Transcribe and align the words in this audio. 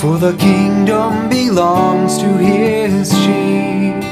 For 0.00 0.16
the 0.16 0.32
kingdom 0.38 1.28
belongs 1.28 2.16
to 2.20 2.26
his 2.38 3.10
sheep. 3.22 4.02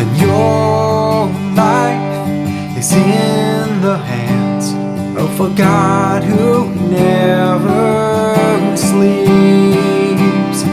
And 0.00 0.10
your 0.20 1.28
life 1.54 2.76
is 2.76 2.92
in 2.94 3.80
the 3.80 3.96
hands 3.96 4.72
of 5.16 5.40
a 5.40 5.50
God 5.54 6.24
who 6.24 6.68
never 6.90 8.76
sleeps. 8.76 10.64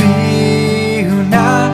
Fear 0.00 1.12
not, 1.24 1.72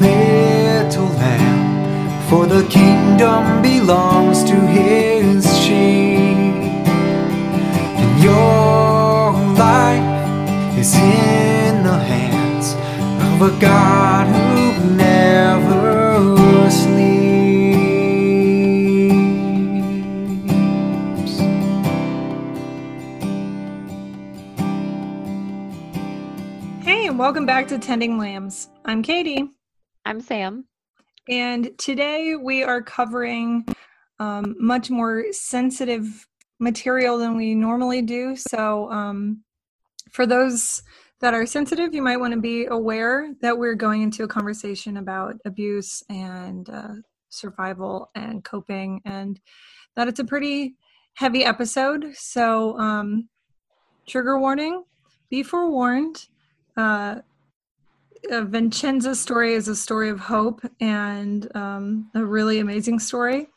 little 0.00 1.08
lamb, 1.18 2.22
for 2.28 2.46
the 2.46 2.64
kingdom 2.68 3.60
belongs 3.60 4.44
to 4.44 4.54
his 4.54 5.03
of 13.34 13.42
a 13.42 13.60
God 13.60 14.26
who 14.28 14.94
never 14.94 16.70
sleeps. 16.70 17.00
Hey, 26.84 27.06
and 27.08 27.18
welcome 27.18 27.46
back 27.46 27.66
to 27.68 27.78
Tending 27.78 28.18
Lambs. 28.18 28.68
I'm 28.84 29.02
Katie, 29.02 29.48
I'm 30.04 30.20
Sam. 30.20 30.66
and 31.28 31.76
today 31.78 32.36
we 32.36 32.62
are 32.62 32.82
covering 32.82 33.66
um, 34.20 34.54
much 34.60 34.90
more 34.90 35.24
sensitive 35.32 36.28
material 36.60 37.18
than 37.18 37.36
we 37.36 37.54
normally 37.56 38.02
do. 38.02 38.36
So, 38.36 38.90
um, 38.92 39.42
for 40.10 40.26
those 40.26 40.82
that 41.24 41.32
are 41.32 41.46
sensitive, 41.46 41.94
you 41.94 42.02
might 42.02 42.18
want 42.18 42.34
to 42.34 42.38
be 42.38 42.66
aware 42.66 43.32
that 43.40 43.56
we're 43.56 43.74
going 43.74 44.02
into 44.02 44.24
a 44.24 44.28
conversation 44.28 44.98
about 44.98 45.36
abuse 45.46 46.02
and 46.10 46.68
uh, 46.68 46.96
survival 47.30 48.10
and 48.14 48.44
coping, 48.44 49.00
and 49.06 49.40
that 49.96 50.06
it's 50.06 50.20
a 50.20 50.24
pretty 50.24 50.74
heavy 51.14 51.42
episode. 51.42 52.14
So, 52.14 52.78
um, 52.78 53.30
trigger 54.06 54.38
warning 54.38 54.84
be 55.30 55.42
forewarned. 55.42 56.26
Uh, 56.76 57.20
uh, 58.30 58.42
Vincenza's 58.42 59.18
story 59.18 59.54
is 59.54 59.66
a 59.66 59.74
story 59.74 60.10
of 60.10 60.20
hope 60.20 60.60
and 60.78 61.50
um, 61.56 62.10
a 62.14 62.22
really 62.22 62.58
amazing 62.58 62.98
story, 62.98 63.48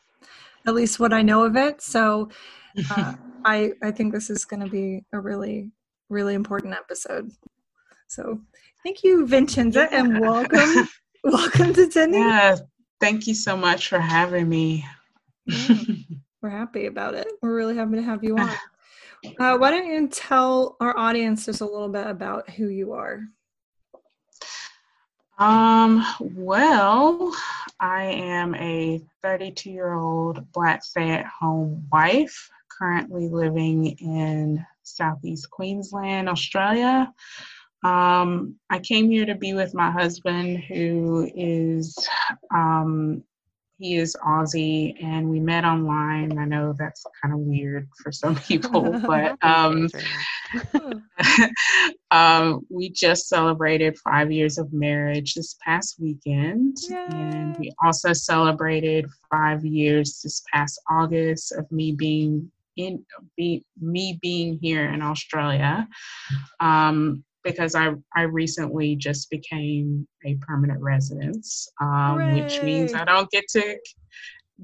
at 0.65 0.73
least 0.73 1.01
what 1.01 1.11
I 1.11 1.21
know 1.21 1.43
of 1.43 1.57
it. 1.57 1.81
So 1.81 2.29
uh, 2.91 3.15
I 3.43 3.73
I 3.83 3.91
think 3.91 4.13
this 4.13 4.29
is 4.29 4.45
going 4.45 4.61
to 4.61 4.69
be 4.69 5.03
a 5.11 5.19
really 5.19 5.71
really 6.09 6.33
important 6.33 6.73
episode. 6.73 7.29
So 8.07 8.39
thank 8.83 9.03
you, 9.03 9.27
Vincenza, 9.27 9.87
and 9.91 10.19
welcome 10.19 10.87
welcome 11.23 11.73
to 11.73 11.89
Tending. 11.89 12.21
Yeah, 12.21 12.55
thank 12.99 13.27
you 13.27 13.35
so 13.35 13.57
much 13.57 13.89
for 13.89 13.99
having 13.99 14.47
me. 14.47 14.85
Yeah. 15.45 15.75
We're 16.41 16.49
happy 16.49 16.85
about 16.85 17.15
it. 17.15 17.27
We're 17.41 17.55
really 17.55 17.75
happy 17.75 17.95
to 17.95 18.03
have 18.03 18.23
you 18.23 18.37
on. 18.37 18.49
Uh, 19.39 19.57
why 19.57 19.71
don't 19.71 19.87
you 19.87 20.07
tell 20.07 20.77
our 20.79 20.95
audience 20.97 21.45
just 21.45 21.61
a 21.61 21.65
little 21.65 21.89
bit 21.89 22.05
about 22.05 22.49
who 22.51 22.67
you 22.69 22.93
are? 22.93 23.23
um, 25.39 26.05
well, 26.21 27.35
I 27.79 28.03
am 28.03 28.55
a 28.55 29.01
32 29.23 29.71
year 29.71 29.93
old 29.93 30.51
Black 30.51 30.83
stay 30.83 31.09
at 31.11 31.25
home 31.25 31.87
wife, 31.91 32.49
currently 32.69 33.27
living 33.27 33.87
in 33.99 34.65
Southeast 34.83 35.49
Queensland, 35.49 36.29
Australia. 36.29 37.11
Um, 37.83 38.55
I 38.69 38.79
came 38.79 39.09
here 39.09 39.25
to 39.25 39.35
be 39.35 39.53
with 39.53 39.73
my 39.73 39.91
husband, 39.91 40.63
who 40.63 41.29
is 41.35 41.95
um, 42.53 43.23
he 43.79 43.95
is 43.97 44.15
Aussie, 44.25 44.95
and 45.03 45.29
we 45.29 45.39
met 45.39 45.63
online. 45.63 46.37
I 46.39 46.45
know 46.45 46.73
that's 46.77 47.05
kind 47.21 47.33
of 47.33 47.41
weird 47.41 47.87
for 48.01 48.11
some 48.11 48.35
people, 48.47 48.99
but 49.05 49.37
um, 49.43 49.87
um, 52.11 52.65
we 52.69 52.89
just 52.89 53.27
celebrated 53.27 53.97
five 53.99 54.31
years 54.31 54.57
of 54.57 54.73
marriage 54.73 55.35
this 55.35 55.55
past 55.63 55.97
weekend. 55.99 56.77
And 56.89 57.55
we 57.57 57.71
also 57.83 58.13
celebrated 58.13 59.05
five 59.29 59.63
years 59.63 60.21
this 60.23 60.41
past 60.51 60.81
August 60.89 61.51
of 61.51 61.71
me 61.71 61.91
being 61.91 62.51
in 62.77 63.03
be, 63.35 63.63
me 63.79 64.17
being 64.21 64.57
here 64.61 64.85
in 64.85 65.01
Australia. 65.01 65.87
Um, 66.59 67.23
because 67.47 67.75
I, 67.75 67.93
I 68.15 68.23
recently 68.23 68.95
just 68.95 69.29
became 69.29 70.07
a 70.25 70.35
permanent 70.35 70.81
resident, 70.81 71.45
um, 71.81 72.33
which 72.33 72.61
means 72.61 72.93
I 72.93 73.05
don't 73.05 73.29
get 73.31 73.45
to 73.53 73.77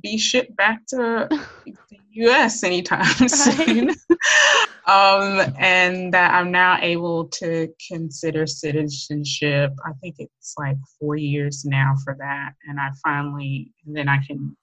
be 0.01 0.17
shipped 0.17 0.55
back 0.55 0.85
to 0.87 1.27
the 1.65 1.99
US 2.11 2.63
anytime 2.63 3.05
soon. 3.27 3.89
um, 4.85 5.41
and 5.57 6.13
that 6.13 6.33
I'm 6.33 6.51
now 6.51 6.77
able 6.81 7.27
to 7.29 7.69
consider 7.91 8.45
citizenship. 8.45 9.71
I 9.85 9.91
think 10.01 10.15
it's 10.19 10.55
like 10.57 10.77
four 10.99 11.15
years 11.15 11.63
now 11.63 11.95
for 12.03 12.15
that. 12.19 12.51
And 12.67 12.79
I 12.79 12.89
finally, 13.03 13.71
and 13.85 13.95
then 13.95 14.09
I 14.09 14.17
can 14.25 14.57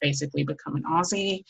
basically 0.00 0.44
become 0.44 0.76
an 0.76 0.82
Aussie. 0.84 1.44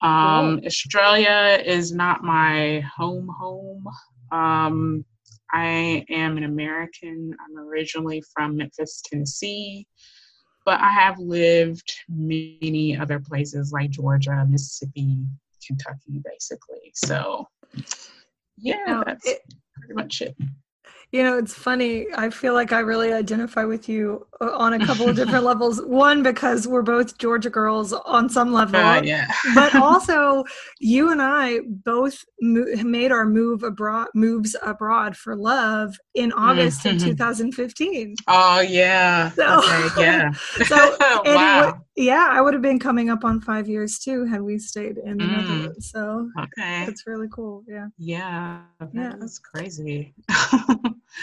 Um, 0.00 0.60
Australia 0.66 1.62
is 1.64 1.92
not 1.92 2.24
my 2.24 2.80
home 2.96 3.28
home. 3.38 3.86
Um, 4.32 5.04
I 5.52 6.04
am 6.08 6.36
an 6.36 6.44
American. 6.44 7.34
I'm 7.40 7.58
originally 7.58 8.22
from 8.34 8.56
Memphis, 8.56 9.02
Tennessee 9.04 9.86
but 10.64 10.80
I 10.80 10.90
have 10.90 11.18
lived 11.18 11.92
many 12.08 12.96
other 12.96 13.18
places 13.20 13.72
like 13.72 13.90
Georgia, 13.90 14.46
Mississippi, 14.48 15.18
Kentucky, 15.66 16.20
basically. 16.24 16.92
So, 16.94 17.48
yeah, 18.56 18.76
Now, 18.86 19.04
that's 19.04 19.26
it- 19.26 19.42
pretty 19.74 19.94
much 19.94 20.22
it. 20.22 20.36
You 21.12 21.22
know, 21.22 21.36
it's 21.36 21.52
funny. 21.52 22.06
I 22.16 22.30
feel 22.30 22.54
like 22.54 22.72
I 22.72 22.78
really 22.80 23.12
identify 23.12 23.64
with 23.64 23.86
you 23.86 24.26
uh, 24.40 24.50
on 24.56 24.72
a 24.72 24.86
couple 24.86 25.10
of 25.10 25.14
different 25.14 25.44
levels. 25.52 25.78
One, 25.82 26.22
because 26.22 26.66
we're 26.66 26.80
both 26.80 27.18
Georgia 27.18 27.50
girls 27.50 27.92
on 27.92 28.30
some 28.30 28.50
level, 28.50 28.80
Uh, 28.80 29.02
yeah. 29.02 29.26
but 29.54 29.74
also 29.88 30.42
you 30.80 31.10
and 31.10 31.20
I 31.20 31.60
both 31.66 32.24
mo- 32.40 32.64
made 32.82 33.12
our 33.12 33.26
move 33.26 33.62
abroad, 33.62 34.08
moves 34.14 34.56
abroad 34.62 35.14
for 35.14 35.36
love 35.36 35.94
in 36.14 36.32
August 36.32 36.86
of 36.86 36.94
Mhm. 36.94 37.04
2015. 37.04 38.14
oh, 38.28 38.60
yeah. 38.60 39.30
So- 39.32 39.58
okay, 39.58 40.02
yeah. 40.02 40.30
So, 40.64 40.96
wow. 41.26 41.78
yeah, 41.94 42.28
I 42.30 42.40
would 42.40 42.54
have 42.54 42.62
been 42.62 42.78
coming 42.78 43.10
up 43.10 43.22
on 43.22 43.38
five 43.42 43.68
years 43.68 43.98
too 43.98 44.24
had 44.24 44.40
we 44.40 44.58
stayed 44.58 44.96
in 44.96 45.18
the 45.18 45.24
Mm. 45.24 45.36
Netherlands. 45.36 45.90
So 45.90 46.30
Okay. 46.40 46.86
that's 46.86 47.06
really 47.06 47.28
cool. 47.30 47.64
Yeah. 47.68 47.88
Yeah, 47.98 48.60
Yeah. 48.94 49.12
that's 49.20 49.38
crazy. 49.38 50.14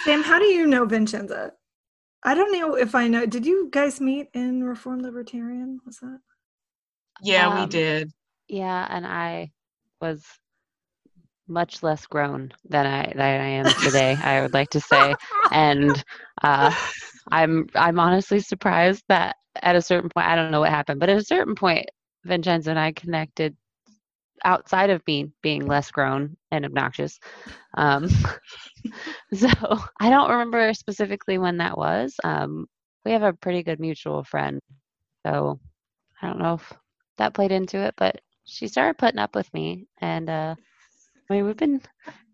Sam, 0.09 0.23
how 0.23 0.39
do 0.39 0.45
you 0.45 0.65
know 0.65 0.85
Vincenza? 0.85 1.51
I 2.23 2.33
don't 2.33 2.51
know 2.51 2.73
if 2.73 2.95
I 2.95 3.07
know. 3.07 3.27
Did 3.27 3.45
you 3.45 3.69
guys 3.71 4.01
meet 4.01 4.29
in 4.33 4.63
Reformed 4.63 5.03
Libertarian? 5.03 5.79
Was 5.85 5.99
that? 5.99 6.17
yeah, 7.21 7.53
we 7.53 7.61
Um, 7.61 7.69
did. 7.69 8.09
Yeah, 8.47 8.87
and 8.89 9.05
I 9.05 9.51
was 10.01 10.25
much 11.47 11.83
less 11.83 12.07
grown 12.07 12.51
than 12.67 12.87
I 12.87 13.13
than 13.15 13.41
I 13.41 13.49
am 13.49 13.67
today. 13.67 14.17
I 14.19 14.41
would 14.41 14.55
like 14.55 14.71
to 14.71 14.79
say, 14.79 15.13
and 15.51 16.03
uh, 16.41 16.73
I'm 17.31 17.67
I'm 17.75 17.99
honestly 17.99 18.39
surprised 18.39 19.03
that 19.09 19.35
at 19.61 19.75
a 19.75 19.81
certain 19.83 20.09
point 20.09 20.25
I 20.25 20.35
don't 20.35 20.49
know 20.49 20.61
what 20.61 20.71
happened, 20.71 20.99
but 20.99 21.09
at 21.09 21.19
a 21.19 21.23
certain 21.23 21.53
point, 21.53 21.85
Vincenza 22.25 22.71
and 22.71 22.79
I 22.79 22.93
connected 22.93 23.55
outside 24.43 24.89
of 24.89 25.01
me 25.07 25.31
being 25.41 25.65
less 25.65 25.91
grown 25.91 26.35
and 26.51 26.65
obnoxious. 26.65 27.19
Um, 27.75 28.07
so 29.33 29.47
I 29.99 30.09
don't 30.09 30.29
remember 30.29 30.73
specifically 30.73 31.37
when 31.37 31.57
that 31.57 31.77
was. 31.77 32.15
Um, 32.23 32.67
we 33.05 33.11
have 33.11 33.23
a 33.23 33.33
pretty 33.33 33.63
good 33.63 33.79
mutual 33.79 34.23
friend, 34.23 34.59
so 35.25 35.59
I 36.21 36.27
don't 36.27 36.39
know 36.39 36.55
if 36.55 36.73
that 37.17 37.33
played 37.33 37.51
into 37.51 37.77
it, 37.79 37.95
but 37.97 38.21
she 38.45 38.67
started 38.67 38.97
putting 38.97 39.19
up 39.19 39.35
with 39.35 39.51
me, 39.53 39.87
and 39.99 40.29
uh, 40.29 40.55
I 41.29 41.33
mean 41.33 41.45
we've 41.45 41.57
been 41.57 41.81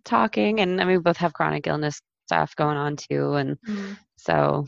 talking, 0.04 0.60
and 0.62 0.82
I 0.82 0.86
mean 0.86 0.98
we 0.98 1.02
both 1.02 1.18
have 1.18 1.34
chronic 1.34 1.68
illness 1.68 2.02
stuff 2.28 2.56
going 2.56 2.78
on 2.78 2.96
too, 2.98 3.34
and 3.36 3.58
so 4.18 4.66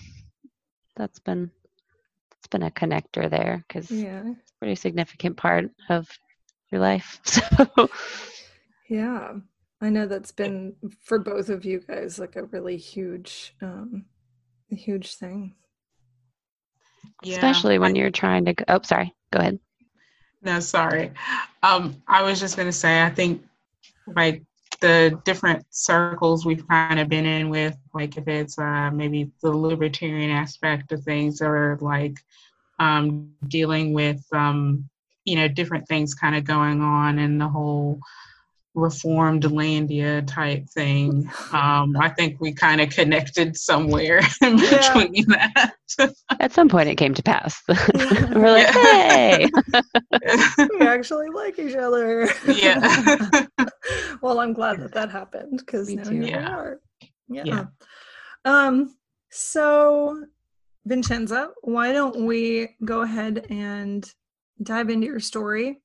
that's 0.95 1.19
been 1.19 1.51
it's 2.37 2.47
been 2.47 2.63
a 2.63 2.71
connector 2.71 3.29
there 3.29 3.63
because 3.67 3.89
Yeah. 3.89 4.33
it's 4.41 4.51
a 4.51 4.59
pretty 4.59 4.75
significant 4.75 5.37
part 5.37 5.65
of 5.89 6.07
your 6.71 6.81
life. 6.81 7.19
So 7.25 7.89
Yeah. 8.89 9.33
I 9.79 9.89
know 9.89 10.07
that's 10.07 10.31
been 10.31 10.75
for 11.03 11.19
both 11.19 11.49
of 11.49 11.63
you 11.65 11.81
guys 11.81 12.17
like 12.17 12.35
a 12.35 12.45
really 12.45 12.77
huge, 12.77 13.55
um, 13.61 14.05
huge 14.69 15.15
thing. 15.15 15.53
Yeah, 17.23 17.35
especially 17.35 17.77
when 17.79 17.95
you're 17.95 18.09
trying 18.11 18.45
to 18.45 18.53
go, 18.53 18.63
oh 18.67 18.79
sorry 18.83 19.13
go 19.31 19.39
ahead 19.39 19.59
No, 20.41 20.59
sorry. 20.59 21.11
Um, 21.63 22.01
I 22.07 22.23
was 22.23 22.39
just 22.39 22.57
gonna 22.57 22.71
say, 22.71 23.03
I 23.03 23.09
think 23.09 23.43
like 24.15 24.43
the 24.81 25.19
different 25.25 25.65
circles 25.69 26.45
we've 26.45 26.67
kind 26.67 26.99
of 26.99 27.09
been 27.09 27.25
in 27.25 27.49
with, 27.49 27.75
like 27.93 28.17
if 28.17 28.27
it's 28.27 28.57
uh, 28.59 28.91
maybe 28.91 29.31
the 29.41 29.51
libertarian 29.51 30.31
aspect 30.31 30.91
of 30.91 31.03
things, 31.03 31.41
or 31.41 31.77
like 31.81 32.17
um, 32.79 33.31
dealing 33.47 33.93
with 33.93 34.23
um, 34.33 34.87
you 35.27 35.35
know 35.35 35.47
different 35.47 35.87
things 35.87 36.13
kind 36.13 36.35
of 36.35 36.43
going 36.45 36.81
on 36.81 37.19
in 37.19 37.37
the 37.37 37.47
whole 37.47 37.99
reformed 38.73 39.43
landia 39.43 40.25
type 40.27 40.63
thing. 40.69 41.29
Um, 41.53 41.95
i 41.99 42.09
think 42.09 42.39
we 42.41 42.53
kind 42.53 42.79
of 42.81 42.89
connected 42.89 43.55
somewhere 43.57 44.19
in 44.41 44.57
between 44.57 45.25
that. 45.29 45.73
At 46.39 46.51
some 46.51 46.67
point 46.69 46.89
it 46.89 46.95
came 46.95 47.13
to 47.13 47.23
pass. 47.23 47.53
We're 47.67 48.51
like 48.51 48.67
hey! 48.67 49.47
We 50.79 50.85
actually 50.85 51.29
like 51.29 51.57
each 51.57 51.75
other. 51.75 52.29
Yeah. 52.45 52.79
Well 54.21 54.39
i'm 54.39 54.53
glad 54.53 54.79
that 54.81 54.93
that 54.93 55.09
happened 55.09 55.57
because 55.65 55.89
now 55.89 56.09
here 56.09 56.23
Yeah. 56.23 56.37
we 56.39 56.53
are. 56.55 56.79
Yeah. 57.29 57.43
Yeah. 57.45 57.65
um 58.45 58.95
so 59.31 60.25
vincenza 60.85 61.49
why 61.63 61.91
don't 61.91 62.25
we 62.25 62.75
go 62.85 63.01
ahead 63.01 63.45
and 63.49 64.01
dive 64.61 64.89
into 64.89 65.07
your 65.07 65.19
story. 65.19 65.81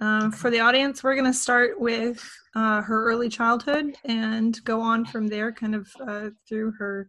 Um, 0.00 0.32
for 0.32 0.50
the 0.50 0.58
audience 0.58 1.04
we're 1.04 1.14
going 1.14 1.30
to 1.30 1.38
start 1.38 1.78
with 1.78 2.28
uh, 2.56 2.82
her 2.82 3.04
early 3.04 3.28
childhood 3.28 3.94
and 4.04 4.58
go 4.64 4.80
on 4.80 5.04
from 5.04 5.28
there 5.28 5.52
kind 5.52 5.76
of 5.76 5.88
uh, 6.00 6.30
through 6.48 6.72
her 6.72 7.08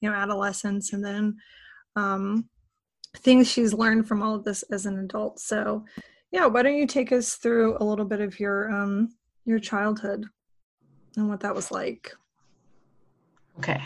you 0.00 0.10
know 0.10 0.16
adolescence 0.16 0.92
and 0.92 1.04
then 1.04 1.36
um, 1.94 2.48
things 3.18 3.48
she's 3.48 3.72
learned 3.72 4.08
from 4.08 4.22
all 4.22 4.34
of 4.34 4.42
this 4.42 4.64
as 4.72 4.86
an 4.86 4.98
adult. 4.98 5.38
So 5.38 5.84
yeah 6.32 6.46
why 6.46 6.62
don't 6.62 6.76
you 6.76 6.86
take 6.86 7.12
us 7.12 7.34
through 7.34 7.76
a 7.78 7.84
little 7.84 8.06
bit 8.06 8.20
of 8.20 8.40
your 8.40 8.70
um 8.72 9.14
your 9.44 9.60
childhood 9.60 10.26
and 11.16 11.28
what 11.28 11.40
that 11.40 11.54
was 11.54 11.70
like? 11.70 12.12
Okay. 13.58 13.82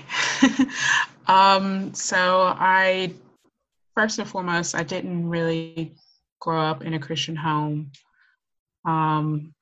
um, 1.26 1.93
so 1.93 2.55
I 2.56 3.12
first 3.94 4.19
and 4.19 4.28
foremost, 4.28 4.75
I 4.75 4.82
didn't 4.82 5.28
really 5.28 5.94
grow 6.41 6.61
up 6.61 6.85
in 6.85 6.94
a 6.94 6.99
Christian 6.99 7.37
home. 7.37 7.91
Um, 8.85 9.55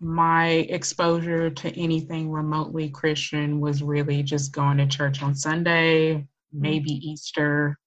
my 0.00 0.48
exposure 0.48 1.50
to 1.50 1.80
anything 1.80 2.30
remotely 2.30 2.90
Christian 2.90 3.60
was 3.60 3.82
really 3.82 4.22
just 4.22 4.52
going 4.52 4.78
to 4.78 4.86
church 4.86 5.22
on 5.22 5.34
Sunday, 5.34 6.26
maybe 6.52 6.90
Easter, 6.90 7.78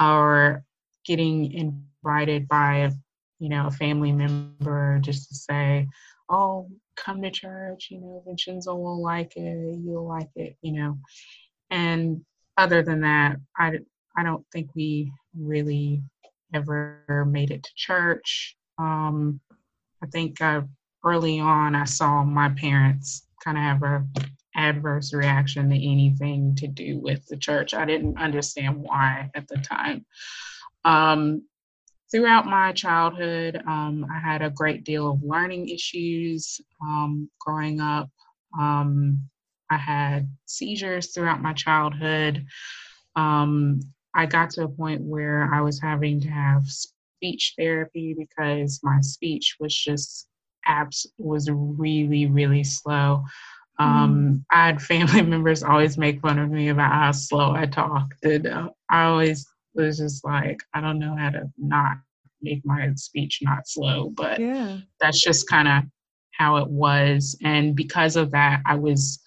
or 0.00 0.64
getting 1.04 1.52
invited 1.52 2.48
by, 2.48 2.90
you 3.38 3.48
know, 3.48 3.66
a 3.66 3.70
family 3.70 4.12
member 4.12 4.98
just 5.00 5.28
to 5.28 5.34
say, 5.34 5.88
"Oh, 6.28 6.70
come 6.96 7.22
to 7.22 7.30
church, 7.30 7.88
you 7.90 8.00
know, 8.00 8.22
Vincenza 8.26 8.74
will 8.74 9.02
like 9.02 9.36
it, 9.36 9.78
you'll 9.78 10.06
like 10.06 10.30
it, 10.36 10.56
you 10.62 10.72
know. 10.72 10.98
And 11.70 12.24
other 12.56 12.82
than 12.82 13.00
that, 13.02 13.36
I, 13.56 13.78
I 14.16 14.22
don't 14.22 14.44
think 14.52 14.70
we 14.74 15.12
really 15.38 16.02
ever 16.54 17.26
made 17.28 17.50
it 17.50 17.62
to 17.62 17.70
church. 17.74 18.56
Um, 18.78 19.40
I 20.02 20.06
think 20.06 20.40
uh, 20.40 20.62
early 21.04 21.40
on 21.40 21.74
I 21.74 21.84
saw 21.84 22.24
my 22.24 22.48
parents 22.50 23.26
kind 23.42 23.56
of 23.56 23.62
have 23.62 23.82
a 23.82 24.06
adverse 24.56 25.14
reaction 25.14 25.70
to 25.70 25.76
anything 25.76 26.54
to 26.56 26.66
do 26.66 26.98
with 26.98 27.26
the 27.28 27.36
church. 27.36 27.74
I 27.74 27.84
didn't 27.84 28.18
understand 28.18 28.76
why 28.76 29.30
at 29.34 29.46
the 29.48 29.56
time. 29.58 30.04
Um, 30.84 31.42
throughout 32.10 32.46
my 32.46 32.72
childhood, 32.72 33.62
um, 33.66 34.06
I 34.12 34.18
had 34.18 34.42
a 34.42 34.50
great 34.50 34.84
deal 34.84 35.10
of 35.10 35.22
learning 35.22 35.68
issues 35.68 36.60
um, 36.82 37.30
growing 37.40 37.80
up. 37.80 38.10
Um, 38.58 39.20
I 39.70 39.76
had 39.76 40.28
seizures 40.46 41.12
throughout 41.12 41.42
my 41.42 41.52
childhood. 41.52 42.46
I 44.18 44.26
got 44.26 44.50
to 44.50 44.64
a 44.64 44.68
point 44.68 45.00
where 45.00 45.48
I 45.52 45.60
was 45.60 45.80
having 45.80 46.20
to 46.20 46.28
have 46.28 46.64
speech 46.66 47.54
therapy 47.56 48.14
because 48.18 48.80
my 48.82 49.00
speech 49.00 49.56
was 49.60 49.74
just 49.74 50.28
abs 50.66 51.06
was 51.18 51.48
really 51.50 52.26
really 52.26 52.64
slow. 52.64 53.24
Um, 53.78 54.44
I 54.50 54.66
had 54.66 54.82
family 54.82 55.22
members 55.34 55.62
always 55.62 55.96
make 55.96 56.20
fun 56.20 56.38
of 56.38 56.50
me 56.50 56.68
about 56.68 56.92
how 56.92 57.12
slow 57.12 57.52
I 57.52 57.66
talked, 57.66 58.24
and 58.24 58.46
uh, 58.46 58.68
I 58.90 59.04
always 59.04 59.46
was 59.74 59.98
just 59.98 60.24
like, 60.24 60.60
I 60.74 60.80
don't 60.80 60.98
know 60.98 61.14
how 61.16 61.30
to 61.30 61.48
not 61.56 61.98
make 62.42 62.62
my 62.64 62.90
speech 62.96 63.38
not 63.42 63.68
slow, 63.68 64.10
but 64.10 64.40
yeah 64.40 64.78
that's 65.00 65.22
just 65.22 65.48
kind 65.48 65.68
of 65.68 65.84
how 66.38 66.56
it 66.56 66.68
was. 66.68 67.36
And 67.42 67.76
because 67.76 68.16
of 68.16 68.30
that, 68.30 68.62
I 68.64 68.76
was 68.76 69.20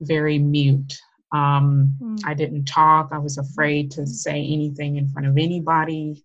very 0.00 0.38
mute. 0.38 0.98
Um, 1.32 1.96
Mm. 2.00 2.18
I 2.24 2.34
didn't 2.34 2.64
talk. 2.64 3.10
I 3.12 3.18
was 3.18 3.38
afraid 3.38 3.90
to 3.92 4.06
say 4.06 4.32
anything 4.32 4.96
in 4.96 5.08
front 5.08 5.28
of 5.28 5.36
anybody. 5.36 6.24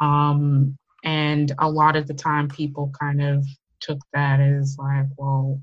Um, 0.00 0.76
and 1.04 1.52
a 1.58 1.70
lot 1.70 1.96
of 1.96 2.06
the 2.06 2.14
time, 2.14 2.48
people 2.48 2.92
kind 2.98 3.22
of 3.22 3.46
took 3.80 3.98
that 4.12 4.40
as 4.40 4.76
like, 4.78 5.06
well, 5.16 5.60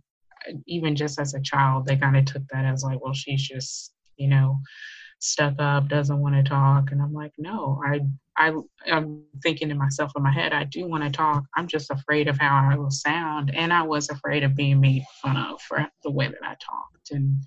even 0.67 0.95
just 0.95 1.19
as 1.19 1.33
a 1.33 1.41
child, 1.41 1.85
they 1.85 1.95
kind 1.97 2.17
of 2.17 2.25
took 2.25 2.43
that 2.49 2.65
as 2.65 2.83
like, 2.83 3.03
well, 3.03 3.13
she's 3.13 3.41
just, 3.41 3.93
you 4.17 4.27
know, 4.27 4.59
stuck 5.19 5.55
up, 5.59 5.87
doesn't 5.87 6.19
want 6.19 6.35
to 6.35 6.43
talk. 6.43 6.91
And 6.91 7.01
I'm 7.01 7.13
like, 7.13 7.33
no, 7.37 7.81
I, 7.85 8.01
I, 8.37 8.53
I'm 8.91 9.23
thinking 9.43 9.69
to 9.69 9.75
myself 9.75 10.11
in 10.15 10.23
my 10.23 10.31
head, 10.31 10.53
I 10.53 10.63
do 10.63 10.87
want 10.87 11.03
to 11.03 11.11
talk. 11.11 11.43
I'm 11.55 11.67
just 11.67 11.91
afraid 11.91 12.27
of 12.27 12.39
how 12.39 12.69
I 12.71 12.75
will 12.75 12.91
sound. 12.91 13.53
And 13.55 13.71
I 13.71 13.83
was 13.83 14.09
afraid 14.09 14.43
of 14.43 14.55
being 14.55 14.79
made 14.79 15.03
fun 15.21 15.37
of 15.37 15.61
for 15.61 15.87
the 16.03 16.11
way 16.11 16.27
that 16.27 16.43
I 16.43 16.55
talked. 16.59 17.11
And 17.11 17.43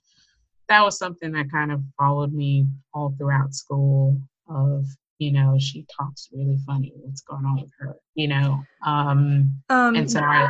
that 0.68 0.82
was 0.82 0.98
something 0.98 1.32
that 1.32 1.50
kind 1.50 1.72
of 1.72 1.82
followed 1.98 2.32
me 2.32 2.66
all 2.92 3.14
throughout 3.18 3.54
school 3.54 4.20
of, 4.48 4.86
you 5.18 5.32
know, 5.32 5.56
she 5.58 5.86
talks 5.96 6.28
really 6.32 6.58
funny. 6.66 6.92
What's 6.96 7.20
going 7.22 7.44
on 7.44 7.60
with 7.60 7.70
her? 7.78 7.96
You 8.14 8.28
know? 8.28 8.64
Um, 8.84 9.62
um 9.68 9.96
and 9.96 10.10
so 10.10 10.20
I, 10.20 10.48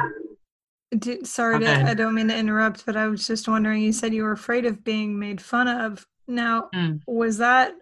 Did, 0.97 1.27
sorry, 1.27 1.59
to, 1.61 1.87
I 1.87 1.95
don't 1.95 2.15
mean 2.15 2.29
to 2.29 2.37
interrupt, 2.37 2.87
but 2.87 2.97
I 2.97 3.09
was 3.09 3.27
just 3.27 3.49
wondering. 3.49 3.83
You 3.83 3.93
said 3.93 4.15
you 4.15 4.23
were 4.23 4.33
afraid 4.33 4.65
of 4.65 4.85
being 4.85 5.19
made 5.19 5.41
fun 5.41 5.69
of. 5.69 6.07
Now, 6.27 6.71
Mm. 6.75 7.01
was 7.07 7.39
that 7.39 7.75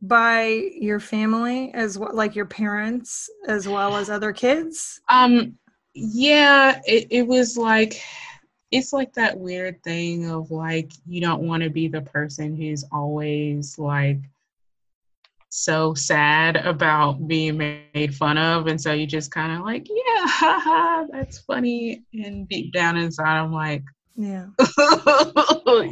by 0.00 0.70
your 0.78 1.00
family 1.00 1.72
as 1.74 1.98
well, 1.98 2.14
like 2.14 2.36
your 2.36 2.46
parents, 2.46 3.28
as 3.48 3.66
well 3.66 3.96
as 3.96 4.10
other 4.10 4.32
kids? 4.32 5.00
Um, 5.08 5.58
yeah, 5.94 6.80
it, 6.86 7.08
it 7.10 7.26
was 7.26 7.56
like 7.56 8.00
it's 8.70 8.92
like 8.92 9.12
that 9.14 9.38
weird 9.38 9.82
thing 9.82 10.28
of 10.30 10.50
like 10.50 10.90
you 11.06 11.20
don't 11.20 11.42
want 11.42 11.62
to 11.62 11.70
be 11.70 11.88
the 11.88 12.02
person 12.02 12.54
who's 12.56 12.84
always 12.92 13.78
like 13.78 14.18
so 15.50 15.94
sad 15.94 16.56
about 16.56 17.26
being 17.26 17.56
made 17.56 18.14
fun 18.14 18.36
of 18.36 18.66
and 18.66 18.80
so 18.80 18.92
you 18.92 19.06
just 19.06 19.30
kind 19.30 19.52
of 19.58 19.64
like 19.64 19.86
yeah 19.88 19.94
haha 20.26 21.06
that's 21.10 21.38
funny 21.38 22.02
and 22.12 22.46
deep 22.48 22.72
down 22.72 22.96
inside 22.98 23.38
i'm 23.38 23.52
like 23.52 23.82
Yeah. 24.14 24.46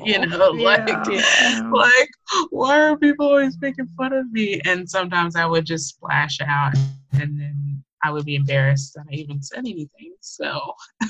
you 0.05 0.27
know 0.27 0.51
like 0.51 0.87
Yeah, 0.87 1.05
yeah. 1.09 1.71
like 1.73 2.11
why 2.51 2.79
are 2.81 2.99
people 2.99 3.27
always 3.29 3.57
making 3.61 3.89
fun 3.97 4.13
of 4.13 4.31
me 4.31 4.61
and 4.67 4.89
sometimes 4.89 5.37
i 5.37 5.47
would 5.47 5.65
just 5.65 5.89
splash 5.89 6.39
out 6.43 6.75
and 7.13 7.41
then 7.41 7.66
i 8.07 8.11
would 8.11 8.25
be 8.25 8.37
embarrassed 8.37 8.95
that 8.95 9.05
i 9.11 9.15
even 9.15 9.43
said 9.43 9.59
anything 9.59 10.15
so 10.21 10.61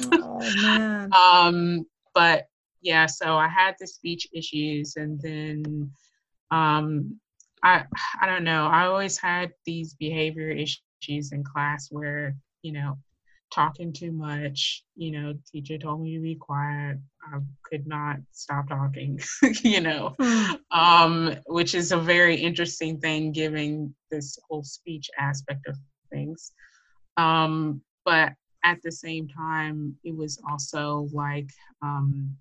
Oh 0.03 1.09
um 1.13 1.87
but 2.15 2.49
yeah 2.83 3.07
so 3.07 3.37
i 3.37 3.49
had 3.49 3.75
the 3.81 3.87
speech 3.87 4.27
issues 4.33 4.97
and 4.97 5.21
then 5.21 5.91
um 6.51 7.19
i 7.63 7.85
i 8.21 8.27
don't 8.27 8.45
know 8.45 8.67
i 8.67 8.87
always 8.87 9.19
had 9.19 9.53
these 9.65 9.95
behavior 9.95 10.51
issues 10.51 11.33
in 11.33 11.45
class 11.45 11.89
where 11.91 12.35
you 12.63 12.73
know 12.73 12.97
talking 13.53 13.93
too 13.93 14.13
much 14.13 14.85
you 14.97 15.13
know 15.13 15.35
teacher 15.51 15.79
told 15.79 16.01
me 16.01 16.15
to 16.17 16.21
be 16.23 16.35
quiet 16.35 16.99
i 17.33 17.39
could 17.63 17.87
not 17.87 18.17
stop 18.33 18.69
talking 18.69 19.21
you 19.63 19.81
know 19.81 20.15
Hmm. 20.19 20.55
um, 20.71 21.37
which 21.47 21.75
is 21.75 21.93
a 21.93 21.97
very 21.97 22.37
interesting 22.37 22.99
thing 22.99 23.33
given 23.33 23.95
this 24.11 24.39
whole 24.49 24.65
speech 24.65 25.09
aspect 25.19 25.67
of 25.69 25.77
things. 26.11 26.53
Um, 27.17 27.81
but 28.05 28.35
at 28.65 28.83
the 28.83 28.93
same 28.93 29.29
time, 29.29 29.97
it 30.05 30.15
was 30.17 30.41
also 30.49 31.09
like 31.13 31.51
um, 31.83 32.37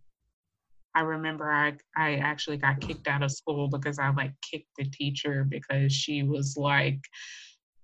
I 0.95 1.01
remember 1.01 1.51
I 1.51 1.73
I 1.95 2.15
actually 2.15 2.57
got 2.57 2.79
kicked 2.81 3.07
out 3.07 3.23
of 3.23 3.31
school 3.31 3.67
because 3.69 3.99
I 3.99 4.09
like 4.11 4.33
kicked 4.41 4.75
the 4.77 4.85
teacher 4.85 5.43
because 5.47 5.91
she 5.93 6.23
was 6.23 6.55
like 6.57 6.99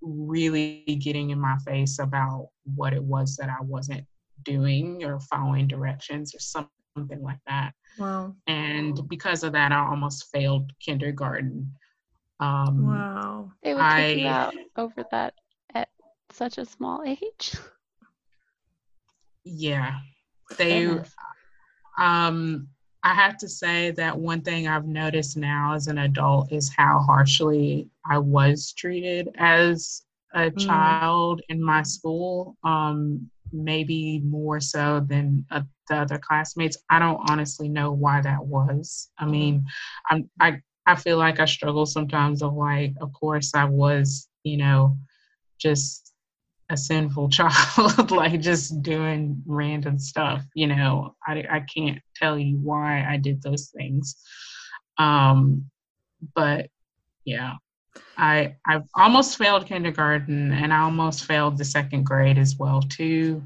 really 0.02 0.98
getting 1.02 1.30
in 1.30 1.40
my 1.40 1.58
face 1.66 2.00
about 2.00 2.50
what 2.76 2.94
it 2.94 3.04
was 3.04 3.36
that 3.38 3.50
I 3.50 3.62
wasn't 3.62 4.06
doing 4.44 5.04
or 5.04 5.20
following 5.20 5.68
directions 5.68 6.34
or 6.34 6.40
something 6.40 7.22
like 7.22 7.40
that 7.48 7.74
Wow. 7.98 8.36
and 8.48 9.08
because 9.08 9.44
of 9.44 9.54
that, 9.54 9.72
I 9.72 9.80
almost 9.88 10.30
failed 10.32 10.72
kindergarten. 10.80 11.74
Um, 12.40 12.78
Wow. 12.80 13.52
They 13.64 13.74
would 13.76 13.88
kick 13.90 14.16
you 14.18 14.28
out 14.28 14.54
over 14.78 15.04
that 15.12 15.34
at 15.38 15.41
such 16.34 16.58
a 16.58 16.66
small 16.66 17.04
age. 17.04 17.56
Yeah, 19.44 20.00
they 20.58 20.86
Goodness. 20.86 21.16
um 21.98 22.68
I 23.04 23.14
have 23.16 23.38
to 23.38 23.50
say 23.50 23.92
that 23.92 24.18
one 24.20 24.42
thing 24.42 24.68
I've 24.68 24.88
noticed 24.88 25.38
now 25.38 25.74
as 25.74 25.88
an 25.88 25.98
adult 25.98 26.52
is 26.52 26.72
how 26.76 27.00
harshly 27.00 27.90
I 28.10 28.20
was 28.20 28.74
treated 28.74 29.30
as 29.38 30.04
a 30.34 30.52
Mm. 30.56 30.90
child 30.90 31.42
in 31.50 31.64
my 31.64 31.84
school. 31.84 32.58
Um, 32.64 33.30
maybe 33.52 34.20
more 34.26 34.60
so 34.60 35.00
than 35.08 35.46
uh, 35.52 35.62
the 35.90 35.96
other 35.98 36.18
classmates. 36.20 36.78
I 36.90 37.00
don't 37.00 37.20
honestly 37.30 37.70
know 37.70 37.92
why 37.92 38.22
that 38.22 38.46
was. 38.46 39.10
I 39.18 39.26
mean, 39.26 39.66
I'm 40.10 40.30
I 40.40 40.62
I 40.86 40.96
feel 40.96 41.18
like 41.18 41.40
I 41.40 41.46
struggle 41.46 41.86
sometimes 41.86 42.42
of 42.44 42.54
like, 42.54 42.94
of 43.02 43.12
course 43.14 43.54
I 43.56 43.66
was, 43.66 44.28
you 44.44 44.58
know, 44.58 44.98
just 45.60 46.11
a 46.72 46.78
sinful 46.78 47.30
child, 47.38 48.12
like 48.12 48.40
just 48.42 48.82
doing 48.82 49.44
random 49.46 50.00
stuff. 50.00 50.44
You 50.56 50.68
know, 50.68 51.16
I, 51.28 51.44
I 51.52 51.66
can't 51.74 52.00
tell 52.16 52.40
you 52.40 52.58
why 52.58 53.06
I 53.08 53.18
did 53.18 53.42
those 53.42 53.72
things. 53.76 54.16
Um, 54.98 55.70
but 56.34 56.70
yeah, 57.26 57.56
I 58.18 58.56
I've 58.66 58.88
almost 58.96 59.38
failed 59.38 59.66
kindergarten 59.68 60.52
and 60.52 60.74
I 60.74 60.80
almost 60.80 61.26
failed 61.26 61.58
the 61.58 61.66
second 61.66 62.06
grade 62.06 62.38
as 62.38 62.58
well 62.58 62.82
too, 62.82 63.44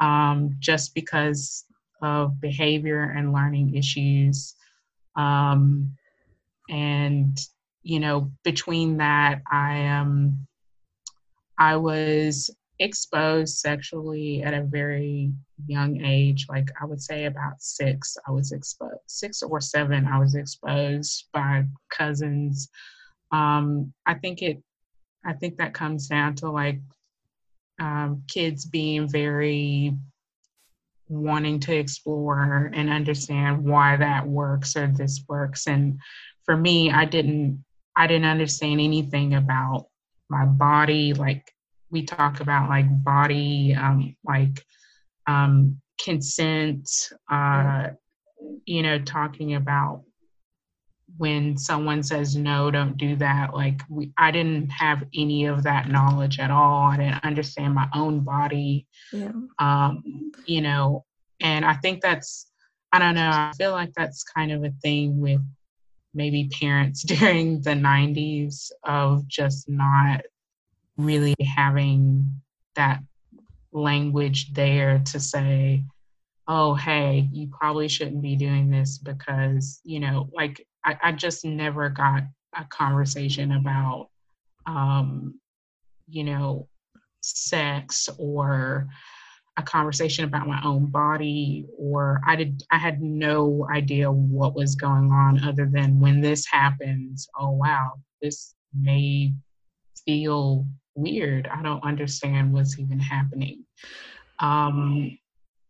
um, 0.00 0.56
just 0.58 0.94
because 0.94 1.64
of 2.02 2.40
behavior 2.40 3.02
and 3.16 3.32
learning 3.32 3.74
issues. 3.74 4.54
Um, 5.16 5.96
and 6.68 7.38
you 7.82 8.00
know, 8.00 8.30
between 8.44 8.98
that, 8.98 9.40
I 9.50 9.76
am. 9.76 10.46
I 11.60 11.76
was 11.76 12.50
exposed 12.78 13.58
sexually 13.58 14.42
at 14.42 14.54
a 14.54 14.62
very 14.62 15.30
young 15.66 16.02
age, 16.02 16.46
like 16.48 16.70
I 16.80 16.86
would 16.86 17.02
say 17.02 17.26
about 17.26 17.60
six. 17.60 18.16
I 18.26 18.30
was 18.30 18.52
exposed, 18.52 19.02
six 19.06 19.42
or 19.42 19.60
seven, 19.60 20.06
I 20.06 20.18
was 20.18 20.34
exposed 20.34 21.28
by 21.34 21.64
cousins. 21.90 22.70
Um, 23.30 23.92
I 24.06 24.14
think 24.14 24.40
it, 24.40 24.62
I 25.24 25.34
think 25.34 25.58
that 25.58 25.74
comes 25.74 26.08
down 26.08 26.34
to 26.36 26.50
like 26.50 26.80
um, 27.78 28.22
kids 28.26 28.64
being 28.64 29.06
very 29.06 29.94
wanting 31.08 31.60
to 31.60 31.76
explore 31.76 32.70
and 32.72 32.88
understand 32.88 33.62
why 33.64 33.98
that 33.98 34.26
works 34.26 34.76
or 34.76 34.86
this 34.86 35.22
works. 35.28 35.66
And 35.66 35.98
for 36.46 36.56
me, 36.56 36.90
I 36.90 37.04
didn't, 37.04 37.62
I 37.96 38.06
didn't 38.06 38.28
understand 38.28 38.80
anything 38.80 39.34
about 39.34 39.88
my 40.30 40.44
body 40.44 41.12
like 41.12 41.52
we 41.90 42.04
talk 42.04 42.40
about 42.40 42.68
like 42.68 42.86
body 43.04 43.74
um 43.74 44.16
like 44.24 44.64
um 45.26 45.80
consent 46.02 46.88
uh 47.30 47.88
you 48.64 48.82
know 48.82 48.98
talking 49.00 49.54
about 49.54 50.02
when 51.16 51.56
someone 51.56 52.02
says 52.02 52.36
no 52.36 52.70
don't 52.70 52.96
do 52.96 53.16
that. 53.16 53.52
Like 53.52 53.82
we 53.88 54.12
i 54.16 54.30
didn't 54.30 54.70
have 54.70 55.04
any 55.14 55.46
of 55.46 55.62
that 55.64 55.88
knowledge 55.88 56.38
at 56.38 56.50
all. 56.50 56.90
I 56.90 56.96
didn't 56.96 57.24
understand 57.24 57.74
my 57.74 57.88
own 57.94 58.20
body. 58.20 58.86
Yeah. 59.12 59.32
um 59.58 60.32
you 60.46 60.62
know 60.62 61.04
and 61.40 61.64
i 61.64 61.74
think 61.74 62.00
that's 62.00 62.50
i 62.92 62.98
don't 62.98 63.14
know 63.14 63.30
i 63.30 63.52
feel 63.56 63.72
like 63.72 63.92
that's 63.94 64.22
kind 64.22 64.52
of 64.52 64.64
a 64.64 64.72
thing 64.82 65.20
with 65.20 65.40
maybe 66.14 66.50
parents 66.60 67.02
during 67.06 67.60
the 67.62 67.70
90s 67.70 68.70
of 68.84 69.26
just 69.28 69.68
not 69.68 70.22
really 70.96 71.34
having 71.56 72.40
that 72.74 73.00
language 73.72 74.52
there 74.52 75.00
to 75.06 75.20
say 75.20 75.82
oh 76.48 76.74
hey 76.74 77.28
you 77.32 77.48
probably 77.48 77.86
shouldn't 77.86 78.20
be 78.20 78.34
doing 78.34 78.68
this 78.70 78.98
because 78.98 79.80
you 79.84 80.00
know 80.00 80.28
like 80.34 80.66
i, 80.84 80.96
I 81.04 81.12
just 81.12 81.44
never 81.44 81.88
got 81.88 82.24
a 82.56 82.64
conversation 82.64 83.52
about 83.52 84.08
um 84.66 85.38
you 86.08 86.24
know 86.24 86.68
sex 87.22 88.08
or 88.18 88.88
a 89.60 89.62
conversation 89.62 90.24
about 90.24 90.48
my 90.48 90.60
own 90.64 90.86
body 90.86 91.66
or 91.78 92.20
i 92.26 92.34
did 92.34 92.62
i 92.70 92.78
had 92.78 93.00
no 93.00 93.66
idea 93.72 94.10
what 94.10 94.54
was 94.54 94.74
going 94.74 95.10
on 95.12 95.42
other 95.44 95.68
than 95.70 96.00
when 96.00 96.20
this 96.20 96.46
happens 96.46 97.28
oh 97.38 97.50
wow 97.50 97.92
this 98.22 98.54
may 98.74 99.32
feel 100.04 100.66
weird 100.94 101.48
i 101.48 101.62
don't 101.62 101.84
understand 101.84 102.52
what's 102.52 102.78
even 102.78 102.98
happening 102.98 103.64
um 104.40 105.16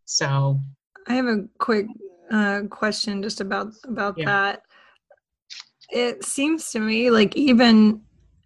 so 0.05 0.59
I 1.07 1.13
have 1.13 1.25
a 1.25 1.45
quick 1.57 1.87
uh, 2.31 2.61
question 2.69 3.23
just 3.23 3.41
about 3.41 3.73
about 3.85 4.17
Yeah. 4.17 4.25
that. 4.25 4.61
It 5.89 6.23
seems 6.23 6.71
to 6.71 6.79
me 6.79 7.09
like 7.09 7.35
even 7.35 8.01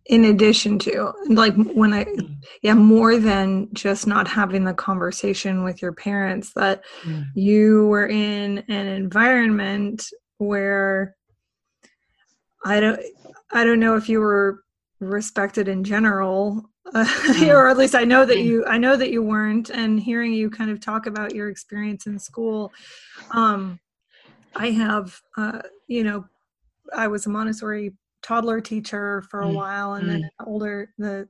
in 0.08 0.26
addition 0.26 0.78
to 0.80 1.12
like 1.30 1.56
when 1.56 1.94
I 1.94 2.06
yeah 2.62 2.76
more 2.76 3.18
than 3.18 3.70
just 3.74 4.06
not 4.06 4.28
having 4.28 4.64
the 4.64 4.74
conversation 4.74 5.64
with 5.64 5.82
your 5.82 5.94
parents 5.94 6.54
that 6.54 6.84
Mm. 7.04 7.26
you 7.34 7.88
were 7.88 8.08
in 8.08 8.60
an 8.68 8.88
environment 8.88 10.06
where 10.38 11.16
I 12.64 12.80
don't 12.80 13.00
I 13.52 13.64
don't 13.64 13.80
know 13.80 13.96
if 13.96 14.10
you 14.10 14.20
were 14.20 14.62
respected 15.00 15.68
in 15.68 15.84
general 15.84 16.70
uh, 16.94 17.06
or 17.50 17.68
at 17.68 17.78
least 17.78 17.96
I 17.96 18.04
know 18.04 18.26
that 18.26 18.42
you 18.42 18.66
I 18.66 18.78
know 18.78 18.96
that 18.96 19.12
you 19.12 19.24
weren't 19.24 19.70
and 19.70 20.00
hearing 20.00 20.34
you 20.34 20.50
kind 20.50 20.70
of 20.70 20.80
talk 20.80 21.06
about 21.08 21.34
your 21.34 21.50
experience 21.50 22.06
in 22.06 22.20
school 22.20 22.72
um 23.32 23.80
I 24.56 24.70
have 24.72 25.20
uh 25.38 25.62
you 25.88 26.04
know 26.04 26.26
I 26.96 27.08
was 27.08 27.26
a 27.26 27.30
Montessori 27.30 27.94
toddler 28.26 28.60
teacher 28.60 29.22
for 29.30 29.44
a 29.44 29.48
Mm. 29.48 29.54
while 29.54 29.94
and 29.94 30.10
then 30.10 30.30
older 30.48 30.92
the 30.98 31.28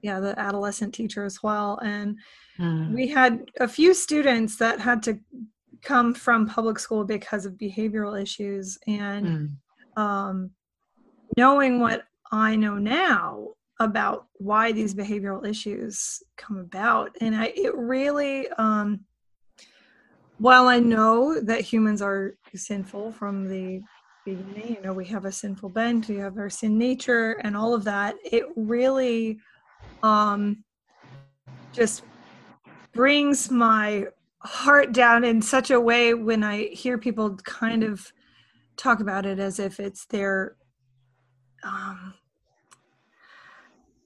yeah 0.00 0.18
the 0.18 0.38
adolescent 0.38 0.94
teacher 0.94 1.24
as 1.24 1.42
well 1.42 1.78
and 1.82 2.18
Mm. 2.58 2.94
we 2.94 3.06
had 3.08 3.50
a 3.60 3.68
few 3.68 3.92
students 3.92 4.56
that 4.56 4.80
had 4.80 5.02
to 5.02 5.20
come 5.82 6.14
from 6.14 6.46
public 6.48 6.78
school 6.78 7.04
because 7.04 7.44
of 7.44 7.52
behavioral 7.58 8.18
issues 8.20 8.78
and 8.86 9.26
Mm. 9.26 10.02
um, 10.02 10.50
knowing 11.36 11.80
what 11.80 12.04
i 12.32 12.56
know 12.56 12.76
now 12.78 13.48
about 13.78 14.28
why 14.38 14.72
these 14.72 14.94
behavioral 14.94 15.46
issues 15.46 16.22
come 16.38 16.56
about 16.56 17.14
and 17.20 17.36
i 17.36 17.46
it 17.54 17.74
really 17.76 18.48
um, 18.56 19.04
while 20.38 20.66
i 20.66 20.78
know 20.78 21.38
that 21.40 21.60
humans 21.60 22.00
are 22.00 22.36
sinful 22.54 23.12
from 23.12 23.48
the 23.48 23.82
beginning 24.26 24.74
you 24.74 24.82
know 24.82 24.92
we 24.92 25.04
have 25.06 25.24
a 25.24 25.30
sinful 25.32 25.68
bent 25.68 26.08
we 26.08 26.16
have 26.16 26.36
our 26.36 26.50
sin 26.50 26.76
nature 26.76 27.32
and 27.44 27.56
all 27.56 27.72
of 27.72 27.84
that. 27.84 28.16
It 28.24 28.44
really 28.56 29.38
um, 30.02 30.64
just 31.72 32.02
brings 32.92 33.50
my 33.50 34.06
heart 34.40 34.92
down 34.92 35.24
in 35.24 35.40
such 35.40 35.70
a 35.70 35.80
way 35.80 36.12
when 36.14 36.42
I 36.42 36.64
hear 36.66 36.98
people 36.98 37.36
kind 37.36 37.82
of 37.84 38.12
talk 38.76 39.00
about 39.00 39.26
it 39.26 39.38
as 39.38 39.58
if 39.58 39.80
it's 39.80 40.06
their 40.06 40.56
um 41.62 42.14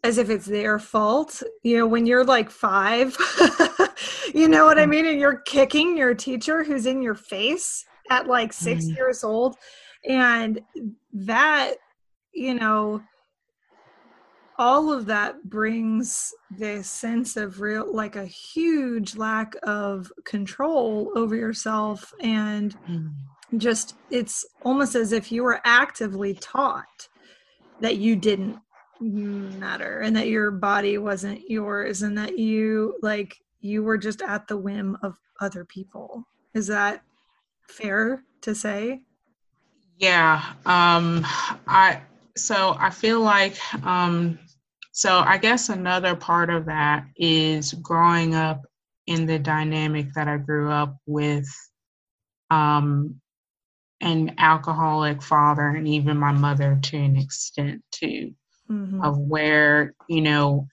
as 0.03 0.17
if 0.19 0.31
it's 0.31 0.47
their 0.47 0.79
fault. 0.79 1.43
You 1.62 1.79
know, 1.79 1.87
when 1.87 2.07
you're 2.07 2.25
like 2.25 2.50
5, 2.50 3.17
you 4.35 4.49
know 4.49 4.65
what 4.65 4.79
I 4.79 4.87
mean, 4.87 5.05
and 5.07 5.21
you're 5.21 5.41
kicking 5.43 5.97
your 5.97 6.15
teacher 6.15 6.65
who's 6.65 6.87
in 6.87 7.03
your 7.03 7.15
face 7.15 7.85
at 8.11 8.27
like 8.27 8.53
6 8.53 8.87
Mm. 8.87 8.97
years 8.97 9.23
old 9.25 9.57
and 10.09 10.61
that, 11.12 11.75
you 12.33 12.54
know, 12.54 13.02
all 14.59 14.92
of 14.92 15.07
that 15.07 15.42
brings 15.49 16.35
this 16.50 16.88
sense 16.88 17.37
of 17.37 17.62
real 17.62 17.90
like 17.95 18.16
a 18.16 18.26
huge 18.26 19.16
lack 19.16 19.54
of 19.62 20.12
control 20.25 21.11
over 21.16 21.35
yourself 21.35 22.12
and 22.21 22.76
Mm. 22.88 23.14
just 23.57 23.95
it's 24.11 24.45
almost 24.62 24.95
as 24.95 25.12
if 25.12 25.33
you 25.33 25.42
were 25.42 25.61
actively 25.64 26.35
taught 26.35 27.09
that 27.80 27.97
you 27.97 28.16
didn't 28.16 28.59
matter 29.00 30.00
and 30.00 30.14
that 30.14 30.28
your 30.28 30.50
body 30.50 30.99
wasn't 30.99 31.40
yours 31.49 32.02
and 32.02 32.19
that 32.19 32.38
you 32.38 32.95
like 33.00 33.37
you 33.61 33.83
were 33.83 33.97
just 33.97 34.21
at 34.21 34.47
the 34.47 34.57
whim 34.57 34.97
of 35.02 35.16
other 35.40 35.64
people 35.64 36.26
is 36.52 36.66
that 36.66 37.02
fair 37.62 38.23
to 38.42 38.54
say 38.54 39.00
Yeah. 40.00 40.42
Um 40.66 41.26
I 41.69 42.02
so 42.37 42.76
I 42.78 42.90
feel 42.90 43.21
like 43.21 43.57
um 43.87 44.38
so 44.92 45.19
I 45.21 45.38
guess 45.38 45.69
another 45.69 46.16
part 46.16 46.50
of 46.50 46.66
that 46.66 47.04
is 47.16 47.75
growing 47.75 48.35
up 48.35 48.62
in 49.07 49.26
the 49.26 49.38
dynamic 49.38 50.12
that 50.14 50.28
I 50.28 50.38
grew 50.38 50.71
up 50.73 50.97
with 51.07 51.49
um 52.50 53.21
an 54.00 54.35
alcoholic 54.38 55.23
father 55.23 55.69
and 55.69 55.88
even 55.88 56.19
my 56.19 56.33
mother 56.33 56.78
to 56.83 56.97
an 56.99 57.16
extent 57.16 57.83
too 57.92 58.33
Mhm. 58.71 59.04
of 59.04 59.19
where 59.19 59.95
you 60.09 60.23
know 60.23 60.69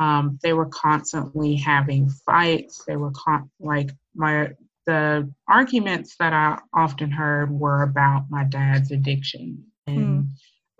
um, 0.00 0.38
they 0.42 0.52
were 0.54 0.66
constantly 0.66 1.56
having 1.56 2.10
fights 2.26 2.84
they 2.86 2.96
were 2.96 3.12
con- 3.12 3.50
like 3.60 3.90
my 4.14 4.50
the 4.86 5.32
arguments 5.48 6.16
that 6.18 6.32
I 6.32 6.58
often 6.74 7.10
heard 7.10 7.50
were 7.50 7.82
about 7.82 8.26
my 8.30 8.44
dad's 8.44 8.90
addiction 8.92 9.64
and 9.86 10.26
Mm. 10.26 10.28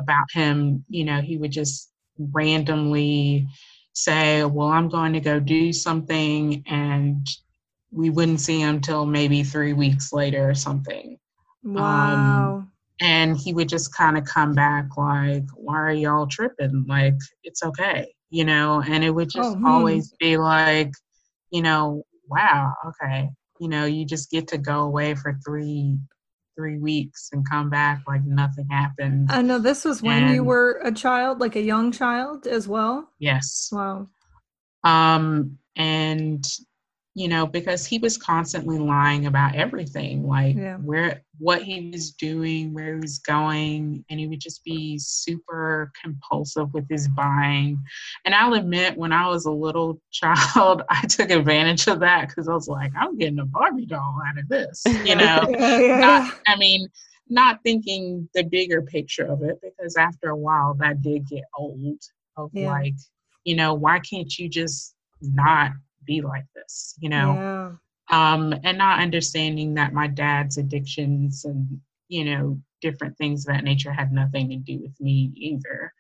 about 0.01 0.31
him, 0.33 0.85
you 0.89 1.05
know, 1.05 1.21
he 1.21 1.37
would 1.39 1.53
just 1.53 1.91
randomly 2.19 3.49
say, 3.93 4.45
Well, 4.45 4.69
I'm 4.69 4.89
going 4.89 5.13
to 5.15 5.21
go 5.21 5.41
do 5.41 5.73
something, 5.73 6.63
and 6.67 7.27
we 7.93 8.11
wouldn't 8.11 8.41
see 8.41 8.61
him 8.61 8.81
till 8.81 9.07
maybe 9.07 9.43
three 9.43 9.73
weeks 9.73 10.13
later 10.13 10.49
or 10.51 10.55
something. 10.55 11.19
Wow. 11.65 12.67
And 13.01 13.37
he 13.37 13.53
would 13.53 13.69
just 13.69 13.95
kind 13.95 14.17
of 14.19 14.25
come 14.25 14.55
back 14.55 14.97
like, 14.97 15.45
Why 15.55 15.77
are 15.77 15.93
y'all 15.93 16.27
tripping? 16.27 16.85
Like, 16.89 17.15
it's 17.45 17.63
okay, 17.63 18.15
you 18.31 18.45
know? 18.45 18.83
And 18.87 19.05
it 19.05 19.11
would 19.11 19.31
just 19.31 19.57
Oh, 19.57 19.57
hmm. 19.57 19.65
always 19.65 20.15
be 20.21 20.37
like, 20.39 20.93
you 21.51 21.63
know, 21.63 22.05
wow, 22.29 22.73
okay. 22.89 23.29
You 23.61 23.69
know, 23.69 23.85
you 23.85 24.05
just 24.05 24.31
get 24.31 24.49
to 24.49 24.59
go 24.59 24.81
away 24.83 25.15
for 25.15 25.39
three 25.45 25.97
three 26.57 26.79
weeks 26.79 27.29
and 27.33 27.49
come 27.49 27.69
back 27.69 28.03
like 28.09 28.25
nothing 28.25 28.67
happened. 28.71 29.29
I 29.31 29.43
know 29.43 29.59
this 29.59 29.85
was 29.85 30.03
when 30.03 30.33
you 30.35 30.43
were 30.43 30.81
a 30.83 30.91
child, 30.91 31.39
like 31.39 31.55
a 31.55 31.61
young 31.61 31.93
child 31.93 32.47
as 32.47 32.67
well. 32.67 33.11
yes. 33.19 33.69
Wow. 33.71 34.09
um 34.85 35.59
and 35.77 36.45
you 37.17 37.29
know 37.29 37.47
because 37.47 37.87
he 37.87 37.99
was 37.99 38.17
constantly 38.19 38.79
lying 38.79 39.27
about 39.27 39.57
everything 39.57 40.27
like 40.27 40.55
Yeah. 40.55 40.77
where 40.77 41.23
what 41.39 41.63
he 41.63 41.91
was 41.91 42.13
doing 42.13 42.75
where 42.75 42.95
he 42.95 43.01
was 43.01 43.19
going 43.19 44.05
and 44.11 44.21
he 44.21 44.27
would 44.29 44.41
just 44.41 44.63
be 44.65 44.99
super 44.99 45.91
compulsive 46.01 46.73
with 46.75 46.87
his 46.91 47.09
buying 47.09 47.79
and 48.25 48.35
i'll 48.35 48.55
admit 48.55 48.97
when 48.97 49.13
i 49.13 49.27
was 49.27 49.47
a 49.47 49.51
little 49.51 50.01
child 50.13 50.83
i 50.91 51.01
took 51.07 51.31
advantage 51.31 51.87
of 51.89 52.01
that 52.01 52.29
because 52.29 52.49
i 52.49 52.53
was 52.53 52.69
like 52.69 52.93
i'm 53.01 53.17
getting 53.19 53.41
a 53.41 53.47
barbie 53.47 53.87
doll 53.87 54.19
out 54.29 54.39
of 54.39 54.49
this 54.49 54.85
you 55.03 55.17
know 55.17 55.49
Yeah, 55.51 56.21
not. 56.21 56.23
I 56.47 56.57
mean, 56.57 56.89
not 57.29 57.61
thinking 57.65 58.29
the 58.35 58.45
bigger 58.45 58.83
picture 58.83 59.25
of 59.25 59.43
it 59.43 59.59
because 59.63 59.97
after 59.97 60.29
a 60.29 60.37
while 60.37 60.75
that 60.81 61.03
did 61.03 61.27
get 61.29 61.45
old 61.57 61.99
of 62.37 62.51
Yeah. 62.53 62.67
like, 62.69 62.95
you 63.45 63.57
know, 63.57 63.75
why 63.75 63.99
can't 64.01 64.39
you 64.39 64.49
just 64.49 64.95
not 65.23 65.73
be 66.07 66.23
like 66.23 66.47
this, 66.55 66.95
you 67.01 67.09
know? 67.11 67.35
Yeah. 67.35 67.73
Um, 68.11 68.55
and 68.65 68.79
not 68.79 69.01
understanding 69.01 69.75
that 69.75 69.93
my 69.93 70.07
dad's 70.07 70.59
addictions 70.59 71.45
and, 71.45 71.81
you 72.09 72.25
know, 72.25 72.61
different 72.81 73.19
things 73.19 73.47
of 73.47 73.55
that 73.55 73.65
nature 73.65 73.93
had 73.93 74.13
nothing 74.13 74.49
to 74.51 74.57
do 74.57 74.79
with 74.81 74.99
me 75.01 75.33
either. 75.37 75.93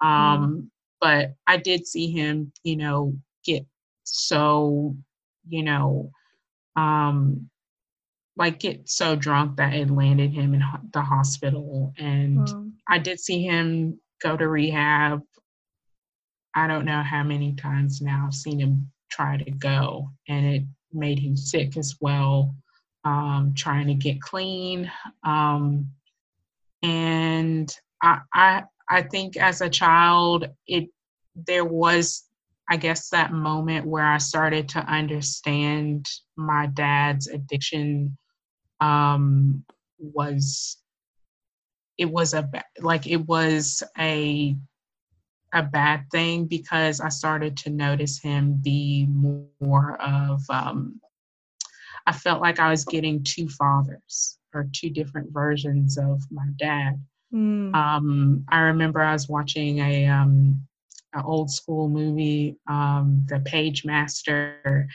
Um, 0.00 0.70
but 1.00 1.34
I 1.46 1.56
did 1.56 1.86
see 1.86 2.10
him, 2.10 2.52
you 2.62 2.76
know, 2.76 3.14
get 3.44 3.66
so, 4.04 4.96
you 5.48 5.62
know, 5.62 6.10
um, 6.76 7.50
like 8.36 8.60
get 8.60 8.88
so 8.88 9.16
drunk 9.16 9.56
that 9.56 9.74
it 9.74 9.90
landed 9.90 10.32
him 10.32 10.54
in 10.54 10.60
ho- 10.60 10.78
the 10.92 11.02
hospital 11.02 11.92
and 11.98 12.38
Wow. 12.38 12.64
i 12.88 12.98
did 12.98 13.18
see 13.20 13.42
him 13.42 13.98
go 14.22 14.36
to 14.36 14.48
rehab 14.48 15.20
i 16.54 16.66
don't 16.66 16.84
know 16.84 17.02
how 17.02 17.22
many 17.22 17.54
times 17.54 18.00
now 18.00 18.24
i've 18.26 18.34
seen 18.34 18.60
him 18.60 18.90
try 19.10 19.36
to 19.36 19.50
go 19.50 20.10
and 20.28 20.46
it 20.46 20.62
made 20.92 21.18
him 21.18 21.36
sick 21.36 21.76
as 21.76 21.96
well 22.00 22.54
um, 23.04 23.54
trying 23.56 23.86
to 23.86 23.94
get 23.94 24.20
clean. 24.20 24.90
Um, 25.24 25.90
and 26.82 27.74
I, 28.02 28.20
I 28.32 28.62
i 28.88 29.02
think 29.02 29.36
as 29.36 29.60
a 29.60 29.68
child 29.68 30.46
it 30.66 30.88
there 31.34 31.64
was 31.64 32.28
I 32.70 32.76
guess 32.76 33.08
that 33.10 33.32
moment 33.32 33.86
where 33.86 34.04
I 34.04 34.18
started 34.18 34.68
to 34.70 34.80
understand 34.80 36.06
my 36.36 36.66
dad's 36.66 37.26
addiction 37.26 38.18
um, 38.78 39.64
was 39.98 40.76
it 41.96 42.10
was 42.10 42.34
a 42.34 42.48
like 42.80 43.06
it 43.06 43.26
was 43.26 43.82
a 43.98 44.54
a 45.54 45.62
bad 45.62 46.04
thing 46.10 46.46
because 46.46 47.00
I 47.00 47.08
started 47.08 47.56
to 47.58 47.70
notice 47.70 48.20
him 48.20 48.60
be 48.62 49.06
more 49.60 50.00
of 50.00 50.42
um, 50.50 51.00
I 52.06 52.12
felt 52.12 52.40
like 52.40 52.58
I 52.58 52.70
was 52.70 52.84
getting 52.84 53.22
two 53.22 53.48
fathers 53.48 54.38
or 54.54 54.66
two 54.72 54.88
different 54.88 55.30
versions 55.30 55.98
of 55.98 56.22
my 56.30 56.46
dad. 56.58 56.98
Mm. 57.34 57.74
Um, 57.74 58.44
I 58.48 58.60
remember 58.60 59.02
I 59.02 59.12
was 59.12 59.28
watching 59.28 59.78
a 59.80 60.06
um, 60.06 60.66
an 61.14 61.22
old 61.24 61.50
school 61.50 61.88
movie, 61.88 62.56
um, 62.68 63.24
The 63.28 63.36
Pagemaster, 63.36 64.86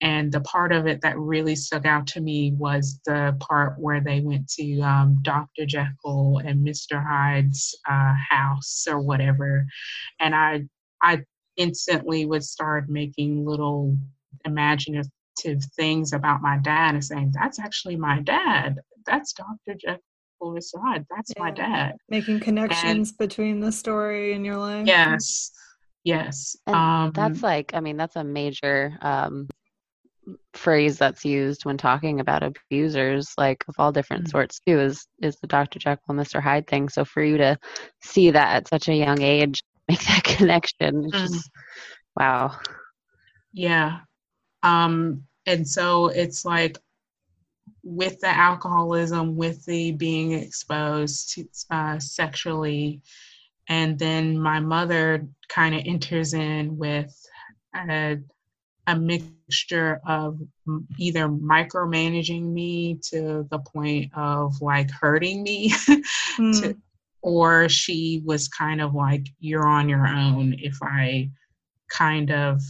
and 0.00 0.32
the 0.32 0.40
part 0.40 0.72
of 0.72 0.86
it 0.86 1.00
that 1.02 1.18
really 1.18 1.54
stuck 1.54 1.86
out 1.86 2.06
to 2.08 2.20
me 2.20 2.52
was 2.52 3.00
the 3.06 3.36
part 3.40 3.78
where 3.78 4.00
they 4.00 4.20
went 4.20 4.48
to 4.54 4.80
um, 4.80 5.18
Dr. 5.22 5.66
Jekyll 5.66 6.38
and 6.38 6.66
Mr. 6.66 7.04
Hyde's 7.04 7.74
uh, 7.88 8.14
house 8.28 8.86
or 8.88 9.00
whatever, 9.00 9.66
and 10.18 10.34
I 10.34 10.64
I 11.02 11.24
instantly 11.56 12.26
would 12.26 12.44
start 12.44 12.88
making 12.88 13.44
little 13.44 13.96
imaginative 14.44 15.10
things 15.76 16.12
about 16.12 16.42
my 16.42 16.58
dad 16.58 16.94
and 16.94 17.04
saying 17.04 17.32
that's 17.34 17.58
actually 17.58 17.96
my 17.96 18.20
dad. 18.20 18.76
That's 19.06 19.32
Dr. 19.32 19.74
Jekyll, 19.78 20.02
Mr. 20.48 20.80
Hyde. 20.82 21.06
That's 21.14 21.32
my 21.38 21.50
dad. 21.50 21.96
Making 22.08 22.40
connections 22.40 23.12
between 23.12 23.60
the 23.60 23.70
story 23.72 24.32
and 24.32 24.44
your 24.44 24.56
life. 24.56 24.86
Yes. 24.86 25.52
Yes. 26.04 26.56
Um, 26.66 27.12
That's 27.14 27.42
like, 27.42 27.72
I 27.74 27.80
mean, 27.80 27.98
that's 27.98 28.16
a 28.16 28.24
major 28.24 28.96
um, 29.02 29.48
phrase 30.54 30.96
that's 30.96 31.24
used 31.26 31.64
when 31.66 31.76
talking 31.76 32.20
about 32.20 32.42
abusers, 32.42 33.32
like 33.36 33.62
of 33.68 33.74
all 33.78 33.92
different 33.92 34.24
Mm. 34.24 34.30
sorts 34.30 34.60
too, 34.66 34.80
is 34.80 35.06
is 35.20 35.36
the 35.40 35.46
Dr. 35.46 35.78
Jekyll, 35.78 36.04
and 36.08 36.18
Mr. 36.18 36.40
Hyde 36.42 36.66
thing. 36.66 36.88
So 36.88 37.04
for 37.04 37.22
you 37.22 37.36
to 37.36 37.58
see 38.02 38.30
that 38.30 38.56
at 38.56 38.68
such 38.68 38.88
a 38.88 38.94
young 38.94 39.20
age, 39.20 39.62
make 39.88 40.00
that 40.06 40.24
connection, 40.24 41.04
it's 41.04 41.16
Mm. 41.16 41.26
just 41.28 41.50
wow. 42.18 42.58
yeah. 43.52 44.00
Um, 44.62 45.24
and 45.46 45.66
so 45.68 46.06
it's 46.08 46.44
like 46.44 46.78
with 47.82 48.20
the 48.20 48.28
alcoholism, 48.28 49.36
with 49.36 49.64
the 49.64 49.92
being 49.92 50.32
exposed 50.32 51.32
to 51.34 51.44
uh, 51.70 51.98
sexually, 51.98 53.00
and 53.68 53.98
then 53.98 54.38
my 54.38 54.60
mother 54.60 55.26
kind 55.48 55.74
of 55.74 55.82
enters 55.86 56.34
in 56.34 56.76
with 56.76 57.14
a, 57.74 58.18
a 58.86 58.96
mixture 58.96 60.00
of 60.06 60.38
either 60.98 61.28
micromanaging 61.28 62.42
me 62.52 62.98
to 63.10 63.46
the 63.50 63.58
point 63.58 64.10
of 64.14 64.60
like 64.60 64.90
hurting 64.90 65.42
me 65.42 65.72
Mm. 66.38 66.60
to, 66.62 66.76
or 67.22 67.68
she 67.68 68.22
was 68.24 68.48
kind 68.48 68.80
of 68.80 68.94
like 68.94 69.26
you're 69.38 69.66
on 69.66 69.88
your 69.88 70.06
own 70.06 70.54
if 70.58 70.78
i 70.82 71.28
kind 71.90 72.30
of 72.30 72.62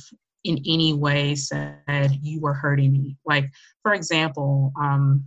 in 0.44 0.58
any 0.66 0.92
way 0.94 1.34
said 1.34 1.84
you 2.22 2.40
were 2.40 2.54
hurting 2.54 2.92
me 2.92 3.16
like 3.26 3.50
for 3.82 3.92
example 3.94 4.72
um 4.80 5.24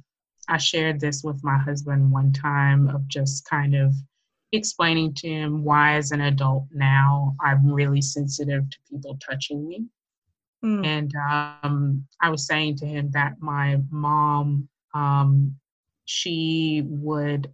i 0.50 0.58
shared 0.58 1.00
this 1.00 1.24
with 1.24 1.40
my 1.44 1.58
husband 1.58 2.12
one 2.12 2.32
time 2.32 2.88
of 2.90 3.08
just 3.08 3.48
kind 3.48 3.76
of 3.76 3.94
explaining 4.52 5.14
to 5.14 5.28
him 5.28 5.64
why 5.64 5.96
as 5.96 6.12
an 6.12 6.22
adult 6.22 6.66
now 6.74 7.36
i'm 7.42 7.66
really 7.72 8.02
sensitive 8.02 8.70
to 8.70 8.78
people 8.90 9.18
touching 9.26 9.68
me 9.68 9.86
Mm. 10.64 10.86
and 10.86 11.14
um, 11.16 12.06
I 12.22 12.30
was 12.30 12.48
saying 12.48 12.78
to 12.78 12.86
him 12.86 13.12
that 13.12 13.34
my 13.42 13.82
mom, 13.92 14.70
um, 14.94 15.56
she 16.06 16.84
would, 16.86 17.52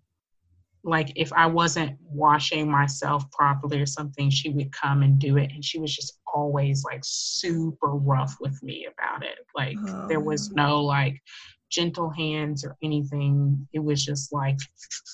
like, 0.83 1.11
if 1.15 1.33
I 1.33 1.47
wasn't 1.47 1.97
washing 2.03 2.69
myself 2.69 3.29
properly 3.31 3.81
or 3.81 3.87
something, 3.87 4.29
she 4.29 4.49
would 4.51 4.71
come 4.71 5.01
and 5.01 5.17
do 5.17 5.37
it. 5.37 5.51
And 5.51 5.65
she 5.65 5.79
was 5.79 5.95
just 5.95 6.18
always 6.33 6.83
like 6.83 7.01
super 7.03 7.89
rough 7.95 8.37
with 8.39 8.61
me 8.63 8.87
about 8.91 9.23
it. 9.23 9.39
Like, 9.55 9.77
there 10.07 10.19
was 10.19 10.49
Oh. 10.51 10.55
no 10.55 10.81
like 10.81 11.21
gentle 11.69 12.09
hands 12.09 12.65
or 12.65 12.75
anything. 12.81 13.67
It 13.73 13.79
was 13.79 14.03
just 14.03 14.33
like, 14.33 14.57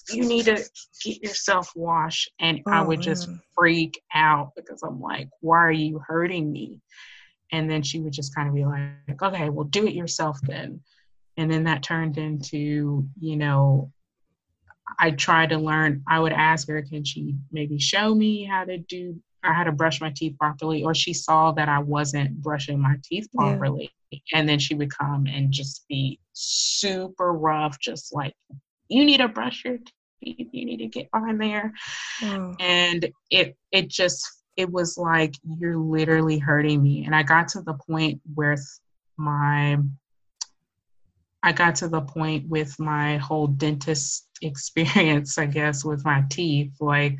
you 0.09 0.25
need 0.25 0.45
to 0.45 0.63
get 1.03 1.21
yourself 1.23 1.71
washed. 1.75 2.31
And 2.39 2.61
I 2.67 2.79
Oh, 2.81 2.85
would 2.85 3.01
just 3.01 3.29
freak 3.53 4.01
out 4.13 4.51
because 4.55 4.81
I'm 4.83 5.01
like, 5.01 5.29
why 5.41 5.57
are 5.57 5.71
you 5.71 5.99
hurting 5.99 6.51
me? 6.51 6.79
And 7.51 7.69
then 7.69 7.83
she 7.83 7.99
would 7.99 8.13
just 8.13 8.33
kind 8.33 8.47
of 8.47 8.55
be 8.55 8.65
like, 8.65 9.21
okay, 9.21 9.49
well, 9.49 9.65
do 9.65 9.85
it 9.85 9.93
yourself 9.93 10.39
then. 10.43 10.81
And 11.37 11.51
then 11.51 11.65
that 11.65 11.83
turned 11.83 12.17
into, 12.17 13.05
you 13.19 13.35
know, 13.35 13.91
I 14.99 15.11
tried 15.11 15.49
to 15.49 15.57
learn, 15.57 16.03
I 16.07 16.19
would 16.19 16.31
ask 16.31 16.67
her, 16.69 16.81
can 16.81 17.03
she 17.03 17.35
maybe 17.51 17.77
show 17.79 18.15
me 18.15 18.45
how 18.45 18.63
to 18.63 18.77
do, 18.77 19.21
or 19.45 19.53
had 19.53 19.65
to 19.65 19.71
brush 19.71 20.01
my 20.01 20.11
teeth 20.15 20.35
properly? 20.39 20.83
Or 20.83 20.93
she 20.95 21.13
saw 21.13 21.51
that 21.53 21.69
I 21.69 21.79
wasn't 21.79 22.41
brushing 22.41 22.79
my 22.81 22.95
teeth 23.03 23.27
Yeah. 23.33 23.57
properly. 23.57 23.91
And 24.33 24.47
then 24.47 24.59
she 24.59 24.75
would 24.75 24.95
come 24.95 25.27
and 25.27 25.51
just 25.51 25.85
be 25.87 26.19
super 26.33 27.33
rough, 27.33 27.79
just 27.79 28.13
like, 28.13 28.33
you 28.87 29.03
need 29.03 29.17
to 29.17 29.27
brush 29.27 29.65
your 29.65 29.77
teeth, 30.23 30.47
you 30.51 30.65
need 30.65 30.77
to 30.77 30.87
get 30.87 31.11
behind 31.11 31.41
there 31.41 31.73
and 32.59 33.07
it 33.29 33.55
it 33.71 33.87
just 33.89 34.27
it 34.57 34.71
was 34.71 34.97
like 34.97 35.35
you're 35.57 35.77
literally 35.77 36.37
hurting 36.37 36.81
me 36.81 37.05
and 37.05 37.15
i 37.15 37.23
got 37.23 37.47
to 37.47 37.61
the 37.61 37.73
point 37.87 38.19
where 38.33 38.57
my 39.17 39.77
I 41.43 41.51
got 41.51 41.75
to 41.75 41.87
the 41.87 42.01
point 42.01 42.49
with 42.49 42.79
my 42.79 43.17
whole 43.17 43.45
dentist 43.45 44.27
experience, 44.41 45.37
I 45.37 45.45
guess, 45.45 45.85
with 45.85 46.03
my 46.03 46.23
teeth. 46.27 46.73
Like 46.79 47.19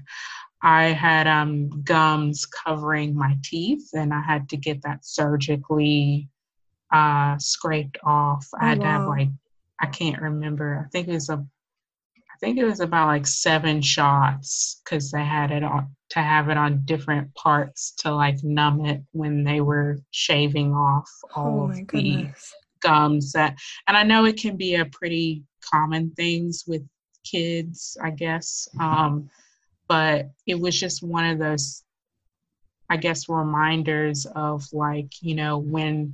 I 0.65 0.86
had 0.86 1.28
um, 1.28 1.69
gums 1.84 2.47
covering 2.47 3.15
my 3.15 3.38
teeth, 3.43 3.88
and 3.93 4.12
I 4.12 4.21
had 4.21 4.49
to 4.49 4.58
get 4.58 4.82
that 4.82 5.06
surgically 5.06 6.28
uh, 6.91 7.38
scraped 7.38 7.99
off. 8.04 8.47
I 8.60 8.65
Oh, 8.65 8.69
had 8.69 8.82
to 8.82 8.88
have 8.88 9.08
like 9.08 9.30
I 9.80 9.86
can't 9.86 10.19
remember. 10.19 10.84
I 10.84 10.89
think 10.89 11.08
it 11.08 11.13
was 11.13 11.30
a 11.30 11.36
I 11.36 12.38
think 12.39 12.58
it 12.58 12.65
was 12.65 12.80
about 12.80 13.08
like 13.08 13.28
seven 13.28 13.80
shots 13.80 14.82
because 14.84 15.12
they 15.12 15.23
had 15.23 15.51
it 15.51 15.63
on 15.63 15.95
to 16.10 16.19
have 16.19 16.49
it 16.49 16.58
on 16.58 16.82
different 16.86 17.34
parts 17.36 17.93
to 17.99 18.13
like 18.13 18.43
numb 18.43 18.86
it 18.86 19.01
when 19.12 19.43
they 19.43 19.62
were 19.62 19.99
shaving 20.10 20.73
off 20.73 21.10
all 21.36 21.62
Oh 21.62 21.69
of 21.69 21.88
the 21.89 22.28
gums 22.82 23.32
that 23.34 23.56
and 23.88 23.95
I 23.95 24.04
know 24.04 24.25
it 24.25 24.38
can 24.38 24.58
be 24.58 24.75
a 24.75 24.86
pretty 24.86 25.43
common 25.62 26.12
things 26.12 26.63
with 26.67 26.82
kids, 27.23 27.97
I 28.01 28.10
guess. 28.10 28.67
Um, 28.80 29.30
but 29.88 30.28
it 30.48 30.60
was 30.60 30.80
just 30.80 31.04
one 31.04 31.26
of 31.26 31.39
those 31.39 31.84
I 32.89 32.98
guess 32.98 33.28
reminders 33.28 34.28
of 34.36 34.63
like, 34.71 35.12
you 35.21 35.36
know, 35.36 35.58
when 35.58 36.13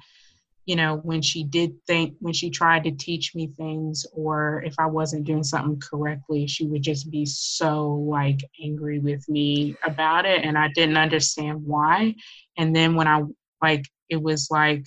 you 0.67 0.75
know, 0.75 0.97
when 0.97 1.23
she 1.23 1.43
did 1.43 1.73
think 1.87 2.15
when 2.19 2.33
she 2.33 2.49
tried 2.49 2.83
to 2.83 2.91
teach 2.91 3.33
me 3.33 3.47
things 3.57 4.05
or 4.13 4.61
if 4.63 4.75
I 4.77 4.85
wasn't 4.85 5.25
doing 5.25 5.43
something 5.43 5.81
correctly, 5.81 6.45
she 6.47 6.65
would 6.65 6.83
just 6.83 7.09
be 7.09 7.25
so 7.25 7.93
like 7.93 8.39
angry 8.63 8.99
with 8.99 9.27
me 9.27 9.75
about 9.83 10.25
it 10.25 10.45
and 10.45 10.57
I 10.57 10.69
didn't 10.69 10.97
understand 10.97 11.65
why. 11.65 12.13
And 12.57 12.75
then 12.75 12.95
when 12.95 13.07
I 13.07 13.23
like 13.61 13.85
it 14.09 14.21
was 14.21 14.49
like 14.51 14.85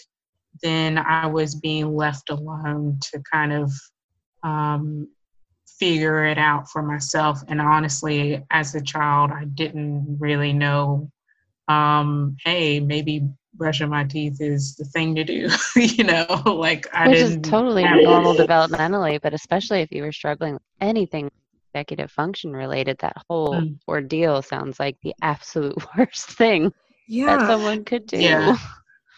then 0.62 0.96
I 0.98 1.26
was 1.26 1.56
being 1.56 1.94
left 1.94 2.30
alone 2.30 2.98
to 3.10 3.20
kind 3.30 3.52
of 3.52 3.72
um, 4.44 5.08
figure 5.78 6.24
it 6.24 6.38
out 6.38 6.70
for 6.70 6.82
myself. 6.82 7.40
And 7.48 7.60
honestly, 7.60 8.42
as 8.50 8.74
a 8.74 8.80
child, 8.82 9.30
I 9.32 9.44
didn't 9.44 10.16
really 10.20 10.52
know, 10.52 11.10
um, 11.68 12.36
hey, 12.44 12.80
maybe 12.80 13.28
brushing 13.54 13.88
my 13.88 14.04
teeth 14.04 14.40
is 14.40 14.74
the 14.76 14.84
thing 14.84 15.14
to 15.14 15.24
do. 15.24 15.48
you 15.76 16.04
know, 16.04 16.26
like 16.46 16.86
I 16.92 17.08
Which 17.08 17.18
is 17.18 17.30
didn't 17.30 17.44
totally 17.44 17.82
have- 17.84 18.02
normal 18.02 18.34
developmentally, 18.46 19.20
but 19.20 19.34
especially 19.34 19.80
if 19.80 19.90
you 19.92 20.02
were 20.02 20.12
struggling 20.12 20.54
with 20.54 20.62
anything 20.80 21.30
executive 21.72 22.10
function 22.10 22.52
related, 22.52 22.98
that 22.98 23.16
whole 23.28 23.54
Mm. 23.54 23.78
ordeal 23.88 24.42
sounds 24.42 24.78
like 24.78 24.96
the 25.02 25.14
absolute 25.22 25.76
worst 25.98 26.26
thing 26.30 26.72
yeah. 27.08 27.26
that 27.26 27.40
Yeah. 27.40 27.46
someone 27.48 27.84
could 27.84 28.06
do. 28.06 28.18
Yeah. 28.18 28.56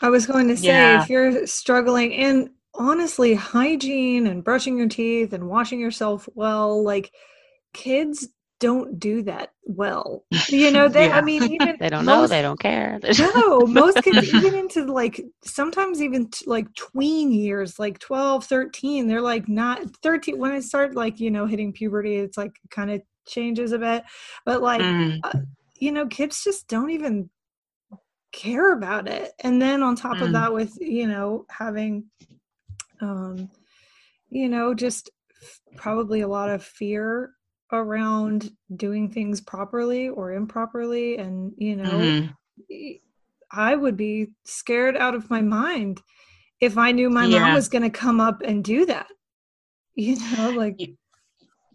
I 0.02 0.10
was 0.10 0.26
going 0.26 0.48
to 0.48 0.56
say, 0.56 0.66
Yeah. 0.68 1.02
if 1.02 1.08
you're 1.10 1.46
struggling, 1.46 2.14
and 2.14 2.50
honestly, 2.78 3.34
hygiene 3.34 4.26
and 4.26 4.44
brushing 4.44 4.78
your 4.78 4.88
teeth 4.88 5.32
and 5.32 5.48
washing 5.48 5.80
yourself 5.80 6.28
well, 6.34 6.82
like 6.82 7.12
kids 7.74 8.28
don't 8.60 8.98
do 8.98 9.22
that 9.22 9.50
well. 9.64 10.24
You 10.48 10.70
know, 10.70 10.88
they, 10.88 11.10
I 11.10 11.20
mean, 11.20 11.44
even 11.46 11.76
They 11.80 11.90
don't 11.90 12.06
know, 12.06 12.26
they 12.26 12.42
don't 12.42 12.58
care. 12.60 13.00
No, 13.18 13.66
most 13.66 14.02
kids, 14.02 14.22
even 14.24 14.54
into 14.54 14.84
like 14.92 15.24
sometimes 15.44 16.02
even 16.02 16.28
t- 16.30 16.44
like 16.46 16.72
tween 16.74 17.32
years, 17.32 17.78
like 17.78 17.98
12, 17.98 18.44
13, 18.44 19.06
they're 19.06 19.20
like 19.22 19.48
not 19.48 19.82
13. 20.02 20.38
When 20.38 20.52
I 20.52 20.60
start 20.60 20.94
like, 20.94 21.20
you 21.20 21.30
know, 21.30 21.46
hitting 21.46 21.72
puberty, 21.72 22.16
it's 22.16 22.36
like 22.36 22.58
kind 22.70 22.90
of 22.90 23.02
changes 23.26 23.72
a 23.72 23.78
bit. 23.78 24.04
But 24.44 24.60
like, 24.62 24.82
Mm, 24.82 25.20
you 25.78 25.92
know, 25.92 26.06
kids 26.06 26.42
just 26.44 26.68
don't 26.68 26.90
even 26.90 27.30
care 28.32 28.72
about 28.72 29.08
it. 29.08 29.32
And 29.42 29.60
then 29.60 29.82
on 29.82 29.96
top 29.96 30.20
of 30.20 30.28
Mm. 30.28 30.32
that, 30.32 30.52
with, 30.52 30.76
you 30.80 31.06
know, 31.06 31.46
having, 31.50 32.06
um, 33.00 33.50
you 34.30 34.48
know, 34.48 34.74
just 34.74 35.10
f- 35.42 35.60
probably 35.76 36.20
a 36.22 36.28
lot 36.28 36.50
of 36.50 36.64
fear 36.64 37.32
around 37.72 38.50
doing 38.76 39.10
things 39.10 39.40
properly 39.40 40.08
or 40.08 40.32
improperly. 40.32 41.18
And, 41.18 41.52
you 41.58 41.76
know, 41.76 42.14
mhm. 42.14 42.36
I 43.50 43.74
would 43.74 43.96
be 43.96 44.28
scared 44.44 44.96
out 44.96 45.14
of 45.14 45.30
my 45.30 45.40
mind 45.40 46.00
if 46.60 46.78
I 46.78 46.92
knew 46.92 47.10
my 47.10 47.26
mom 47.26 47.52
was 47.54 47.68
going 47.68 47.82
to 47.84 47.90
come 47.90 48.20
up 48.20 48.42
and 48.42 48.64
do 48.64 48.86
that. 48.86 49.08
You 49.96 50.16
know, 50.36 50.50
like, 50.50 50.78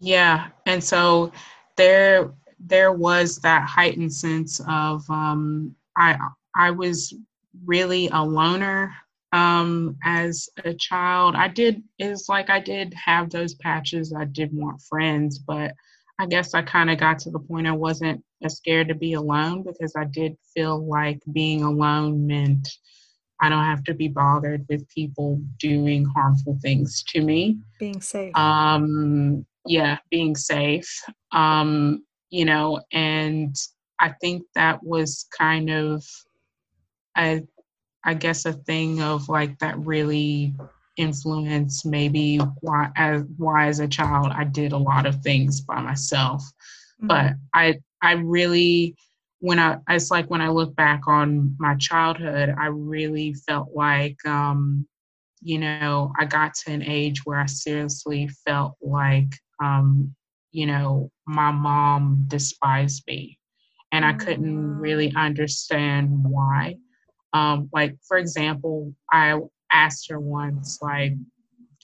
Yeah, 0.00 0.48
and 0.66 0.82
so 0.82 1.32
there 1.76 2.32
there 2.58 2.92
was 2.92 3.36
that 3.38 3.66
heightened 3.68 4.12
sense 4.12 4.60
of 4.68 5.08
um, 5.10 5.74
I 5.96 6.18
I 6.54 6.70
was 6.70 7.14
really 7.64 8.08
a 8.12 8.22
loner 8.22 8.94
um, 9.32 9.96
as 10.04 10.48
a 10.64 10.74
child. 10.74 11.34
I 11.34 11.48
did 11.48 11.82
is 11.98 12.26
like 12.28 12.50
I 12.50 12.60
did 12.60 12.94
have 12.94 13.30
those 13.30 13.54
patches. 13.54 14.12
I 14.12 14.24
did 14.26 14.50
want 14.52 14.80
friends, 14.82 15.38
but 15.38 15.72
I 16.18 16.26
guess 16.26 16.54
I 16.54 16.62
kind 16.62 16.90
of 16.90 16.98
got 16.98 17.18
to 17.20 17.30
the 17.30 17.38
point 17.38 17.66
I 17.66 17.72
wasn't 17.72 18.22
as 18.42 18.56
scared 18.56 18.88
to 18.88 18.94
be 18.94 19.14
alone 19.14 19.62
because 19.62 19.94
I 19.96 20.04
did 20.04 20.36
feel 20.54 20.86
like 20.86 21.20
being 21.32 21.62
alone 21.62 22.26
meant 22.26 22.68
I 23.40 23.48
don't 23.48 23.64
have 23.64 23.82
to 23.84 23.94
be 23.94 24.06
bothered 24.08 24.64
with 24.68 24.88
people 24.88 25.40
doing 25.58 26.04
harmful 26.04 26.58
things 26.62 27.02
to 27.08 27.20
me 27.20 27.58
being 27.80 28.00
safe. 28.00 28.34
um 28.36 29.44
yeah 29.66 29.98
being 30.10 30.36
safe 30.36 31.02
um 31.32 32.04
you 32.30 32.44
know 32.44 32.80
and 32.92 33.54
i 34.00 34.08
think 34.20 34.42
that 34.54 34.82
was 34.84 35.26
kind 35.36 35.70
of 35.70 36.04
i 37.16 37.42
i 38.04 38.14
guess 38.14 38.44
a 38.44 38.52
thing 38.52 39.00
of 39.02 39.28
like 39.28 39.58
that 39.58 39.78
really 39.78 40.54
influenced 40.96 41.86
maybe 41.86 42.38
why 42.60 42.90
as 42.96 43.22
why 43.36 43.66
as 43.66 43.80
a 43.80 43.88
child 43.88 44.30
i 44.34 44.44
did 44.44 44.72
a 44.72 44.78
lot 44.78 45.06
of 45.06 45.22
things 45.22 45.60
by 45.60 45.80
myself 45.80 46.42
Mhm. 47.02 47.08
but 47.08 47.34
I 47.54 47.80
I 48.02 48.12
really 48.12 48.96
when 49.40 49.58
I 49.58 49.78
it's 49.88 50.10
like 50.10 50.30
when 50.30 50.40
I 50.40 50.48
look 50.48 50.74
back 50.76 51.06
on 51.08 51.56
my 51.58 51.74
childhood, 51.76 52.54
I 52.58 52.66
really 52.66 53.34
felt 53.34 53.70
like 53.74 54.24
um, 54.26 54.86
you 55.42 55.58
know, 55.58 56.12
I 56.18 56.24
got 56.26 56.54
to 56.54 56.72
an 56.72 56.82
age 56.82 57.24
where 57.24 57.38
I 57.40 57.46
seriously 57.46 58.28
felt 58.28 58.76
like 58.80 59.32
um, 59.62 60.14
you 60.52 60.66
know, 60.66 61.10
my 61.26 61.50
mom 61.50 62.24
despised 62.28 63.02
me. 63.06 63.38
And 63.92 64.04
I 64.04 64.12
couldn't 64.14 64.78
really 64.78 65.12
understand 65.14 66.24
why. 66.24 66.76
Um, 67.32 67.68
like 67.72 67.96
for 68.06 68.16
example, 68.18 68.94
I 69.12 69.38
asked 69.72 70.10
her 70.10 70.20
once, 70.20 70.78
like, 70.82 71.12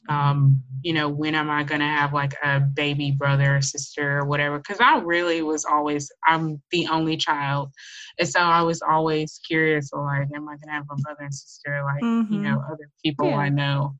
um, 0.08 0.62
you 0.82 0.92
know, 0.92 1.08
when 1.08 1.34
am 1.34 1.50
I 1.50 1.64
going 1.64 1.80
to 1.80 1.86
have 1.86 2.12
like 2.12 2.34
a 2.42 2.60
baby 2.60 3.10
brother 3.12 3.56
or 3.56 3.60
sister 3.60 4.18
or 4.18 4.24
whatever? 4.24 4.58
Because 4.58 4.80
I 4.80 4.98
really 4.98 5.42
was 5.42 5.64
always, 5.64 6.10
I'm 6.26 6.62
the 6.70 6.86
only 6.88 7.16
child. 7.16 7.70
And 8.18 8.28
so 8.28 8.40
I 8.40 8.62
was 8.62 8.82
always 8.82 9.40
curious, 9.46 9.90
like, 9.92 10.28
am 10.34 10.48
I 10.48 10.52
going 10.52 10.68
to 10.68 10.72
have 10.72 10.86
a 10.90 10.96
brother 10.96 11.22
and 11.22 11.34
sister 11.34 11.82
like, 11.84 12.06
you 12.28 12.40
Mhm. 12.40 12.42
know, 12.42 12.62
other 12.70 12.90
people 13.04 13.34
Yeah. 13.34 13.36
I 13.36 13.48
know? 13.48 13.94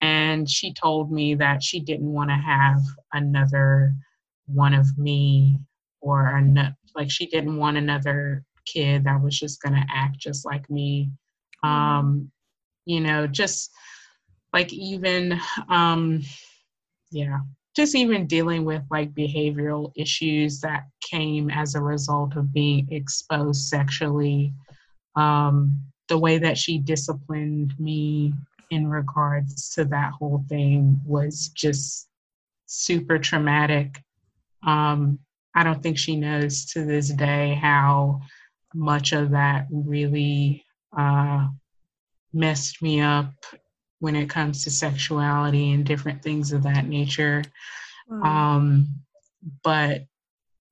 And 0.00 0.48
she 0.48 0.72
told 0.72 1.12
me 1.12 1.34
that 1.36 1.62
she 1.62 1.80
didn't 1.80 2.12
want 2.12 2.30
to 2.30 2.36
have 2.36 2.80
another 3.12 3.94
one 4.46 4.74
of 4.74 4.86
me 4.98 5.58
or 6.00 6.40
like 6.94 7.10
she 7.10 7.26
didn't 7.26 7.56
want 7.56 7.76
another 7.76 8.44
kid 8.66 9.04
that 9.04 9.22
was 9.22 9.38
just 9.38 9.60
going 9.62 9.74
to 9.74 9.86
act 9.92 10.18
just 10.18 10.44
like 10.44 10.68
me. 10.70 11.10
Um, 11.62 12.30
you 12.86 13.00
know, 13.00 13.26
just 13.26 13.70
like 14.52 14.72
even 14.72 15.38
um 15.68 16.22
yeah 17.10 17.38
just 17.74 17.94
even 17.94 18.26
dealing 18.26 18.64
with 18.64 18.82
like 18.90 19.14
behavioral 19.14 19.92
issues 19.96 20.60
that 20.60 20.84
came 21.00 21.48
as 21.50 21.74
a 21.74 21.80
result 21.80 22.36
of 22.36 22.52
being 22.52 22.86
exposed 22.90 23.68
sexually 23.68 24.52
um 25.16 25.80
the 26.08 26.18
way 26.18 26.38
that 26.38 26.58
she 26.58 26.78
disciplined 26.78 27.72
me 27.78 28.32
in 28.70 28.88
regards 28.88 29.70
to 29.70 29.84
that 29.84 30.12
whole 30.12 30.44
thing 30.48 31.00
was 31.04 31.48
just 31.54 32.08
super 32.66 33.18
traumatic 33.18 34.02
um 34.66 35.18
i 35.54 35.62
don't 35.62 35.82
think 35.82 35.98
she 35.98 36.16
knows 36.16 36.66
to 36.66 36.84
this 36.84 37.08
day 37.10 37.58
how 37.60 38.20
much 38.74 39.12
of 39.12 39.30
that 39.30 39.66
really 39.70 40.64
uh 40.96 41.46
messed 42.32 42.82
me 42.82 43.00
up 43.00 43.32
when 44.00 44.16
it 44.16 44.28
comes 44.28 44.64
to 44.64 44.70
sexuality 44.70 45.72
and 45.72 45.84
different 45.84 46.22
things 46.22 46.52
of 46.52 46.62
that 46.64 46.88
nature. 46.88 47.42
Wow. 48.08 48.56
Um, 48.56 48.88
but 49.62 50.02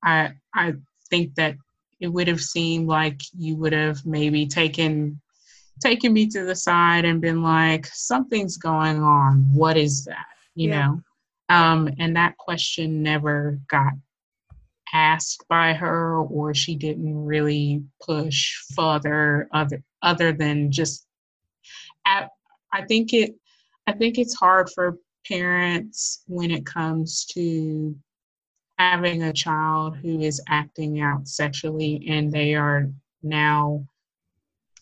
I 0.03 0.33
I 0.53 0.73
think 1.09 1.35
that 1.35 1.55
it 1.99 2.07
would 2.07 2.27
have 2.27 2.41
seemed 2.41 2.87
like 2.87 3.21
you 3.37 3.55
would 3.57 3.73
have 3.73 4.05
maybe 4.05 4.47
taken 4.47 5.21
taken 5.81 6.13
me 6.13 6.27
to 6.27 6.43
the 6.43 6.55
side 6.55 7.05
and 7.05 7.21
been 7.21 7.41
like, 7.41 7.87
something's 7.87 8.57
going 8.57 9.01
on. 9.01 9.51
What 9.53 9.77
is 9.77 10.05
that? 10.05 10.27
You 10.55 10.69
Yeah. 10.69 10.87
know? 10.87 11.01
Um, 11.49 11.89
and 11.99 12.15
that 12.15 12.37
question 12.37 13.01
never 13.03 13.59
got 13.69 13.93
asked 14.93 15.45
by 15.47 15.73
her 15.73 16.17
or 16.17 16.53
she 16.53 16.75
didn't 16.75 17.25
really 17.25 17.83
push 18.01 18.55
further 18.75 19.47
other 19.53 19.83
other 20.01 20.33
than 20.33 20.71
just 20.71 21.05
at, 22.05 22.29
I 22.73 22.83
think 22.83 23.13
it 23.13 23.35
I 23.87 23.93
think 23.93 24.17
it's 24.17 24.35
hard 24.35 24.69
for 24.69 24.97
parents 25.27 26.23
when 26.27 26.51
it 26.51 26.65
comes 26.65 27.25
to 27.33 27.95
having 28.77 29.23
a 29.23 29.33
child 29.33 29.97
who 29.97 30.19
is 30.19 30.41
acting 30.47 31.01
out 31.01 31.27
sexually 31.27 32.05
and 32.09 32.31
they 32.31 32.55
are 32.55 32.89
now 33.21 33.85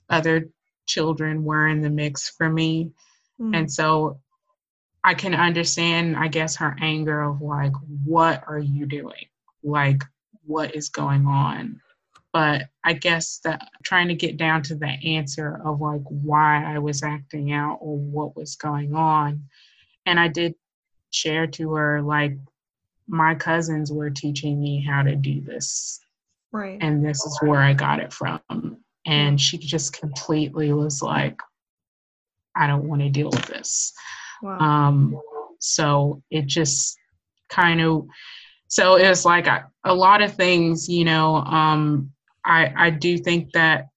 other 0.09 0.49
children 0.87 1.43
were 1.43 1.67
in 1.67 1.81
the 1.81 1.89
mix 1.89 2.29
for 2.29 2.49
me. 2.49 2.91
Mm. 3.39 3.55
And 3.55 3.71
so 3.71 4.19
I 5.03 5.13
can 5.13 5.33
understand, 5.33 6.17
I 6.17 6.27
guess, 6.27 6.55
her 6.57 6.75
anger 6.81 7.21
of 7.21 7.41
like, 7.41 7.73
what 8.03 8.43
are 8.47 8.59
you 8.59 8.85
doing? 8.85 9.25
Like, 9.63 10.03
what 10.45 10.75
is 10.75 10.89
going 10.89 11.25
on? 11.25 11.81
But 12.31 12.67
I 12.83 12.93
guess 12.93 13.39
that 13.43 13.69
trying 13.83 14.07
to 14.09 14.15
get 14.15 14.37
down 14.37 14.61
to 14.63 14.75
the 14.75 14.87
answer 14.87 15.61
of 15.65 15.81
like 15.81 16.03
why 16.03 16.63
I 16.63 16.77
was 16.77 17.01
acting 17.01 17.51
out 17.51 17.79
or 17.81 17.97
what 17.97 18.35
was 18.35 18.55
going 18.55 18.93
on. 18.93 19.43
And 20.05 20.19
I 20.19 20.27
did 20.27 20.55
share 21.09 21.47
to 21.47 21.73
her, 21.73 22.01
like, 22.01 22.37
my 23.07 23.33
cousins 23.33 23.91
were 23.91 24.11
teaching 24.11 24.61
me 24.61 24.85
how 24.87 25.01
to 25.01 25.15
do 25.15 25.41
this. 25.41 25.99
Right. 26.51 26.77
And 26.79 27.03
this 27.03 27.25
is 27.25 27.39
where 27.41 27.59
I 27.59 27.73
got 27.73 27.99
it 27.99 28.13
from. 28.13 28.77
And 29.07 29.41
she 29.41 29.57
just 29.57 29.99
completely 29.99 30.71
was 30.71 31.01
like, 31.01 31.41
I 32.55 32.67
don't 32.67 32.87
want 32.87 33.01
to 33.01 33.09
deal 33.09 33.31
with 33.31 33.47
this. 33.47 33.93
Wow. 34.43 34.59
Um, 34.59 35.21
so 35.59 36.21
it 36.29 36.45
just 36.45 36.97
kind 37.49 37.81
of, 37.81 38.07
so 38.69 38.95
it 38.95 39.09
was 39.09 39.25
like 39.25 39.47
a, 39.47 39.93
lot 39.93 40.21
of 40.21 40.35
things, 40.35 40.87
you 40.87 41.03
know. 41.03 41.37
Um, 41.37 42.11
I 42.45 42.71
I 42.77 42.89
do 42.91 43.17
think 43.17 43.51
that, 43.53 43.89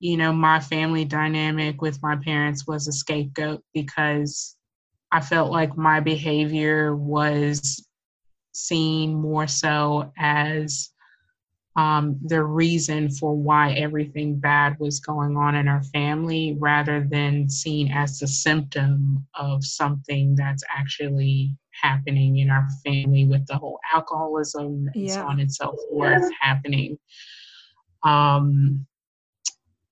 you 0.00 0.16
know, 0.16 0.32
my 0.32 0.60
family 0.60 1.04
dynamic 1.04 1.82
with 1.82 2.02
my 2.02 2.16
parents 2.16 2.66
was 2.66 2.88
a 2.88 2.92
scapegoat 2.92 3.62
because 3.74 4.56
I 5.12 5.20
felt 5.20 5.52
like 5.52 5.76
my 5.76 6.00
behavior 6.00 6.96
was 6.96 7.86
seen 8.52 9.14
more 9.14 9.46
so 9.46 10.10
as 10.18 10.90
um, 11.76 12.18
the 12.24 12.42
reason 12.42 13.10
for 13.10 13.36
why 13.36 13.72
everything 13.72 14.40
bad 14.40 14.78
was 14.80 15.00
going 15.00 15.36
on 15.36 15.54
in 15.54 15.68
our 15.68 15.82
family 15.82 16.56
rather 16.58 17.06
than 17.10 17.50
seen 17.50 17.92
as 17.92 18.18
the 18.18 18.26
symptom 18.26 19.26
of 19.34 19.62
something 19.62 20.34
that's 20.34 20.64
actually 20.74 21.54
happening 21.80 22.38
in 22.38 22.50
our 22.50 22.66
family 22.84 23.24
with 23.24 23.46
the 23.46 23.56
whole 23.56 23.78
alcoholism 23.92 24.88
and 24.94 25.06
yeah. 25.06 25.14
so 25.14 25.22
on 25.22 25.40
and 25.40 25.52
so 25.52 25.74
forth 25.90 26.22
yeah. 26.22 26.28
happening. 26.40 26.98
Um, 28.02 28.86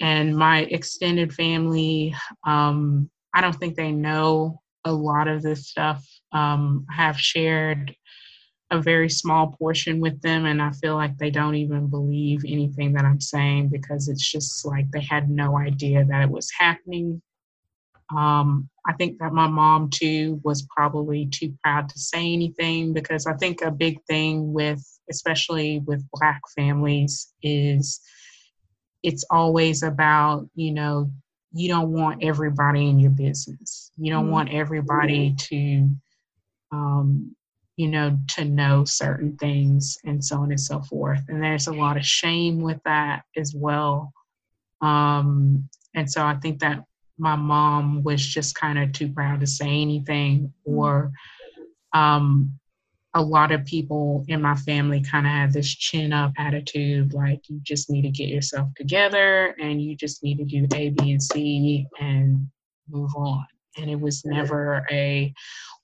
and 0.00 0.36
my 0.36 0.60
extended 0.62 1.32
family, 1.32 2.14
um, 2.46 3.10
I 3.34 3.40
don't 3.40 3.54
think 3.54 3.76
they 3.76 3.92
know 3.92 4.60
a 4.84 4.92
lot 4.92 5.28
of 5.28 5.42
this 5.42 5.68
stuff. 5.68 6.06
Um, 6.32 6.86
I 6.90 6.94
have 6.94 7.18
shared 7.18 7.94
a 8.70 8.80
very 8.80 9.08
small 9.08 9.54
portion 9.58 10.00
with 10.00 10.20
them 10.22 10.46
and 10.46 10.60
I 10.60 10.70
feel 10.72 10.94
like 10.94 11.16
they 11.16 11.30
don't 11.30 11.54
even 11.54 11.88
believe 11.88 12.44
anything 12.46 12.92
that 12.94 13.04
I'm 13.04 13.20
saying 13.20 13.68
because 13.68 14.08
it's 14.08 14.30
just 14.30 14.64
like 14.64 14.90
they 14.90 15.02
had 15.02 15.30
no 15.30 15.58
idea 15.58 16.04
that 16.04 16.22
it 16.22 16.30
was 16.30 16.50
happening. 16.58 17.22
Um, 18.16 18.68
I 18.86 18.92
think 18.94 19.18
that 19.18 19.32
my 19.32 19.46
mom 19.46 19.90
too 19.90 20.40
was 20.44 20.66
probably 20.70 21.26
too 21.26 21.54
proud 21.62 21.88
to 21.88 21.98
say 21.98 22.32
anything 22.32 22.92
because 22.92 23.26
I 23.26 23.34
think 23.34 23.62
a 23.62 23.70
big 23.70 24.02
thing 24.04 24.52
with, 24.52 24.82
especially 25.10 25.80
with 25.86 26.04
Black 26.12 26.40
families, 26.56 27.32
is 27.42 28.00
it's 29.02 29.24
always 29.30 29.82
about, 29.82 30.48
you 30.54 30.72
know, 30.72 31.10
you 31.52 31.68
don't 31.68 31.92
want 31.92 32.22
everybody 32.22 32.88
in 32.88 32.98
your 32.98 33.10
business. 33.10 33.90
You 33.96 34.12
don't 34.12 34.24
mm-hmm. 34.24 34.32
want 34.32 34.52
everybody 34.52 35.34
to 35.34 35.88
um, 36.72 37.34
you 37.76 37.88
know, 37.88 38.16
to 38.28 38.44
know 38.44 38.84
certain 38.84 39.36
things 39.36 39.98
and 40.04 40.24
so 40.24 40.38
on 40.38 40.50
and 40.50 40.60
so 40.60 40.80
forth. 40.82 41.22
And 41.28 41.42
there's 41.42 41.66
a 41.66 41.72
lot 41.72 41.96
of 41.96 42.04
shame 42.04 42.60
with 42.60 42.78
that 42.84 43.22
as 43.36 43.52
well. 43.54 44.12
Um, 44.80 45.68
and 45.94 46.10
so 46.10 46.24
I 46.24 46.34
think 46.34 46.60
that 46.60 46.84
my 47.18 47.36
mom 47.36 48.02
was 48.02 48.24
just 48.24 48.54
kind 48.54 48.78
of 48.78 48.92
too 48.92 49.08
proud 49.08 49.40
to 49.40 49.46
say 49.46 49.68
anything, 49.68 50.52
or 50.64 51.12
um, 51.92 52.58
a 53.14 53.22
lot 53.22 53.52
of 53.52 53.64
people 53.64 54.24
in 54.26 54.42
my 54.42 54.56
family 54.56 55.00
kind 55.00 55.26
of 55.26 55.32
had 55.32 55.52
this 55.52 55.72
chin 55.72 56.12
up 56.12 56.32
attitude 56.36 57.14
like 57.14 57.48
you 57.48 57.60
just 57.62 57.88
need 57.88 58.02
to 58.02 58.10
get 58.10 58.28
yourself 58.28 58.68
together 58.76 59.54
and 59.60 59.80
you 59.80 59.96
just 59.96 60.24
need 60.24 60.38
to 60.38 60.44
do 60.44 60.66
A, 60.74 60.90
B, 60.90 61.12
and 61.12 61.22
C 61.22 61.86
and 62.00 62.48
move 62.90 63.14
on. 63.16 63.46
And 63.76 63.88
it 63.88 64.00
was 64.00 64.24
never 64.24 64.84
a, 64.90 65.32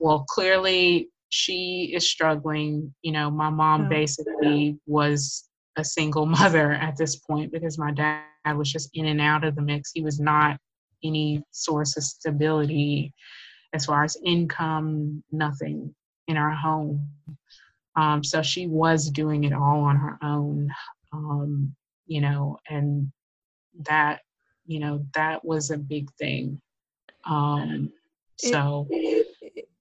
well, 0.00 0.24
clearly 0.28 1.08
she 1.28 1.92
is 1.94 2.08
struggling. 2.08 2.92
You 3.02 3.12
know, 3.12 3.30
my 3.30 3.50
mom 3.50 3.88
basically 3.88 4.78
was 4.86 5.48
a 5.76 5.84
single 5.84 6.26
mother 6.40 6.72
at 6.72 6.96
this 6.96 7.16
point 7.16 7.52
because 7.52 7.78
my 7.78 7.92
dad 7.92 8.56
was 8.56 8.70
just 8.72 8.90
in 8.94 9.06
and 9.06 9.20
out 9.20 9.44
of 9.44 9.54
the 9.54 9.62
mix. 9.62 9.92
He 9.94 10.02
was 10.02 10.18
not 10.18 10.58
any 11.04 11.44
source 11.50 11.96
of 11.96 12.04
stability 12.04 13.12
as 13.72 13.86
far 13.86 14.04
as 14.04 14.16
income, 14.24 15.22
nothing 15.30 15.94
in 16.28 16.36
our 16.36 16.50
home. 16.50 17.08
Um, 17.96 18.22
so 18.24 18.42
she 18.42 18.66
was 18.66 19.10
doing 19.10 19.44
it 19.44 19.52
all 19.52 19.80
on 19.80 19.96
her 19.96 20.18
own, 20.22 20.70
um, 21.12 21.74
you 22.06 22.20
know, 22.20 22.58
and 22.68 23.10
that, 23.86 24.20
you 24.66 24.80
know, 24.80 25.04
that 25.14 25.44
was 25.44 25.70
a 25.70 25.78
big 25.78 26.10
thing. 26.14 26.60
Um, 27.24 27.92
so. 28.36 28.86
It, 28.90 29.26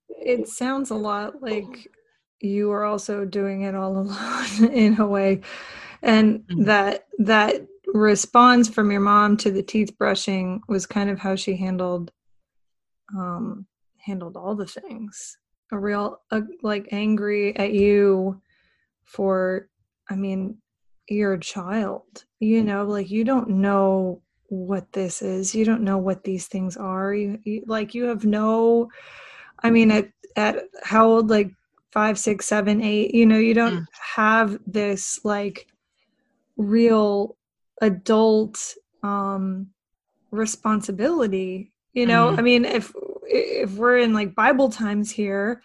it 0.10 0.48
sounds 0.48 0.90
a 0.90 0.96
lot 0.96 1.42
like 1.42 1.90
you 2.42 2.72
are 2.72 2.84
also 2.84 3.26
doing 3.26 3.62
it 3.62 3.76
all 3.76 3.98
alone 4.00 4.72
in 4.74 5.00
a 5.00 5.08
way 5.08 5.42
and 6.02 6.40
mm-hmm. 6.40 6.64
that 6.64 7.06
that 7.20 7.68
response 7.94 8.70
from 8.70 8.92
your 8.92 9.02
mom 9.02 9.38
to 9.38 9.52
the 9.52 9.64
teeth 9.64 9.98
brushing 9.98 10.62
was 10.68 10.86
kind 10.86 11.10
of 11.10 11.20
how 11.20 11.36
she 11.36 11.56
handled 11.56 12.12
um 13.18 13.66
handled 13.98 14.38
all 14.38 14.56
the 14.56 14.66
things 14.66 15.38
a 15.72 15.78
real 15.78 16.22
uh, 16.32 16.42
like 16.62 16.88
angry 16.92 17.56
at 17.58 17.74
you 17.74 18.40
for 19.04 19.68
i 20.10 20.16
mean 20.16 20.58
you're 21.08 21.34
a 21.34 21.40
child 21.40 22.26
you 22.40 22.64
know 22.64 22.86
like 22.86 23.10
you 23.10 23.24
don't 23.24 23.50
know 23.50 24.22
what 24.50 24.92
this 24.94 25.22
is 25.22 25.54
you 25.56 25.66
don't 25.66 25.82
know 25.82 25.98
what 25.98 26.24
these 26.24 26.48
things 26.48 26.78
are 26.78 27.14
you, 27.14 27.40
you 27.44 27.64
like 27.68 27.94
you 27.94 28.06
have 28.06 28.26
no 28.26 28.90
I 29.64 29.70
mean, 29.70 29.92
at 29.92 30.10
at 30.36 30.58
how 30.84 31.08
old? 31.08 31.30
Like 31.30 31.52
five, 31.92 32.18
six, 32.18 32.46
seven, 32.46 32.82
eight. 32.82 33.14
You 33.14 33.26
know, 33.26 33.38
you 33.38 33.54
don't 33.54 33.82
mm. 33.82 33.86
have 34.16 34.58
this 34.66 35.20
like 35.24 35.68
real 36.58 37.36
adult 37.82 38.76
um 39.04 39.68
responsibility. 40.32 41.72
You 41.94 42.06
know, 42.06 42.32
mm. 42.32 42.40
I 42.40 42.42
mean, 42.42 42.66
if 42.66 42.94
if 43.26 43.72
we're 43.74 43.98
in 43.98 44.14
like 44.14 44.36
Bible 44.36 44.70
times 44.70 45.12
here, 45.12 45.62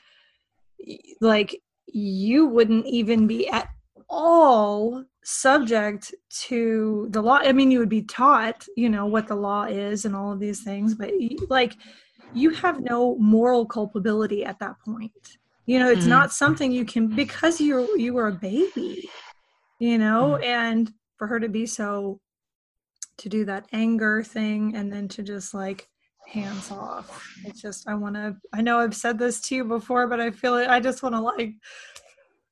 like 1.20 1.60
you 1.86 2.46
wouldn't 2.46 2.86
even 2.86 3.26
be 3.26 3.48
at 3.48 3.68
all 4.08 5.04
subject 5.22 6.14
to 6.28 7.08
the 7.10 7.22
law. 7.22 7.38
I 7.42 7.52
mean, 7.52 7.70
you 7.70 7.78
would 7.78 7.88
be 7.88 8.02
taught, 8.02 8.66
you 8.76 8.88
know, 8.88 9.06
what 9.06 9.28
the 9.28 9.34
law 9.34 9.64
is 9.64 10.04
and 10.04 10.14
all 10.14 10.32
of 10.32 10.40
these 10.40 10.62
things, 10.62 10.94
but 10.94 11.10
like 11.48 11.74
you 12.34 12.50
have 12.50 12.80
no 12.80 13.16
moral 13.16 13.64
culpability 13.64 14.44
at 14.44 14.58
that 14.58 14.74
point 14.84 15.38
you 15.66 15.78
know 15.78 15.90
it's 15.90 16.02
mm-hmm. 16.02 16.10
not 16.10 16.32
something 16.32 16.72
you 16.72 16.84
can 16.84 17.06
because 17.08 17.60
you're 17.60 17.96
you 17.96 18.12
were 18.12 18.28
a 18.28 18.32
baby 18.32 19.08
you 19.78 19.98
know 19.98 20.32
mm-hmm. 20.34 20.44
and 20.44 20.92
for 21.16 21.26
her 21.26 21.40
to 21.40 21.48
be 21.48 21.66
so 21.66 22.20
to 23.16 23.28
do 23.28 23.44
that 23.44 23.66
anger 23.72 24.22
thing 24.22 24.74
and 24.74 24.92
then 24.92 25.08
to 25.08 25.22
just 25.22 25.54
like 25.54 25.88
hands 26.26 26.70
off 26.70 27.36
it's 27.44 27.60
just 27.60 27.88
i 27.88 27.94
want 27.94 28.14
to 28.14 28.34
i 28.52 28.60
know 28.60 28.78
i've 28.78 28.96
said 28.96 29.18
this 29.18 29.40
to 29.40 29.54
you 29.54 29.64
before 29.64 30.08
but 30.08 30.20
i 30.20 30.30
feel 30.30 30.56
it 30.56 30.68
i 30.68 30.80
just 30.80 31.02
want 31.02 31.14
to 31.14 31.20
like 31.20 31.52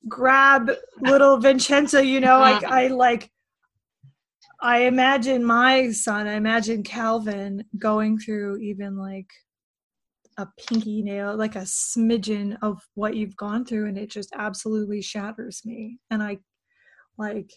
grab 0.08 0.70
little 1.00 1.38
vincenza 1.38 2.04
you 2.04 2.20
know 2.20 2.40
uh-huh. 2.40 2.52
like 2.52 2.64
i 2.64 2.86
like 2.88 3.30
i 4.60 4.80
imagine 4.80 5.42
my 5.42 5.90
son 5.90 6.28
i 6.28 6.34
imagine 6.34 6.82
calvin 6.82 7.64
going 7.78 8.18
through 8.18 8.58
even 8.58 8.96
like 8.96 9.30
a 10.38 10.48
pinky 10.56 11.02
nail, 11.02 11.36
like 11.36 11.56
a 11.56 11.60
smidgen 11.60 12.56
of 12.62 12.82
what 12.94 13.16
you've 13.16 13.36
gone 13.36 13.64
through, 13.64 13.86
and 13.86 13.98
it 13.98 14.10
just 14.10 14.30
absolutely 14.34 15.02
shatters 15.02 15.62
me. 15.64 15.98
And 16.10 16.22
I 16.22 16.38
like 17.18 17.52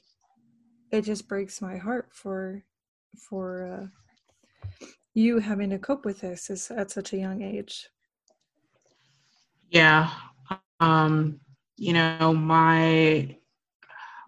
it 0.96 1.06
just 1.06 1.28
breaks 1.28 1.62
my 1.62 1.78
heart 1.78 2.08
for 2.12 2.64
for 3.18 3.66
uh, 3.66 4.78
you 5.14 5.40
having 5.40 5.70
to 5.70 5.80
cope 5.80 6.06
with 6.06 6.22
this 6.22 6.50
is 6.50 6.72
at 6.72 6.92
such 6.92 7.14
a 7.14 7.18
young 7.18 7.42
age. 7.42 7.90
Yeah. 9.70 10.10
Um, 10.80 11.40
you 11.78 11.94
know, 11.94 12.34
my 12.34 13.38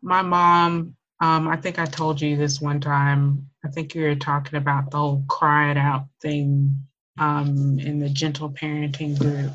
my 0.01 0.21
mom 0.21 0.95
um, 1.19 1.47
I 1.47 1.57
think 1.57 1.79
I 1.79 1.85
told 1.85 2.21
you 2.21 2.37
this 2.37 2.61
one 2.61 2.79
time. 2.79 3.49
I 3.65 3.69
think 3.69 3.95
you 3.95 4.03
were 4.03 4.15
talking 4.15 4.57
about 4.57 4.91
the 4.91 4.97
whole 4.97 5.23
cry 5.27 5.71
it 5.71 5.77
out 5.77 6.05
thing 6.21 6.75
um, 7.17 7.79
in 7.79 7.99
the 7.99 8.09
gentle 8.09 8.51
parenting 8.51 9.17
group. 9.17 9.51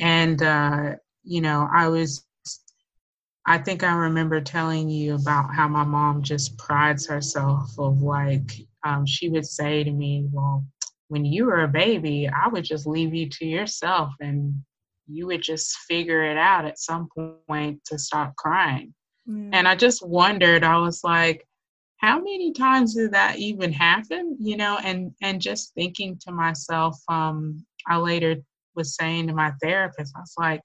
And, 0.00 0.42
uh, 0.42 0.96
you 1.22 1.40
know, 1.40 1.68
I 1.72 1.88
was, 1.88 2.25
I 3.46 3.58
think 3.58 3.84
I 3.84 3.94
remember 3.94 4.40
telling 4.40 4.88
you 4.88 5.14
about 5.14 5.54
how 5.54 5.68
my 5.68 5.84
mom 5.84 6.22
just 6.22 6.58
prides 6.58 7.06
herself 7.06 7.70
of 7.78 8.02
like, 8.02 8.52
um, 8.84 9.06
she 9.06 9.28
would 9.28 9.46
say 9.46 9.84
to 9.84 9.90
me, 9.90 10.26
well, 10.32 10.64
when 11.08 11.24
you 11.24 11.46
were 11.46 11.62
a 11.62 11.68
baby, 11.68 12.28
I 12.28 12.48
would 12.48 12.64
just 12.64 12.86
leave 12.86 13.14
you 13.14 13.28
to 13.28 13.46
yourself 13.46 14.12
and 14.20 14.54
you 15.08 15.26
would 15.26 15.42
just 15.42 15.78
figure 15.88 16.24
it 16.24 16.36
out 16.36 16.64
at 16.64 16.80
some 16.80 17.08
point 17.48 17.84
to 17.84 17.98
stop 17.98 18.34
crying. 18.34 18.92
Mm. 19.28 19.50
And 19.52 19.68
I 19.68 19.76
just 19.76 20.04
wondered, 20.04 20.64
I 20.64 20.78
was 20.78 21.04
like, 21.04 21.46
how 21.98 22.18
many 22.18 22.52
times 22.52 22.94
did 22.94 23.12
that 23.12 23.38
even 23.38 23.72
happen? 23.72 24.36
You 24.40 24.56
know, 24.56 24.78
and 24.82 25.12
and 25.22 25.40
just 25.40 25.72
thinking 25.74 26.18
to 26.26 26.32
myself, 26.32 26.98
um, 27.08 27.64
I 27.86 27.96
later 27.96 28.36
was 28.74 28.96
saying 28.96 29.28
to 29.28 29.34
my 29.34 29.52
therapist, 29.62 30.12
I 30.14 30.20
was 30.20 30.34
like, 30.38 30.60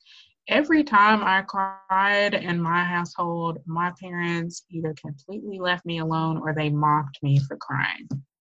every 0.47 0.83
time 0.83 1.23
I 1.23 1.43
cried 1.43 2.33
in 2.33 2.61
my 2.61 2.83
household, 2.83 3.59
my 3.65 3.91
parents 3.99 4.63
either 4.69 4.93
completely 4.99 5.59
left 5.59 5.85
me 5.85 5.99
alone 5.99 6.37
or 6.37 6.53
they 6.53 6.69
mocked 6.69 7.21
me 7.21 7.39
for 7.39 7.57
crying. 7.57 8.07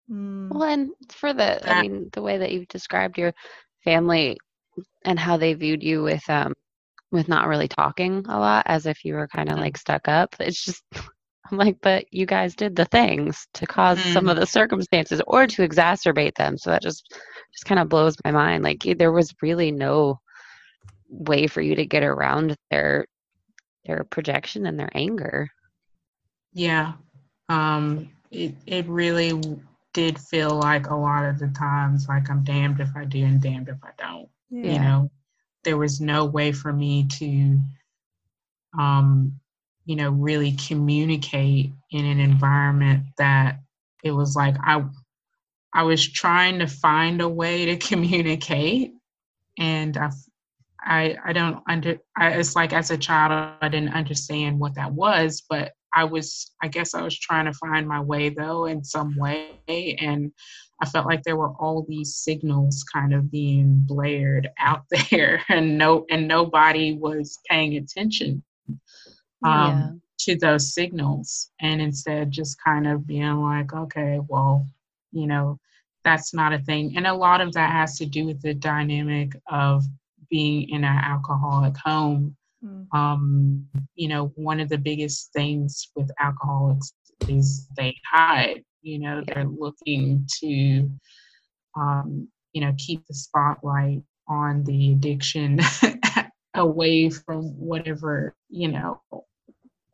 Mm. 0.10 0.50
Well, 0.50 0.64
and 0.64 0.90
for 1.12 1.34
the, 1.34 1.70
I 1.70 1.82
mean, 1.82 2.10
the 2.14 2.22
way 2.22 2.38
that 2.38 2.52
you've 2.52 2.68
described 2.68 3.18
your 3.18 3.34
family 3.84 4.38
and 5.06 5.20
how 5.20 5.38
they 5.38 5.54
viewed 5.54 5.84
you 5.84 6.04
with, 6.04 6.28
um, 6.30 6.54
with 7.12 7.28
not 7.28 7.48
really 7.48 7.68
talking 7.68 8.26
a 8.28 8.40
lot, 8.40 8.64
as 8.68 8.86
if 8.86 9.04
you 9.04 9.16
were 9.16 9.28
kind 9.28 9.50
of 9.50 9.56
mm-hmm. 9.56 9.64
like 9.64 9.78
stuck 9.78 10.08
up. 10.08 10.36
It's 10.40 10.64
just, 10.64 10.84
I'm 11.52 11.58
like, 11.58 11.78
but 11.82 12.06
you 12.12 12.28
guys 12.28 12.56
did 12.56 12.76
the 12.76 12.86
things 12.86 13.48
to 13.56 13.62
because 13.62 13.98
mm. 13.98 14.14
some 14.14 14.28
of 14.28 14.34
mm-hmm. 14.34 14.42
the 14.42 14.48
circumstances 14.48 15.22
or 15.26 15.48
to 15.48 15.68
exacerbate 15.68 16.36
them. 16.36 16.58
So 16.58 16.70
that 16.70 16.84
just, 16.84 17.12
just 17.52 17.66
kind 17.66 17.80
of 17.80 17.90
blows 17.90 18.16
my 18.24 18.32
mind. 18.32 18.64
Like 18.64 18.84
there 18.98 19.12
was 19.12 19.34
really 19.42 19.72
no 19.72 20.20
way 21.10 21.48
for 21.48 21.62
you 21.62 21.76
to 21.76 21.86
get 21.86 22.04
around 22.04 22.56
their, 22.70 23.06
their 23.86 24.04
projection 24.04 24.66
and 24.66 24.80
their 24.80 24.90
anger. 24.94 25.50
Yeah. 26.54 26.94
Um, 27.50 28.10
it, 28.32 28.54
it 28.66 28.88
really 28.88 29.42
did 29.94 30.20
feel 30.20 30.52
like 30.52 30.88
a 30.88 30.96
lot 30.96 31.26
of 31.26 31.40
the 31.40 31.48
times 31.48 32.08
like 32.08 32.30
I'm 32.30 32.44
damned 32.44 32.80
if 32.80 32.90
I 32.96 33.06
do 33.06 33.26
and 33.26 33.42
damned 33.42 33.70
if 33.70 33.78
I 33.84 33.90
don't. 33.98 34.30
Yeah. 34.50 34.74
You 34.74 34.80
know, 34.80 35.12
there 35.64 35.78
was 35.78 36.00
no 36.00 36.26
way 36.26 36.52
for 36.52 36.72
me 36.72 37.08
to 37.08 37.60
um 38.78 39.40
you 39.86 39.96
know 39.96 40.12
really 40.12 40.52
communicate 40.52 41.72
in 41.92 42.06
an 42.06 42.20
environment 42.20 43.04
that 43.18 43.60
it 44.04 44.12
was 44.12 44.36
like 44.36 44.56
I 44.64 44.86
I 45.74 45.84
was 45.84 46.08
trying 46.08 46.60
to 46.60 46.68
find 46.68 47.22
a 47.22 47.30
way 47.30 47.66
to 47.66 47.78
communicate 47.88 48.94
and 49.58 49.98
I 49.98 50.12
I 50.84 51.16
I 51.26 51.34
don't 51.34 51.62
under 51.68 51.98
I, 52.18 52.30
it's 52.32 52.56
like 52.56 52.74
as 52.74 52.92
a 52.92 52.98
child 52.98 53.32
I 53.62 53.70
didn't 53.70 53.94
understand 53.94 54.60
what 54.60 54.76
that 54.76 54.92
was 54.92 55.44
but 55.50 55.74
I 55.94 56.04
was, 56.04 56.52
I 56.62 56.68
guess 56.68 56.94
I 56.94 57.02
was 57.02 57.18
trying 57.18 57.46
to 57.46 57.54
find 57.54 57.88
my 57.88 58.00
way 58.02 58.30
though 58.30 58.66
in 58.66 58.84
some 58.84 59.16
way. 59.18 59.52
And 60.00 60.32
I 60.82 60.86
felt 60.86 61.08
like 61.08 61.24
there 61.24 61.36
were 61.36 61.54
all 61.60 61.86
these 61.88 62.16
signals 62.16 62.84
kind 62.84 63.14
of 63.14 63.32
being 63.32 63.84
blared 63.86 64.50
out 64.60 64.84
there 65.12 65.44
and 65.50 65.78
no, 65.78 66.06
and 66.10 66.28
nobody 66.28 66.94
was 66.94 67.40
paying 67.50 67.78
attention 67.78 68.44
um, 68.70 68.80
yeah. 69.44 69.90
to 70.20 70.38
those 70.38 70.74
signals. 70.74 71.52
And 71.62 71.82
instead 71.82 72.32
just 72.32 72.62
kind 72.64 72.88
of 72.88 73.08
being 73.08 73.42
like, 73.42 73.74
okay, 73.74 74.20
well, 74.28 74.66
you 75.12 75.28
know, 75.28 75.60
that's 76.04 76.34
not 76.34 76.54
a 76.54 76.60
thing. 76.60 76.96
And 76.96 77.08
a 77.08 77.14
lot 77.14 77.42
of 77.42 77.54
that 77.54 77.72
has 77.72 77.98
to 77.98 78.06
do 78.06 78.26
with 78.26 78.42
the 78.42 78.54
dynamic 78.54 79.34
of 79.48 79.84
being 80.30 80.70
in 80.70 80.84
an 80.84 80.98
alcoholic 80.98 81.76
home 81.78 82.36
Mm. 82.64 82.94
Um, 82.94 83.66
you 83.96 84.08
know, 84.08 84.32
one 84.36 84.60
of 84.60 84.70
the 84.70 84.78
biggest 84.78 85.32
things 85.34 85.90
with 85.96 86.12
alcoholics 86.20 86.94
is 87.28 87.68
they 87.76 87.96
hide. 88.12 88.64
You 88.82 89.00
know, 89.00 89.24
they're 89.26 89.46
looking 89.46 90.26
to, 90.42 90.90
um, 91.76 92.28
you 92.54 92.62
know, 92.62 92.74
keep 92.78 93.06
the 93.08 93.14
spotlight 93.14 94.04
on 94.28 94.64
the 94.64 94.94
addiction 94.94 95.60
away 96.54 97.10
from 97.10 97.44
whatever, 97.60 98.36
you 98.50 98.70
know, 98.70 99.02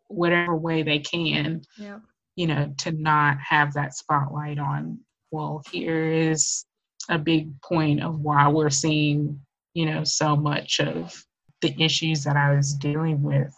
whatever 0.08 0.56
way 0.56 0.84
they 0.84 1.00
can. 1.00 1.62
Yeah. 1.78 2.00
You 2.36 2.48
know, 2.48 2.74
to 2.80 2.92
not 2.92 3.38
have 3.40 3.74
that 3.74 3.96
spotlight 3.96 4.60
on, 4.60 5.00
well, 5.32 5.64
here 5.72 6.12
is 6.12 6.66
a 7.10 7.18
big 7.18 7.62
point 7.62 8.04
of 8.04 8.20
why 8.20 8.48
we're 8.50 8.70
seeing, 8.70 9.40
you 9.76 9.86
know, 9.86 10.04
so 10.04 10.36
much 10.36 10.80
of 10.80 11.24
the 11.62 11.76
issues 11.84 12.24
that 12.24 12.36
I 12.36 12.56
was 12.56 12.74
dealing 12.74 13.22
with. 13.22 13.54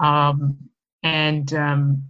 Um, 0.00 0.58
and, 1.04 1.52
um, 1.54 2.02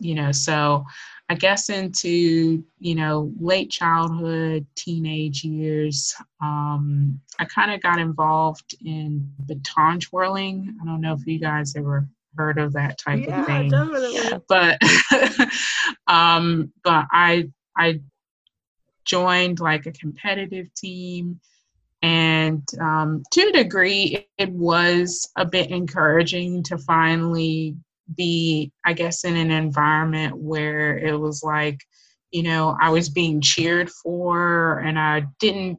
you 0.00 0.14
know, 0.14 0.30
so 0.30 0.84
I 1.28 1.34
guess 1.34 1.70
into, 1.70 2.62
you 2.78 2.94
know, 2.94 3.32
late 3.40 3.70
childhood, 3.70 4.66
teenage 4.76 5.44
years, 5.44 6.14
um, 6.42 7.18
I 7.38 7.46
kind 7.46 7.72
of 7.72 7.80
got 7.80 7.98
involved 7.98 8.74
in 8.84 9.32
baton 9.46 9.98
twirling. 9.98 10.76
I 10.80 10.84
don't 10.84 11.00
know 11.00 11.14
if 11.14 11.26
you 11.26 11.38
guys 11.38 11.74
ever 11.74 12.06
heard 12.36 12.58
of 12.58 12.74
that 12.74 12.98
type 12.98 13.24
yeah, 13.26 13.40
of 13.40 13.46
thing. 13.46 13.70
Definitely. 13.70 14.40
But 14.46 14.78
um, 16.06 16.70
but 16.84 17.06
I 17.10 17.50
I 17.76 18.00
joined 19.04 19.58
like 19.60 19.86
a 19.86 19.92
competitive 19.92 20.72
team 20.74 21.40
and 22.02 22.62
um, 22.80 23.22
to 23.30 23.42
a 23.42 23.52
degree, 23.52 24.26
it 24.36 24.50
was 24.50 25.30
a 25.36 25.46
bit 25.46 25.70
encouraging 25.70 26.64
to 26.64 26.78
finally 26.78 27.76
be, 28.16 28.72
I 28.84 28.92
guess, 28.92 29.24
in 29.24 29.36
an 29.36 29.50
environment 29.50 30.36
where 30.36 30.98
it 30.98 31.18
was 31.18 31.42
like, 31.44 31.78
you 32.32 32.42
know, 32.42 32.76
I 32.80 32.90
was 32.90 33.08
being 33.08 33.40
cheered 33.40 33.88
for, 33.90 34.78
and 34.78 34.98
I 34.98 35.24
didn't 35.38 35.78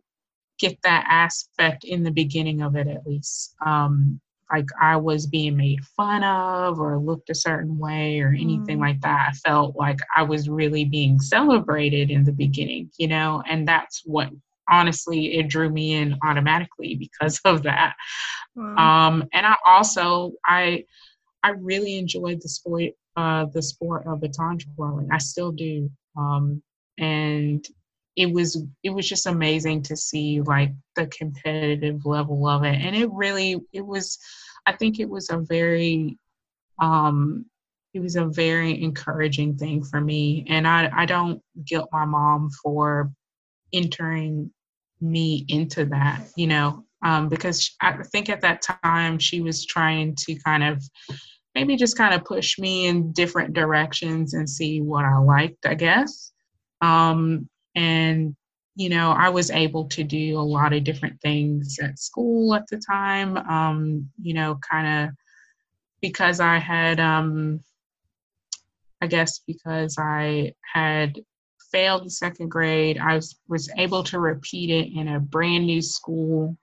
get 0.59 0.81
that 0.83 1.05
aspect 1.09 1.83
in 1.83 2.03
the 2.03 2.11
beginning 2.11 2.61
of 2.61 2.75
it, 2.75 2.87
at 2.87 3.05
least. 3.05 3.55
Um, 3.65 4.21
like 4.51 4.67
I 4.79 4.97
was 4.97 5.25
being 5.25 5.57
made 5.57 5.83
fun 5.97 6.23
of 6.23 6.79
or 6.79 6.99
looked 6.99 7.31
a 7.31 7.35
certain 7.35 7.77
way 7.79 8.19
or 8.19 8.29
anything 8.29 8.77
mm. 8.77 8.81
like 8.81 9.01
that. 9.01 9.29
I 9.29 9.33
felt 9.33 9.75
like 9.75 9.99
I 10.15 10.23
was 10.23 10.47
really 10.47 10.85
being 10.85 11.19
celebrated 11.19 12.11
in 12.11 12.23
the 12.23 12.31
beginning, 12.31 12.91
you 12.97 13.07
know, 13.07 13.41
and 13.49 13.67
that's 13.67 14.03
what 14.05 14.29
honestly 14.69 15.35
it 15.35 15.47
drew 15.47 15.69
me 15.69 15.93
in 15.93 16.17
automatically 16.23 16.95
because 16.95 17.39
of 17.45 17.63
that. 17.63 17.95
Wow. 18.55 19.07
um, 19.07 19.23
and 19.33 19.45
i 19.45 19.55
also 19.67 20.33
i 20.45 20.83
i 21.41 21.49
really 21.49 21.97
enjoyed 21.97 22.39
the 22.41 22.49
sport 22.49 22.91
uh, 23.15 23.45
the 23.53 23.61
sport 23.61 24.05
of 24.07 24.21
baton 24.21 24.57
twirling 24.57 25.09
i 25.11 25.17
still 25.17 25.51
do. 25.51 25.89
Um, 26.17 26.61
and 26.99 27.65
it 28.15 28.31
was 28.31 28.63
it 28.83 28.91
was 28.91 29.07
just 29.07 29.25
amazing 29.25 29.81
to 29.83 29.95
see 29.95 30.41
like 30.41 30.71
the 30.95 31.07
competitive 31.07 32.05
level 32.05 32.47
of 32.47 32.63
it. 32.63 32.75
And 32.75 32.95
it 32.95 33.11
really 33.11 33.59
it 33.71 33.85
was 33.85 34.19
i 34.65 34.71
think 34.71 34.99
it 34.99 35.09
was 35.09 35.29
a 35.29 35.37
very 35.37 36.17
um 36.79 37.45
it 37.93 37.99
was 37.99 38.15
a 38.15 38.25
very 38.25 38.81
encouraging 38.81 39.57
thing 39.57 39.83
for 39.83 40.01
me. 40.01 40.45
And 40.49 40.67
i 40.67 40.91
i 40.95 41.05
don't 41.05 41.41
guilt 41.65 41.89
my 41.91 42.05
mom 42.05 42.49
for 42.61 43.11
entering 43.73 44.51
me 45.01 45.45
into 45.49 45.85
that, 45.85 46.21
you 46.35 46.47
know, 46.47 46.85
um, 47.03 47.27
because 47.27 47.75
I 47.81 47.97
think 48.11 48.29
at 48.29 48.41
that 48.41 48.61
time 48.61 49.19
she 49.19 49.41
was 49.41 49.65
trying 49.65 50.15
to 50.19 50.35
kind 50.35 50.63
of 50.63 50.81
maybe 51.55 51.75
just 51.75 51.97
kind 51.97 52.13
of 52.13 52.25
push 52.25 52.57
me 52.57 52.87
in 52.87 53.11
different 53.11 53.53
directions 53.53 54.33
and 54.33 54.49
see 54.49 54.81
what 54.81 55.05
I 55.05 55.17
liked, 55.17 55.65
I 55.65 55.75
guess. 55.75 56.31
Um, 56.81 57.47
and, 57.75 58.35
you 58.75 58.89
know, 58.89 59.11
I 59.11 59.29
was 59.29 59.51
able 59.51 59.85
to 59.89 60.03
do 60.03 60.39
a 60.39 60.41
lot 60.41 60.73
of 60.73 60.83
different 60.83 61.21
things 61.21 61.77
at 61.81 61.99
school 61.99 62.55
at 62.55 62.65
the 62.69 62.77
time, 62.77 63.37
um, 63.37 64.09
you 64.21 64.33
know, 64.33 64.59
kind 64.67 65.09
of 65.09 65.15
because 66.01 66.39
I 66.39 66.57
had, 66.57 66.99
um, 66.99 67.59
I 69.01 69.07
guess, 69.07 69.39
because 69.45 69.97
I 69.99 70.53
had 70.73 71.19
failed 71.73 72.05
the 72.05 72.09
second 72.09 72.49
grade. 72.49 72.97
I 72.97 73.15
was, 73.15 73.35
was 73.49 73.69
able 73.77 74.03
to 74.03 74.19
repeat 74.19 74.69
it 74.69 74.97
in 74.97 75.09
a 75.09 75.19
brand 75.19 75.65
new 75.65 75.81
school 75.81 76.55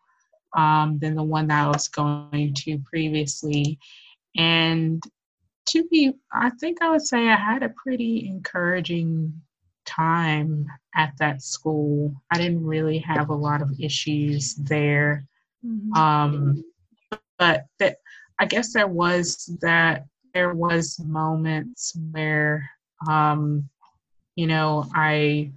um, 0.56 0.98
than 1.00 1.16
the 1.16 1.22
one 1.22 1.48
that 1.48 1.64
I 1.64 1.68
was 1.68 1.88
going 1.88 2.54
to 2.54 2.78
previously. 2.78 3.78
And 4.36 5.02
to 5.70 5.84
be, 5.88 6.12
I 6.32 6.50
think 6.50 6.80
I 6.80 6.90
would 6.90 7.02
say 7.02 7.28
I 7.28 7.36
had 7.36 7.62
a 7.62 7.74
pretty 7.82 8.26
encouraging 8.28 9.34
time 9.84 10.66
at 10.94 11.12
that 11.18 11.42
school. 11.42 12.14
I 12.30 12.38
didn't 12.38 12.64
really 12.64 12.98
have 12.98 13.30
a 13.30 13.34
lot 13.34 13.62
of 13.62 13.78
issues 13.80 14.54
there. 14.54 15.26
Mm-hmm. 15.66 15.92
Um, 15.94 16.64
but 17.38 17.66
that, 17.78 17.96
I 18.38 18.46
guess 18.46 18.72
there 18.72 18.86
was 18.86 19.56
that, 19.60 20.06
there 20.32 20.54
was 20.54 21.00
moments 21.04 21.96
where 22.12 22.70
um, 23.08 23.68
you 24.40 24.46
know, 24.46 24.86
I 24.94 25.52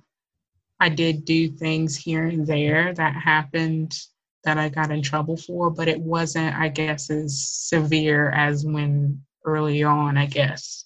I 0.78 0.90
did 0.90 1.24
do 1.24 1.48
things 1.48 1.96
here 1.96 2.26
and 2.26 2.46
there 2.46 2.94
that 2.94 3.16
happened 3.16 3.98
that 4.44 4.58
I 4.58 4.68
got 4.68 4.92
in 4.92 5.02
trouble 5.02 5.38
for, 5.38 5.70
but 5.70 5.88
it 5.88 6.02
wasn't, 6.02 6.54
I 6.54 6.68
guess, 6.68 7.10
as 7.10 7.48
severe 7.50 8.30
as 8.32 8.66
when 8.66 9.24
early 9.46 9.84
on, 9.84 10.18
I 10.18 10.26
guess. 10.26 10.84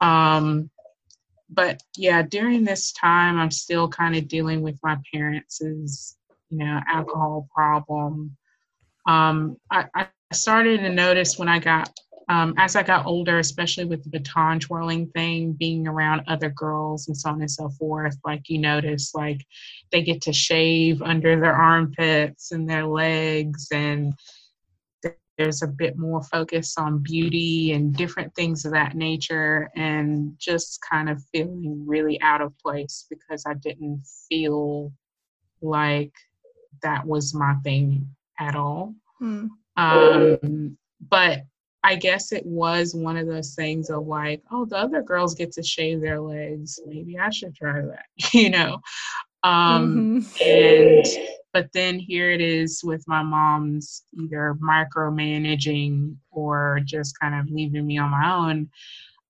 Um, 0.00 0.68
but 1.48 1.80
yeah, 1.96 2.22
during 2.22 2.64
this 2.64 2.90
time, 2.90 3.38
I'm 3.38 3.52
still 3.52 3.86
kind 3.86 4.16
of 4.16 4.26
dealing 4.26 4.60
with 4.60 4.80
my 4.82 4.98
parents' 5.14 6.16
you 6.50 6.58
know 6.58 6.80
alcohol 6.88 7.48
problem. 7.54 8.36
Um, 9.06 9.58
I, 9.70 9.84
I 9.94 10.06
started 10.32 10.80
to 10.80 10.90
notice 10.90 11.38
when 11.38 11.48
I 11.48 11.60
got 11.60 11.88
um, 12.28 12.54
as 12.56 12.76
I 12.76 12.82
got 12.82 13.06
older, 13.06 13.38
especially 13.38 13.84
with 13.84 14.04
the 14.04 14.10
baton 14.10 14.60
twirling 14.60 15.08
thing, 15.08 15.52
being 15.52 15.86
around 15.86 16.22
other 16.28 16.50
girls 16.50 17.08
and 17.08 17.16
so 17.16 17.30
on 17.30 17.40
and 17.40 17.50
so 17.50 17.68
forth, 17.70 18.16
like 18.24 18.48
you 18.48 18.58
notice, 18.58 19.14
like 19.14 19.44
they 19.90 20.02
get 20.02 20.22
to 20.22 20.32
shave 20.32 21.02
under 21.02 21.38
their 21.38 21.54
armpits 21.54 22.52
and 22.52 22.68
their 22.68 22.86
legs, 22.86 23.68
and 23.72 24.14
there's 25.38 25.62
a 25.62 25.66
bit 25.66 25.96
more 25.96 26.22
focus 26.22 26.76
on 26.76 27.02
beauty 27.02 27.72
and 27.72 27.96
different 27.96 28.34
things 28.34 28.64
of 28.64 28.72
that 28.72 28.94
nature, 28.94 29.70
and 29.74 30.34
just 30.38 30.80
kind 30.88 31.08
of 31.08 31.22
feeling 31.32 31.84
really 31.86 32.20
out 32.22 32.40
of 32.40 32.56
place 32.58 33.06
because 33.10 33.44
I 33.46 33.54
didn't 33.54 34.02
feel 34.28 34.92
like 35.60 36.12
that 36.82 37.06
was 37.06 37.34
my 37.34 37.54
thing 37.64 38.08
at 38.38 38.54
all. 38.54 38.94
Mm. 39.20 39.48
Um, 39.76 40.76
but 41.00 41.42
I 41.84 41.96
guess 41.96 42.32
it 42.32 42.46
was 42.46 42.94
one 42.94 43.16
of 43.16 43.26
those 43.26 43.54
things 43.54 43.90
of 43.90 44.06
like, 44.06 44.42
oh, 44.50 44.64
the 44.64 44.76
other 44.76 45.02
girls 45.02 45.34
get 45.34 45.52
to 45.52 45.62
shave 45.62 46.00
their 46.00 46.20
legs. 46.20 46.78
Maybe 46.86 47.18
I 47.18 47.30
should 47.30 47.54
try 47.56 47.80
that, 47.80 48.04
you 48.32 48.50
know. 48.50 48.80
Um, 49.42 50.22
mm-hmm. 50.22 50.42
And 50.48 51.28
but 51.52 51.68
then 51.74 51.98
here 51.98 52.30
it 52.30 52.40
is 52.40 52.82
with 52.82 53.04
my 53.06 53.22
mom's 53.22 54.04
either 54.18 54.56
micromanaging 54.62 56.16
or 56.30 56.80
just 56.84 57.18
kind 57.18 57.34
of 57.34 57.52
leaving 57.52 57.86
me 57.86 57.98
on 57.98 58.10
my 58.10 58.32
own. 58.32 58.70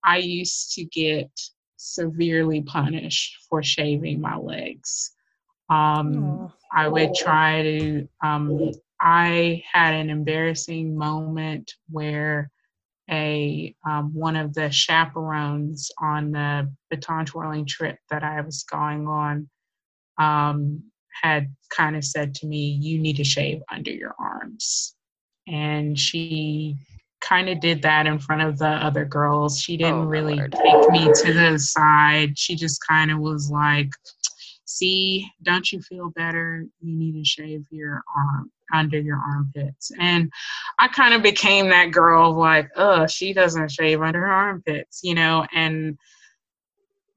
I 0.05 0.19
used 0.19 0.75
to 0.75 0.85
get 0.85 1.31
severely 1.77 2.63
punished 2.63 3.39
for 3.49 3.63
shaving 3.63 4.21
my 4.21 4.37
legs. 4.37 5.13
Um. 5.71 6.53
I 6.75 6.89
would 6.89 7.15
try 7.15 7.63
to 7.63 8.09
um, 8.25 8.73
I 9.03 9.65
had 9.71 9.95
an 9.95 10.11
embarrassing 10.11 10.97
moment 10.97 11.75
where 11.91 12.51
a 13.11 13.75
um, 13.85 14.15
one 14.15 14.37
of 14.37 14.55
the 14.55 14.71
chaperones 14.71 15.91
on 16.01 16.31
the 16.31 16.73
baton 16.89 17.27
twirling 17.27 17.67
trip 17.67 17.99
that 18.11 18.23
I 18.23 18.41
was 18.41 18.63
going 18.63 19.09
on 19.09 19.49
um, 20.19 20.85
had 21.21 21.53
kind 21.71 21.97
of 21.97 22.05
said 22.05 22.35
to 22.37 22.47
me, 22.47 22.79
"You 22.81 23.01
need 23.01 23.17
to 23.17 23.25
shave 23.25 23.61
under 23.73 23.91
your 23.91 24.15
arms," 24.21 24.95
and 25.49 25.99
she 25.99 26.77
kind 27.21 27.49
of 27.49 27.61
did 27.61 27.83
that 27.83 28.07
in 28.07 28.19
front 28.19 28.43
of 28.43 28.59
the 28.59 28.67
other 28.67 29.05
girls. 29.05 29.61
She 29.61 29.77
didn't 29.77 29.95
oh, 29.95 30.05
really 30.07 30.37
Lord. 30.37 30.53
take 30.53 30.91
me 30.91 31.11
to 31.23 31.33
the 31.33 31.59
side. 31.59 32.39
She 32.39 32.57
just 32.57 32.81
kind 32.87 33.11
of 33.11 33.19
was 33.19 33.51
like, 33.51 33.91
see, 34.77 35.31
don't 35.43 35.71
you 35.73 35.81
feel 35.81 36.11
better? 36.11 36.65
You 36.81 36.97
need 36.97 37.15
to 37.15 37.25
shave 37.25 37.67
your 37.71 38.03
arm 38.17 38.51
under 38.73 38.99
your 38.99 39.19
armpits. 39.19 39.93
And 39.99 40.33
I 40.79 40.89
kind 40.89 41.15
of 41.15 41.23
became 41.23 41.69
that 41.69 41.93
girl 41.93 42.31
of 42.31 42.37
like, 42.37 42.71
oh, 42.77 43.07
she 43.07 43.33
doesn't 43.33 43.71
shave 43.71 44.01
under 44.01 44.21
her 44.21 44.33
armpits, 44.33 45.01
you 45.03 45.15
know, 45.15 45.47
and 45.55 45.99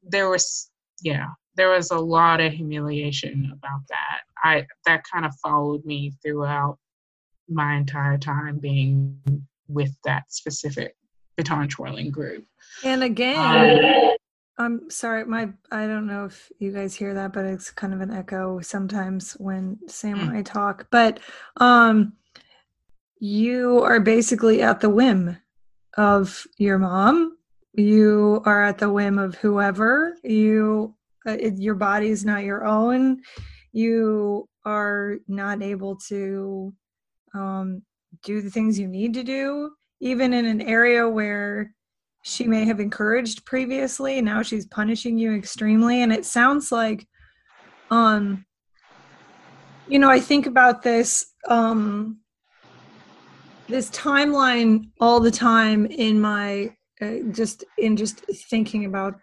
there 0.03 0.29
was 0.29 0.69
yeah, 1.01 1.27
there 1.55 1.69
was 1.69 1.91
a 1.91 1.99
lot 1.99 2.41
of 2.41 2.53
humiliation 2.53 3.51
about 3.53 3.81
that. 3.89 4.21
I 4.43 4.65
that 4.85 5.03
kind 5.11 5.25
of 5.25 5.33
followed 5.43 5.85
me 5.85 6.13
throughout 6.23 6.77
my 7.49 7.75
entire 7.75 8.17
time 8.17 8.59
being 8.59 9.19
with 9.67 9.95
that 10.03 10.31
specific 10.31 10.95
baton 11.37 11.67
twirling 11.67 12.11
group. 12.11 12.45
And 12.83 13.03
again, 13.03 13.85
um, 13.85 14.15
I'm 14.57 14.89
sorry, 14.89 15.25
my 15.25 15.49
I 15.71 15.85
don't 15.85 16.07
know 16.07 16.25
if 16.25 16.51
you 16.59 16.71
guys 16.71 16.95
hear 16.95 17.13
that, 17.13 17.33
but 17.33 17.45
it's 17.45 17.71
kind 17.71 17.93
of 17.93 18.01
an 18.01 18.11
echo 18.11 18.61
sometimes 18.61 19.33
when 19.33 19.77
Sam 19.87 20.19
and 20.19 20.29
hmm. 20.29 20.37
I 20.37 20.41
talk. 20.43 20.87
But 20.91 21.19
um 21.57 22.13
you 23.19 23.79
are 23.81 23.99
basically 23.99 24.61
at 24.61 24.79
the 24.79 24.89
whim 24.89 25.37
of 25.97 26.45
your 26.57 26.77
mom. 26.77 27.37
You 27.73 28.41
are 28.45 28.63
at 28.63 28.77
the 28.77 28.91
whim 28.91 29.19
of 29.19 29.35
whoever. 29.35 30.15
You 30.23 30.95
uh, 31.25 31.37
it, 31.39 31.57
your 31.57 31.75
body 31.75 32.09
is 32.09 32.23
not 32.23 32.43
your 32.43 32.65
own. 32.65 33.21
You 33.73 34.47
are 34.63 35.17
not 35.27 35.61
able 35.61 35.97
to 36.07 36.73
um, 37.33 37.81
do 38.23 38.41
the 38.41 38.49
things 38.49 38.79
you 38.79 38.87
need 38.87 39.13
to 39.15 39.23
do, 39.23 39.71
even 39.99 40.33
in 40.33 40.45
an 40.45 40.61
area 40.61 41.07
where 41.07 41.74
she 42.27 42.45
may 42.45 42.65
have 42.65 42.79
encouraged 42.79 43.45
previously 43.45 44.19
now 44.19 44.41
she's 44.41 44.65
punishing 44.65 45.15
you 45.15 45.35
extremely 45.35 46.01
and 46.01 46.11
it 46.11 46.25
sounds 46.25 46.71
like 46.71 47.07
um 47.91 48.43
you 49.87 49.99
know 49.99 50.09
i 50.09 50.19
think 50.19 50.47
about 50.47 50.81
this 50.81 51.33
um 51.49 52.17
this 53.67 53.91
timeline 53.91 54.89
all 54.99 55.19
the 55.19 55.29
time 55.29 55.85
in 55.85 56.19
my 56.19 56.75
uh, 56.99 57.17
just 57.29 57.63
in 57.77 57.95
just 57.95 58.21
thinking 58.49 58.85
about 58.85 59.19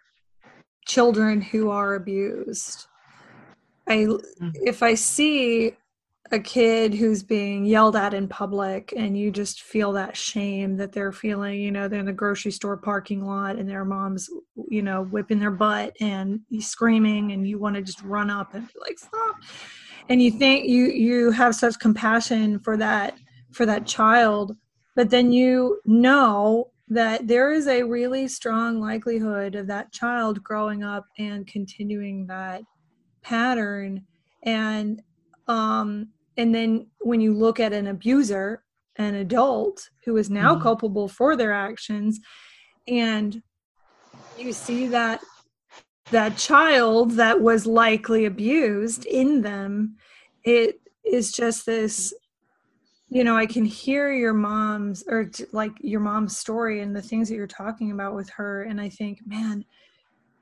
children 0.86 1.40
who 1.40 1.70
are 1.70 1.96
abused 1.96 2.86
i 3.88 3.96
mm-hmm. 3.96 4.50
if 4.64 4.80
i 4.80 4.94
see 4.94 5.76
a 6.32 6.38
kid 6.38 6.94
who's 6.94 7.22
being 7.22 7.64
yelled 7.64 7.94
at 7.94 8.14
in 8.14 8.26
public 8.26 8.92
and 8.96 9.18
you 9.18 9.30
just 9.30 9.62
feel 9.62 9.92
that 9.92 10.16
shame 10.16 10.78
that 10.78 10.90
they're 10.90 11.12
feeling 11.12 11.60
you 11.60 11.70
know 11.70 11.88
they're 11.88 12.00
in 12.00 12.06
the 12.06 12.12
grocery 12.12 12.50
store 12.50 12.76
parking 12.76 13.22
lot 13.24 13.56
and 13.56 13.68
their 13.68 13.84
mom's 13.84 14.30
you 14.68 14.82
know 14.82 15.02
whipping 15.04 15.38
their 15.38 15.50
butt 15.50 15.94
and 16.00 16.40
screaming 16.58 17.32
and 17.32 17.46
you 17.46 17.58
want 17.58 17.76
to 17.76 17.82
just 17.82 18.02
run 18.02 18.30
up 18.30 18.54
and 18.54 18.66
be 18.66 18.74
like 18.80 18.98
stop. 18.98 19.36
And 20.08 20.20
you 20.22 20.30
think 20.30 20.66
you 20.66 20.86
you 20.86 21.30
have 21.30 21.54
such 21.54 21.78
compassion 21.78 22.58
for 22.58 22.76
that 22.78 23.16
for 23.52 23.66
that 23.66 23.86
child 23.86 24.56
but 24.96 25.10
then 25.10 25.32
you 25.32 25.80
know 25.84 26.70
that 26.88 27.26
there 27.26 27.52
is 27.52 27.68
a 27.68 27.82
really 27.82 28.28
strong 28.28 28.80
likelihood 28.80 29.54
of 29.54 29.66
that 29.66 29.92
child 29.92 30.42
growing 30.42 30.82
up 30.82 31.06
and 31.18 31.46
continuing 31.46 32.26
that 32.26 32.62
pattern. 33.22 34.04
And 34.42 35.02
um 35.48 36.08
and 36.36 36.54
then 36.54 36.86
when 37.00 37.20
you 37.20 37.34
look 37.34 37.60
at 37.60 37.72
an 37.72 37.86
abuser 37.86 38.62
an 38.96 39.14
adult 39.14 39.88
who 40.04 40.16
is 40.16 40.28
now 40.28 40.52
mm-hmm. 40.52 40.62
culpable 40.62 41.08
for 41.08 41.36
their 41.36 41.52
actions 41.52 42.20
and 42.86 43.42
you 44.38 44.52
see 44.52 44.86
that 44.86 45.20
that 46.10 46.36
child 46.36 47.12
that 47.12 47.40
was 47.40 47.66
likely 47.66 48.24
abused 48.24 49.06
in 49.06 49.42
them 49.42 49.96
it 50.44 50.80
is 51.04 51.32
just 51.32 51.64
this 51.64 52.12
you 53.08 53.24
know 53.24 53.36
i 53.36 53.46
can 53.46 53.64
hear 53.64 54.12
your 54.12 54.34
mom's 54.34 55.04
or 55.08 55.30
like 55.52 55.72
your 55.80 56.00
mom's 56.00 56.36
story 56.36 56.80
and 56.80 56.94
the 56.94 57.02
things 57.02 57.28
that 57.28 57.34
you're 57.34 57.46
talking 57.46 57.90
about 57.90 58.14
with 58.14 58.28
her 58.30 58.62
and 58.62 58.80
i 58.80 58.88
think 58.88 59.18
man 59.26 59.64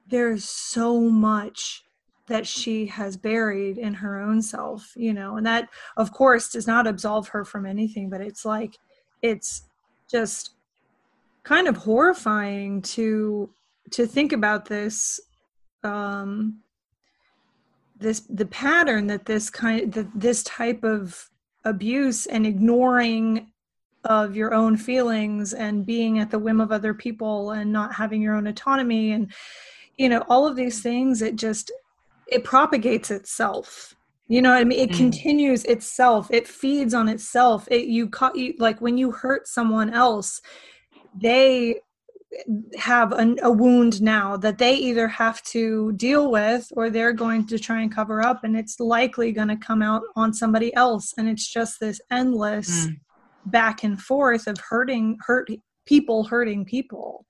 there's 0.08 0.44
so 0.44 0.98
much 1.00 1.84
that 2.30 2.46
she 2.46 2.86
has 2.86 3.16
buried 3.16 3.76
in 3.76 3.92
her 3.92 4.20
own 4.20 4.40
self 4.40 4.92
you 4.96 5.12
know 5.12 5.36
and 5.36 5.44
that 5.44 5.68
of 5.96 6.12
course 6.12 6.52
does 6.52 6.66
not 6.66 6.86
absolve 6.86 7.26
her 7.28 7.44
from 7.44 7.66
anything 7.66 8.08
but 8.08 8.20
it's 8.20 8.44
like 8.44 8.78
it's 9.20 9.64
just 10.08 10.54
kind 11.42 11.66
of 11.66 11.76
horrifying 11.76 12.80
to 12.80 13.50
to 13.90 14.06
think 14.06 14.32
about 14.32 14.64
this 14.64 15.18
um 15.82 16.60
this 17.98 18.20
the 18.20 18.46
pattern 18.46 19.08
that 19.08 19.26
this 19.26 19.50
kind 19.50 19.92
that 19.92 20.08
this 20.14 20.44
type 20.44 20.84
of 20.84 21.28
abuse 21.64 22.26
and 22.26 22.46
ignoring 22.46 23.50
of 24.04 24.36
your 24.36 24.54
own 24.54 24.76
feelings 24.76 25.52
and 25.52 25.84
being 25.84 26.20
at 26.20 26.30
the 26.30 26.38
whim 26.38 26.60
of 26.60 26.70
other 26.70 26.94
people 26.94 27.50
and 27.50 27.72
not 27.72 27.92
having 27.92 28.22
your 28.22 28.36
own 28.36 28.46
autonomy 28.46 29.10
and 29.10 29.32
you 29.98 30.08
know 30.08 30.24
all 30.28 30.46
of 30.46 30.54
these 30.54 30.80
things 30.80 31.22
it 31.22 31.34
just 31.34 31.72
it 32.30 32.44
propagates 32.44 33.10
itself 33.10 33.94
you 34.28 34.40
know 34.40 34.50
what 34.50 34.60
i 34.60 34.64
mean 34.64 34.78
it 34.78 34.90
mm. 34.90 34.96
continues 34.96 35.64
itself 35.64 36.30
it 36.30 36.46
feeds 36.46 36.94
on 36.94 37.08
itself 37.08 37.66
it 37.70 37.86
you 37.86 38.08
caught 38.08 38.36
you 38.36 38.54
like 38.58 38.80
when 38.80 38.96
you 38.96 39.10
hurt 39.10 39.46
someone 39.46 39.90
else 39.92 40.40
they 41.14 41.80
have 42.78 43.12
a, 43.12 43.34
a 43.42 43.50
wound 43.50 44.00
now 44.00 44.36
that 44.36 44.58
they 44.58 44.74
either 44.74 45.08
have 45.08 45.42
to 45.42 45.92
deal 45.92 46.30
with 46.30 46.70
or 46.76 46.88
they're 46.88 47.12
going 47.12 47.44
to 47.44 47.58
try 47.58 47.80
and 47.82 47.92
cover 47.92 48.22
up 48.24 48.44
and 48.44 48.56
it's 48.56 48.78
likely 48.78 49.32
going 49.32 49.48
to 49.48 49.56
come 49.56 49.82
out 49.82 50.02
on 50.14 50.32
somebody 50.32 50.72
else 50.74 51.12
and 51.18 51.28
it's 51.28 51.52
just 51.52 51.80
this 51.80 52.00
endless 52.12 52.86
mm. 52.86 52.96
back 53.46 53.82
and 53.82 54.00
forth 54.00 54.46
of 54.46 54.56
hurting 54.58 55.18
hurt 55.26 55.50
people 55.86 56.22
hurting 56.22 56.64
people 56.64 57.26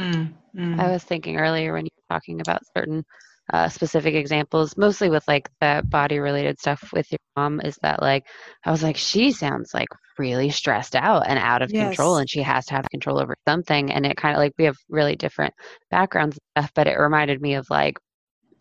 mm. 0.00 0.32
Mm. 0.56 0.80
i 0.80 0.90
was 0.90 1.04
thinking 1.04 1.36
earlier 1.36 1.74
when 1.74 1.84
you 1.84 1.90
were 1.94 2.14
talking 2.14 2.40
about 2.40 2.62
certain 2.74 3.04
uh, 3.52 3.68
specific 3.68 4.14
examples, 4.14 4.76
mostly 4.76 5.10
with 5.10 5.26
like 5.28 5.48
the 5.60 5.82
body 5.90 6.18
related 6.18 6.58
stuff 6.58 6.90
with 6.92 7.10
your 7.10 7.18
mom, 7.36 7.60
is 7.62 7.78
that 7.82 8.02
like 8.02 8.26
I 8.64 8.70
was 8.70 8.82
like, 8.82 8.96
she 8.96 9.32
sounds 9.32 9.72
like 9.74 9.88
really 10.18 10.50
stressed 10.50 10.96
out 10.96 11.24
and 11.26 11.38
out 11.38 11.62
of 11.62 11.72
Yes. 11.72 11.74
control, 11.74 12.16
and 12.18 12.28
she 12.28 12.42
has 12.42 12.66
to 12.66 12.74
have 12.74 12.90
control 12.90 13.20
over 13.20 13.34
something. 13.48 13.92
And 13.92 14.06
it 14.06 14.16
kind 14.16 14.34
of 14.34 14.38
like 14.40 14.52
we 14.58 14.64
have 14.64 14.76
really 14.88 15.16
different 15.16 15.54
backgrounds 15.90 16.36
and 16.36 16.64
stuff, 16.64 16.72
but 16.74 16.86
it 16.86 16.98
reminded 16.98 17.40
me 17.40 17.54
of 17.54 17.68
like 17.70 17.96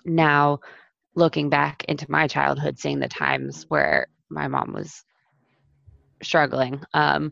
now 0.05 0.59
looking 1.15 1.49
back 1.49 1.83
into 1.88 2.05
my 2.09 2.27
childhood, 2.27 2.79
seeing 2.79 2.99
the 2.99 3.07
times 3.07 3.65
where 3.69 4.07
my 4.29 4.47
mom 4.47 4.73
was 4.73 5.03
struggling, 6.23 6.81
um, 6.93 7.31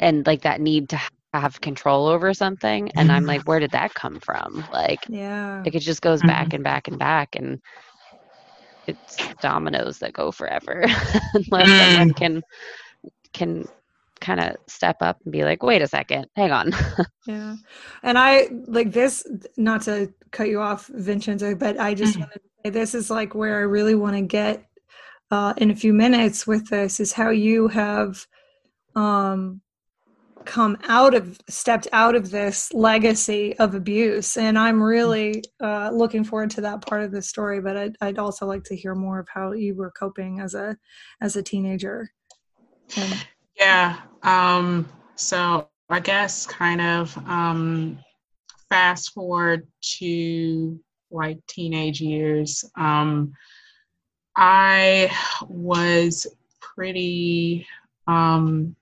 and 0.00 0.26
like 0.26 0.42
that 0.42 0.60
need 0.60 0.90
to 0.90 0.96
have 0.96 1.10
control 1.34 1.82
over 1.82 2.12
something. 2.12 2.90
And 2.96 3.10
I'm 3.12 3.26
like, 3.26 3.26
where 3.44 3.60
did 3.60 3.72
that 3.72 3.94
come 3.94 4.20
from? 4.20 4.66
Like, 4.70 5.06
Yeah. 5.08 5.64
like 5.64 5.74
it 5.74 5.80
just 5.80 6.02
goes 6.02 6.22
back 6.22 6.52
and 6.52 6.64
back 6.64 6.88
and 6.88 6.98
back 6.98 7.36
and 7.36 7.60
it's 8.86 9.16
dominoes 9.40 9.98
that 9.98 10.12
go 10.12 10.32
forever 10.32 10.84
unless 11.34 11.74
someone 11.74 12.12
can 12.14 12.42
can 13.32 13.64
kind 14.20 14.40
of 14.40 14.56
step 14.68 14.96
up 15.00 15.18
and 15.24 15.32
be 15.32 15.44
like 15.44 15.62
wait 15.62 15.82
a 15.82 15.86
second 15.86 16.26
hang 16.36 16.50
on 16.50 16.72
Yeah. 17.26 17.56
And 18.02 18.18
I 18.18 18.48
like 18.66 18.92
this, 18.92 19.26
not 19.56 19.82
to 19.82 20.12
cut 20.32 20.48
you 20.48 20.60
off, 20.60 20.86
Vincenza, 20.88 21.54
but 21.54 21.78
I 21.78 21.94
just 21.94 22.16
Mhm. 22.16 22.20
wanted 22.20 22.34
to 22.40 22.48
say 22.64 22.70
this 22.70 22.94
is 22.94 23.10
like 23.10 23.34
where 23.34 23.58
I 23.58 23.62
really 23.62 23.94
want 23.94 24.16
to 24.16 24.22
get 24.22 24.64
uh, 25.30 25.54
in 25.56 25.70
a 25.70 25.76
few 25.76 25.92
minutes 25.92 26.46
with 26.46 26.68
this 26.70 27.00
is 27.00 27.12
how 27.12 27.30
you 27.30 27.68
have 27.68 28.26
um, 28.96 29.60
come 30.44 30.76
out 30.88 31.14
of, 31.14 31.38
stepped 31.48 31.88
out 31.92 32.14
of 32.14 32.30
this 32.30 32.72
legacy 32.72 33.56
of 33.58 33.74
abuse. 33.74 34.36
And 34.36 34.58
I'm 34.58 34.82
really 34.82 35.42
uh, 35.62 35.90
looking 35.92 36.24
forward 36.24 36.50
to 36.50 36.60
that 36.62 36.84
part 36.86 37.02
of 37.02 37.12
the 37.12 37.22
story, 37.22 37.60
but 37.60 37.76
I'd, 37.76 37.96
I'd 38.00 38.18
also 38.18 38.46
like 38.46 38.64
to 38.64 38.76
hear 38.76 38.94
more 38.94 39.18
of 39.18 39.28
how 39.32 39.52
you 39.52 39.74
were 39.74 39.90
coping 39.92 40.40
as 40.40 40.54
a, 40.54 40.76
as 41.20 41.36
a 41.36 41.42
teenager. 41.42 42.10
And, 42.96 43.26
Yeah. 43.56 44.00
Um, 44.22 44.88
so 45.16 45.68
I 45.90 46.00
guess 46.00 46.46
kind 46.46 46.80
of 46.80 47.16
um, 47.28 47.98
fast 48.68 49.12
forward 49.12 49.66
to 49.98 50.80
like 51.10 51.38
teenage 51.46 52.00
years. 52.00 52.64
Um, 52.78 53.32
I 54.36 55.10
was 55.46 56.26
pretty, 56.60 57.66
um, 58.06 58.74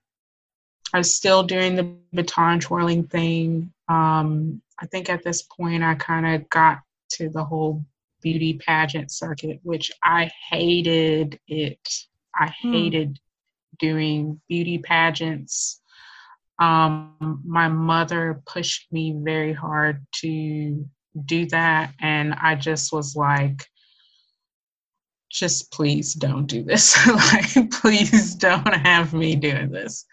I 0.95 0.99
was 0.99 1.15
still 1.15 1.43
doing 1.43 1.77
the 1.77 1.95
baton 2.13 2.61
twirling 2.61 3.05
thing. 3.05 3.73
Um, 3.89 4.63
I 4.81 4.87
think 4.87 5.11
at 5.11 5.23
this 5.23 5.43
point 5.43 5.83
I 5.83 5.95
kind 5.95 6.27
of 6.27 6.49
got 6.49 6.81
to 7.13 7.29
the 7.29 7.45
whole 7.45 7.85
beauty 8.23 8.55
pageant 8.55 9.11
circuit, 9.11 9.61
which 9.63 9.93
I 10.03 10.31
hated 10.51 11.39
it. 11.47 11.89
I 12.35 12.53
Hmm. 12.63 12.73
hated 12.73 13.21
doing 13.79 14.41
beauty 14.49 14.79
pageants. 14.79 15.81
Um, 16.61 17.43
my 17.45 17.69
mother 17.69 18.43
pushed 18.47 18.91
me 18.93 19.15
very 19.17 19.53
hard 19.53 20.05
to 20.17 20.89
do 21.25 21.47
that, 21.47 21.93
and 22.01 22.35
I 22.35 22.55
just 22.57 22.93
was 22.93 23.15
like, 23.15 23.67
just 25.31 25.71
please 25.71 26.15
don't 26.15 26.47
do 26.47 26.63
this. 26.63 26.97
like, 27.55 27.71
please 27.71 28.35
don't 28.35 28.67
have 28.75 29.13
me 29.13 29.37
doing 29.37 29.71
this. 29.71 30.07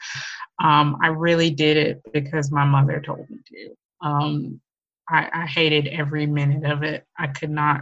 Um, 0.62 0.98
I 1.04 1.08
really 1.08 1.50
did 1.50 1.78
it 1.78 2.02
because 2.14 2.52
my 2.52 2.66
mother 2.66 3.02
told 3.02 3.30
me 3.30 3.40
to. 3.48 4.08
Um, 4.08 4.62
I, 5.10 5.30
I 5.34 5.46
hated 5.46 5.88
every 5.88 6.26
minute 6.26 6.70
of 6.70 6.84
it. 6.84 7.06
I 7.18 7.28
could 7.28 7.50
not, 7.50 7.82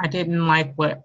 I 0.00 0.06
didn't 0.06 0.46
like 0.46 0.74
what 0.76 1.02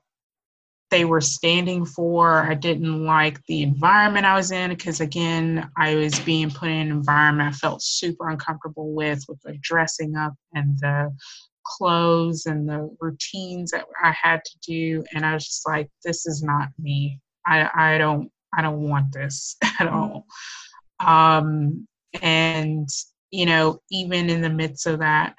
they 0.91 1.05
were 1.05 1.21
standing 1.21 1.85
for. 1.85 2.43
I 2.43 2.53
didn't 2.53 3.03
like 3.03 3.43
the 3.47 3.63
environment 3.63 4.27
I 4.27 4.35
was 4.35 4.51
in 4.51 4.69
because, 4.69 5.01
again, 5.01 5.69
I 5.75 5.95
was 5.95 6.19
being 6.19 6.51
put 6.51 6.69
in 6.69 6.77
an 6.77 6.91
environment 6.91 7.49
I 7.49 7.57
felt 7.57 7.81
super 7.81 8.29
uncomfortable 8.29 8.93
with, 8.93 9.23
with 9.27 9.41
the 9.41 9.57
dressing 9.61 10.15
up 10.15 10.33
and 10.53 10.77
the 10.79 11.11
clothes 11.65 12.45
and 12.45 12.69
the 12.69 12.95
routines 12.99 13.71
that 13.71 13.85
I 14.03 14.11
had 14.11 14.41
to 14.45 14.57
do. 14.59 15.03
And 15.15 15.25
I 15.25 15.33
was 15.33 15.45
just 15.45 15.67
like, 15.67 15.89
this 16.03 16.27
is 16.27 16.43
not 16.43 16.69
me. 16.77 17.19
I, 17.45 17.69
I 17.73 17.97
don't, 17.97 18.29
I 18.55 18.61
don't 18.61 18.87
want 18.87 19.11
this 19.11 19.55
at 19.79 19.87
all. 19.87 20.25
Um, 20.99 21.87
and, 22.21 22.87
you 23.31 23.45
know, 23.45 23.79
even 23.91 24.29
in 24.29 24.41
the 24.41 24.49
midst 24.49 24.87
of 24.87 24.99
that, 24.99 25.35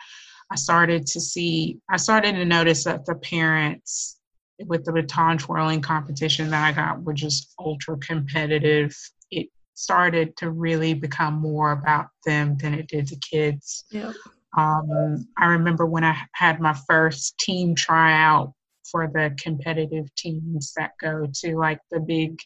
I 0.50 0.56
started 0.56 1.06
to 1.08 1.20
see, 1.20 1.78
I 1.90 1.96
started 1.96 2.34
to 2.34 2.44
notice 2.44 2.84
that 2.84 3.06
the 3.06 3.14
parents 3.14 4.18
with 4.66 4.84
the 4.84 4.92
baton 4.92 5.38
twirling 5.38 5.80
competition 5.80 6.50
that 6.50 6.64
I 6.64 6.72
got 6.72 7.02
were 7.02 7.14
just 7.14 7.54
ultra 7.58 7.96
competitive. 7.98 8.94
It 9.30 9.48
started 9.74 10.36
to 10.38 10.50
really 10.50 10.94
become 10.94 11.34
more 11.34 11.72
about 11.72 12.06
them 12.24 12.56
than 12.58 12.74
it 12.74 12.88
did 12.88 13.08
the 13.08 13.16
kids. 13.16 13.84
yeah. 13.90 14.12
Um, 14.56 15.26
I 15.36 15.46
remember 15.46 15.84
when 15.84 16.04
I 16.04 16.16
had 16.32 16.60
my 16.60 16.76
first 16.88 17.36
team 17.38 17.74
tryout 17.74 18.52
for 18.88 19.10
the 19.12 19.34
competitive 19.36 20.14
teams 20.14 20.72
that 20.76 20.92
go 21.00 21.26
to 21.40 21.56
like 21.56 21.80
the 21.90 22.00
big 22.00 22.38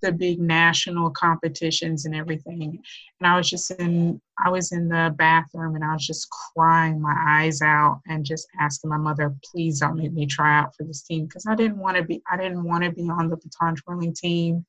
the 0.00 0.12
big 0.12 0.40
national 0.40 1.10
competitions 1.10 2.04
and 2.04 2.14
everything. 2.14 2.82
And 3.20 3.26
I 3.26 3.36
was 3.36 3.48
just 3.48 3.70
in 3.72 4.20
I 4.44 4.50
was 4.50 4.72
in 4.72 4.88
the 4.88 5.14
bathroom 5.16 5.74
and 5.74 5.84
I 5.84 5.92
was 5.92 6.06
just 6.06 6.28
crying 6.30 7.00
my 7.00 7.14
eyes 7.28 7.60
out 7.62 8.00
and 8.06 8.24
just 8.24 8.46
asking 8.60 8.90
my 8.90 8.96
mother, 8.96 9.34
please 9.44 9.80
don't 9.80 9.96
make 9.96 10.12
me 10.12 10.26
try 10.26 10.58
out 10.58 10.74
for 10.76 10.84
this 10.84 11.02
team 11.02 11.26
because 11.26 11.46
I 11.46 11.54
didn't 11.54 11.78
want 11.78 11.96
to 11.96 12.04
be 12.04 12.22
I 12.30 12.36
didn't 12.36 12.64
want 12.64 12.84
to 12.84 12.92
be 12.92 13.08
on 13.08 13.28
the 13.28 13.36
baton 13.36 13.76
twirling 13.76 14.14
team. 14.14 14.64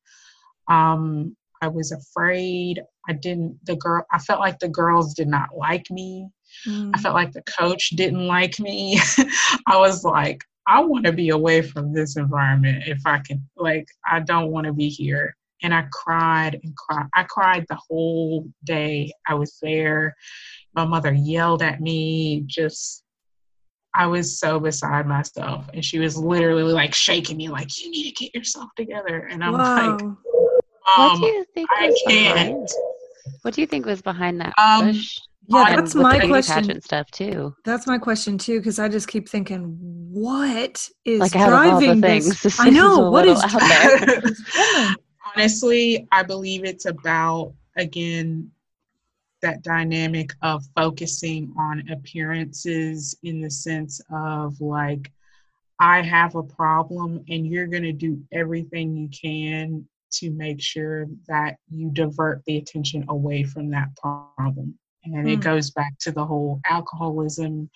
Um, 0.67 1.36
I 1.61 1.67
was 1.67 1.91
afraid. 1.91 2.82
I 3.07 3.13
didn't 3.13 3.63
the 3.65 3.75
girl 3.75 4.05
I 4.11 4.19
felt 4.19 4.39
like 4.39 4.59
the 4.59 4.69
girls 4.69 5.13
did 5.13 5.27
not 5.27 5.49
like 5.55 5.89
me. 5.91 6.30
Mm. 6.67 6.91
I 6.93 6.99
felt 6.99 7.15
like 7.15 7.32
the 7.32 7.43
coach 7.43 7.89
didn't 7.91 8.27
like 8.27 8.59
me. 8.59 8.99
I 9.67 9.77
was 9.77 10.03
like, 10.03 10.43
I 10.70 10.82
want 10.82 11.05
to 11.05 11.11
be 11.11 11.30
away 11.30 11.63
from 11.63 11.91
this 11.91 12.15
environment 12.15 12.84
if 12.86 13.01
I 13.05 13.17
can. 13.20 13.43
Like, 13.57 13.88
I 14.09 14.20
don't 14.20 14.51
want 14.51 14.67
to 14.67 14.74
be 14.74 14.88
here. 14.88 15.36
And 15.63 15.74
I 15.74 15.86
cried 15.91 16.59
and 16.63 16.76
cried. 16.78 17.07
I 17.15 17.24
cried 17.24 17.65
the 17.67 17.80
whole 17.89 18.47
day 18.63 19.11
I 19.28 19.34
was 19.34 19.57
there. 19.61 20.15
My 20.76 20.86
mother 20.86 21.11
yelled 21.11 21.63
at 21.63 21.82
me. 21.82 22.43
Just, 22.45 23.03
I 23.95 24.05
was 24.05 24.39
so 24.39 24.59
beside 24.59 25.07
myself. 25.07 25.65
And 25.74 25.84
she 25.84 25.97
was 25.97 26.15
literally 26.15 26.72
like 26.72 26.93
shaking 26.93 27.38
me, 27.38 27.49
like, 27.49 27.82
you 27.82 27.89
need 27.89 28.13
to 28.13 28.24
get 28.24 28.36
yourself 28.36 28.70
together. 28.78 29.28
And 29.32 29.43
I'm 29.43 29.53
like, 29.53 30.01
Wow. 30.01 30.17
what 30.95 31.11
um, 31.13 31.20
do 31.20 31.26
you 31.26 31.45
think 31.55 31.70
I 31.72 31.93
can't. 32.07 32.36
behind 32.36 32.67
what 33.41 33.53
do 33.53 33.61
you 33.61 33.67
think 33.67 33.86
was 33.86 34.01
behind 34.01 34.41
that 34.41 34.53
Um, 34.57 34.88
push 34.88 35.20
Yeah, 35.52 35.76
that's 35.76 35.95
my 35.95 36.20
question. 36.28 36.56
pageant 36.56 36.84
stuff 36.84 37.10
too 37.10 37.56
That's 37.66 37.88
my 37.88 37.97
question 37.97 38.38
too, 38.38 38.60
because 38.60 38.78
I 38.78 38.88
just 38.88 39.08
keep 39.08 39.28
thinking, 39.28 39.78
what 40.12 40.88
is 41.06 41.20
like 41.20 41.36
out 41.36 41.45
the 41.45 41.50
driving 41.50 42.02
things 42.02 42.28
this? 42.28 42.41
this 42.43 42.60
I 42.60 42.70
know 42.70 43.08
a 43.08 43.12
what 43.12 43.28
out 43.28 43.41
there 43.60 43.97
driving 43.97 44.22
this 44.22 44.54
woman? 44.78 44.95
honestly, 45.36 46.08
I 46.12 46.24
believe 46.24 46.64
it's 46.66 46.86
about, 46.86 47.54
again, 47.78 48.52
that 49.41 49.64
dynamic 49.64 50.34
of 50.41 50.64
focusing 50.76 51.54
on 51.58 51.89
appearances 51.89 53.18
in 53.24 53.41
the 53.41 53.50
sense 53.50 54.02
of 54.12 54.60
like, 54.62 55.12
I 55.80 56.02
have 56.02 56.36
a 56.36 56.43
problem 56.43 57.24
and 57.30 57.47
you're 57.47 57.68
going 57.68 57.84
to 57.84 57.93
do 57.93 58.22
everything 58.34 58.95
you 58.97 59.10
can 59.10 59.88
to 60.12 60.32
make 60.32 60.62
sure 60.62 61.06
that 61.28 61.58
you 61.70 61.89
divert 61.91 62.43
the 62.45 62.58
attention 62.58 63.06
away 63.08 63.43
from 63.43 63.72
that 63.72 63.95
problem. 63.95 64.78
And 65.04 65.30
it 65.30 65.38
Hmm. 65.38 65.41
goes 65.41 65.72
back 65.72 65.97
to 66.02 66.12
the 66.12 66.26
whole 66.26 66.60
alcoholism. 66.66 67.70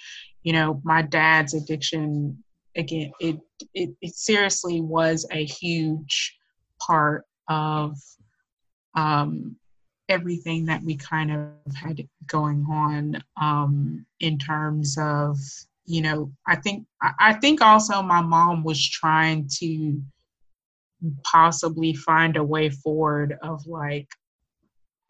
You 0.43 0.53
know, 0.53 0.82
my 0.84 1.01
dad's 1.01 1.53
addiction, 1.53 2.43
again, 2.76 3.11
it, 3.19 3.39
it, 3.74 3.95
it 4.01 4.15
seriously 4.15 4.82
was 4.82 5.26
a 5.32 5.45
huge 5.45 6.38
part 6.80 7.26
of 7.47 7.97
um, 8.95 9.55
everything 10.09 10.65
that 10.65 10.84
we 10.84 10.95
kind 10.95 11.32
of 11.32 11.76
had 11.76 12.07
going 12.28 12.65
on 12.69 13.24
um, 13.41 14.05
in 14.19 14.38
terms 14.38 14.97
of 14.99 15.38
you 15.86 16.01
know 16.01 16.32
i 16.47 16.55
think 16.55 16.86
I, 17.01 17.11
I 17.19 17.34
think 17.34 17.61
also 17.61 18.01
my 18.01 18.21
mom 18.21 18.63
was 18.63 18.88
trying 18.89 19.49
to 19.59 20.01
possibly 21.24 21.93
find 21.93 22.38
a 22.38 22.43
way 22.43 22.69
forward 22.69 23.38
of 23.43 23.65
like 23.67 24.07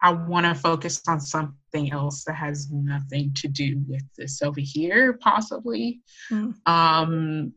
i 0.02 0.10
want 0.12 0.46
to 0.46 0.54
focus 0.54 1.00
on 1.06 1.20
something 1.20 1.54
else 1.74 2.24
that 2.24 2.34
has 2.34 2.70
nothing 2.70 3.32
to 3.34 3.48
do 3.48 3.82
with 3.88 4.02
this 4.16 4.42
over 4.42 4.60
here 4.60 5.14
possibly 5.14 6.00
Hmm. 6.28 6.50
um 6.66 7.52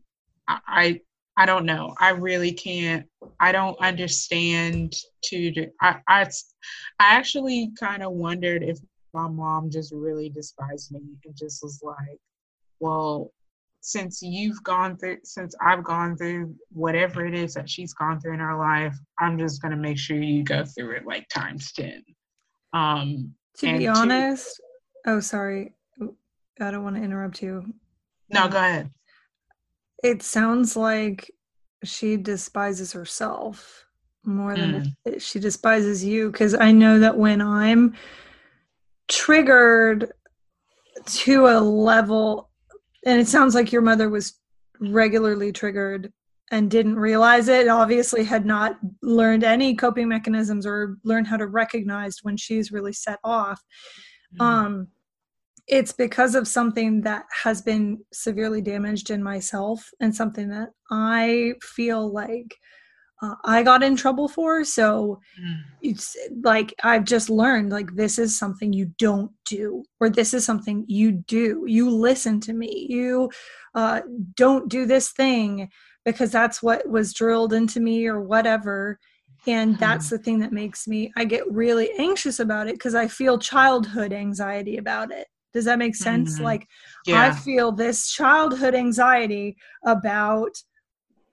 I, 0.48 1.00
I 1.36 1.46
don't 1.46 1.66
know 1.66 1.94
i 2.00 2.10
really 2.10 2.52
can't 2.52 3.06
i 3.38 3.52
don't 3.52 3.78
understand 3.80 4.94
to 5.24 5.66
i 5.80 6.00
i, 6.08 6.22
I 6.22 7.14
actually 7.14 7.72
kind 7.78 8.02
of 8.02 8.12
wondered 8.12 8.62
if 8.62 8.78
my 9.14 9.28
mom 9.28 9.70
just 9.70 9.92
really 9.92 10.28
despised 10.30 10.92
me 10.92 11.00
and 11.24 11.36
just 11.36 11.62
was 11.62 11.80
like 11.82 12.18
well 12.80 13.32
since 13.80 14.20
you've 14.22 14.62
gone 14.64 14.96
through, 14.96 15.18
since 15.24 15.54
I've 15.64 15.84
gone 15.84 16.16
through 16.16 16.54
whatever 16.72 17.24
it 17.24 17.34
is 17.34 17.54
that 17.54 17.70
she's 17.70 17.94
gone 17.94 18.20
through 18.20 18.34
in 18.34 18.40
her 18.40 18.58
life, 18.58 18.94
I'm 19.18 19.38
just 19.38 19.62
going 19.62 19.70
to 19.70 19.78
make 19.78 19.98
sure 19.98 20.16
you 20.16 20.42
go 20.42 20.64
through 20.64 20.96
it 20.96 21.06
like 21.06 21.28
times 21.28 21.72
10. 21.72 22.02
Um, 22.72 23.34
to 23.58 23.78
be 23.78 23.86
honest, 23.86 24.60
oh, 25.06 25.20
sorry. 25.20 25.74
I 26.60 26.70
don't 26.70 26.82
want 26.82 26.96
to 26.96 27.02
interrupt 27.02 27.42
you. 27.42 27.72
No, 28.30 28.48
go 28.48 28.58
ahead. 28.58 28.90
It 30.02 30.22
sounds 30.22 30.76
like 30.76 31.30
she 31.84 32.16
despises 32.16 32.92
herself 32.92 33.86
more 34.24 34.54
than 34.56 34.94
mm. 35.06 35.22
she 35.22 35.38
despises 35.38 36.04
you 36.04 36.30
because 36.30 36.54
I 36.54 36.72
know 36.72 36.98
that 36.98 37.16
when 37.16 37.40
I'm 37.40 37.94
triggered 39.06 40.12
to 41.06 41.46
a 41.46 41.58
level 41.60 42.50
and 43.06 43.20
it 43.20 43.28
sounds 43.28 43.54
like 43.54 43.72
your 43.72 43.82
mother 43.82 44.08
was 44.08 44.38
regularly 44.80 45.52
triggered 45.52 46.12
and 46.50 46.70
didn't 46.70 46.96
realize 46.96 47.48
it 47.48 47.68
obviously 47.68 48.24
had 48.24 48.46
not 48.46 48.78
learned 49.02 49.44
any 49.44 49.74
coping 49.74 50.08
mechanisms 50.08 50.66
or 50.66 50.96
learned 51.04 51.26
how 51.26 51.36
to 51.36 51.46
recognize 51.46 52.18
when 52.22 52.36
she's 52.36 52.72
really 52.72 52.92
set 52.92 53.18
off 53.24 53.62
mm. 54.38 54.44
um 54.44 54.88
it's 55.66 55.92
because 55.92 56.34
of 56.34 56.48
something 56.48 57.02
that 57.02 57.24
has 57.44 57.60
been 57.60 57.98
severely 58.12 58.62
damaged 58.62 59.10
in 59.10 59.22
myself 59.22 59.90
and 60.00 60.14
something 60.14 60.48
that 60.48 60.70
i 60.90 61.52
feel 61.62 62.12
like 62.12 62.54
uh, 63.20 63.34
I 63.44 63.62
got 63.62 63.82
in 63.82 63.96
trouble 63.96 64.28
for. 64.28 64.64
So 64.64 65.20
mm. 65.40 65.56
it's 65.82 66.16
like 66.44 66.72
I've 66.84 67.04
just 67.04 67.28
learned 67.28 67.70
like 67.70 67.94
this 67.94 68.18
is 68.18 68.38
something 68.38 68.72
you 68.72 68.92
don't 68.98 69.32
do, 69.44 69.84
or 70.00 70.08
this 70.08 70.34
is 70.34 70.44
something 70.44 70.84
you 70.86 71.12
do. 71.12 71.64
You 71.66 71.90
listen 71.90 72.40
to 72.42 72.52
me. 72.52 72.86
You 72.88 73.30
uh, 73.74 74.02
don't 74.36 74.68
do 74.68 74.86
this 74.86 75.10
thing 75.10 75.68
because 76.12 76.30
that's 76.30 76.62
what 76.62 76.88
was 76.88 77.12
drilled 77.12 77.52
into 77.52 77.80
me 77.80 78.06
or 78.06 78.20
whatever. 78.20 78.98
And 79.46 79.76
mm. 79.76 79.78
that's 79.78 80.10
the 80.10 80.18
thing 80.18 80.40
that 80.40 80.52
makes 80.52 80.88
me, 80.88 81.12
I 81.16 81.24
get 81.24 81.50
really 81.50 81.90
anxious 81.98 82.40
about 82.40 82.68
it 82.68 82.74
because 82.74 82.94
I 82.94 83.08
feel 83.08 83.38
childhood 83.38 84.12
anxiety 84.12 84.76
about 84.76 85.12
it. 85.12 85.26
Does 85.52 85.64
that 85.64 85.78
make 85.78 85.96
sense? 85.96 86.34
Mm-hmm. 86.34 86.44
Like 86.44 86.66
yeah. 87.06 87.22
I 87.22 87.30
feel 87.32 87.72
this 87.72 88.10
childhood 88.10 88.74
anxiety 88.74 89.56
about 89.84 90.56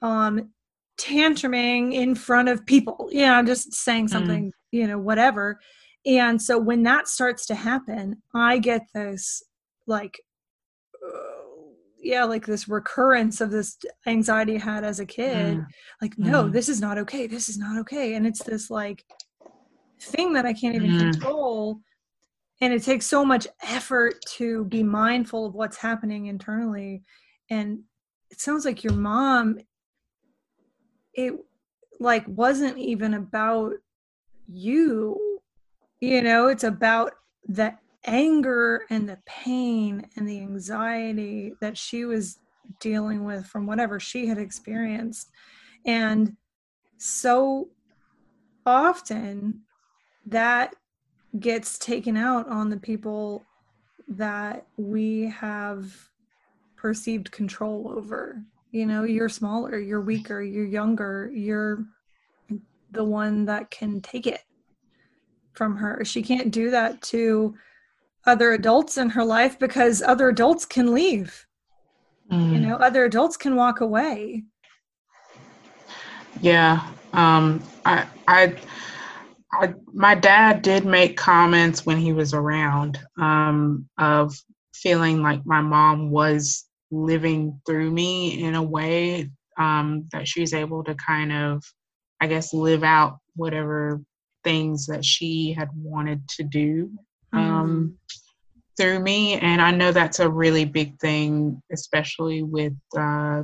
um 0.01 0.51
tantruming 0.97 1.93
in 1.93 2.15
front 2.15 2.47
of 2.47 2.65
people 2.65 3.09
Yeah, 3.11 3.37
you 3.37 3.43
know 3.43 3.47
just 3.47 3.73
saying 3.73 4.07
mm. 4.07 4.09
something 4.09 4.45
mm. 4.47 4.51
you 4.71 4.87
know 4.87 4.97
whatever 4.97 5.59
and 6.05 6.41
so 6.41 6.57
when 6.57 6.83
that 6.83 7.07
starts 7.07 7.45
to 7.47 7.55
happen 7.55 8.21
i 8.33 8.57
get 8.57 8.81
this 8.93 9.43
like 9.87 10.19
yeah 12.05 12.23
like 12.23 12.45
this 12.45 12.67
recurrence 12.67 13.41
of 13.41 13.49
this 13.49 13.77
anxiety 14.05 14.55
i 14.55 14.59
had 14.59 14.83
as 14.83 14.99
a 14.99 15.05
kid 15.05 15.57
mm. 15.57 15.65
like 16.01 16.17
no 16.17 16.43
mm. 16.43 16.51
this 16.51 16.69
is 16.69 16.79
not 16.79 16.97
okay 16.99 17.25
this 17.25 17.49
is 17.49 17.57
not 17.57 17.79
okay 17.79 18.13
and 18.13 18.27
it's 18.27 18.43
this 18.43 18.69
like 18.69 19.03
thing 19.99 20.31
that 20.31 20.45
i 20.45 20.53
can't 20.53 20.75
even 20.75 20.91
mm. 20.91 20.99
control 20.99 21.79
and 22.61 22.71
it 22.71 22.83
takes 22.83 23.07
so 23.07 23.25
much 23.25 23.47
effort 23.63 24.15
to 24.27 24.65
be 24.65 24.83
mindful 24.83 25.47
of 25.47 25.55
what's 25.55 25.77
happening 25.77 26.27
internally 26.27 27.03
and 27.49 27.79
it 28.29 28.39
sounds 28.39 28.65
like 28.65 28.83
your 28.83 28.93
mom 28.93 29.57
it 31.15 31.33
like 31.99 32.23
wasn't 32.27 32.77
even 32.77 33.15
about 33.15 33.73
you 34.47 35.39
you 36.01 36.21
know 36.21 36.47
it's 36.49 36.63
about 36.63 37.13
the 37.47 37.73
anger 38.05 38.85
and 38.89 39.07
the 39.07 39.19
pain 39.25 40.07
and 40.15 40.27
the 40.27 40.39
anxiety 40.39 41.53
that 41.61 41.77
she 41.77 42.05
was 42.05 42.39
dealing 42.79 43.23
with 43.23 43.45
from 43.45 43.65
whatever 43.65 43.99
she 43.99 44.27
had 44.27 44.37
experienced. 44.37 45.29
And 45.85 46.35
so 46.97 47.69
often 48.65 49.61
that 50.25 50.75
gets 51.39 51.77
taken 51.77 52.17
out 52.17 52.47
on 52.47 52.69
the 52.69 52.77
people 52.77 53.45
that 54.07 54.65
we 54.77 55.27
have 55.29 55.93
perceived 56.75 57.31
control 57.31 57.93
over. 57.95 58.41
You 58.71 58.85
know 58.85 59.03
mm-hmm. 59.03 59.13
you're 59.13 59.29
smaller 59.29 59.79
you're 59.79 60.01
weaker 60.01 60.41
you're 60.41 60.65
younger 60.65 61.31
you're 61.33 61.85
the 62.91 63.03
one 63.03 63.45
that 63.45 63.71
can 63.71 64.01
take 64.01 64.27
it 64.27 64.41
from 65.53 65.77
her. 65.77 66.03
She 66.03 66.21
can't 66.21 66.51
do 66.51 66.71
that 66.71 67.01
to 67.03 67.55
other 68.25 68.51
adults 68.53 68.97
in 68.97 69.09
her 69.09 69.23
life 69.23 69.57
because 69.59 70.01
other 70.01 70.29
adults 70.29 70.65
can 70.65 70.93
leave. 70.93 71.45
Mm. 72.31 72.53
you 72.53 72.59
know 72.59 72.75
other 72.77 73.05
adults 73.05 73.37
can 73.37 73.55
walk 73.55 73.81
away. 73.81 74.43
Yeah 76.41 76.85
um 77.13 77.63
i 77.85 78.05
i 78.27 78.55
I, 79.61 79.73
my 79.93 80.15
dad 80.15 80.61
did 80.61 80.85
make 80.85 81.15
comments 81.15 81.85
when 81.85 81.97
he 81.97 82.11
was 82.11 82.33
around 82.33 82.99
um, 83.17 83.87
of 83.97 84.35
feeling 84.73 85.21
like 85.21 85.45
my 85.45 85.61
mom 85.61 86.11
was 86.11 86.65
living 86.91 87.61
through 87.65 87.89
me 87.91 88.43
in 88.43 88.55
a 88.55 88.63
way 88.63 89.29
um, 89.57 90.09
that 90.11 90.27
she's 90.27 90.53
able 90.53 90.83
to 90.83 90.95
kind 90.95 91.31
of, 91.31 91.63
I 92.19 92.27
guess, 92.27 92.53
live 92.53 92.83
out 92.83 93.19
whatever 93.35 94.01
things 94.43 94.87
that 94.87 95.05
she 95.05 95.53
had 95.53 95.69
wanted 95.73 96.27
to 96.29 96.43
do 96.43 96.91
um, 97.35 97.97
mm. 97.97 98.15
through 98.77 98.99
me. 98.99 99.33
And 99.39 99.61
I 99.61 99.71
know 99.71 99.91
that's 99.91 100.19
a 100.19 100.29
really 100.29 100.65
big 100.65 100.99
thing, 100.99 101.61
especially 101.71 102.43
with, 102.43 102.73
uh, 102.97 103.43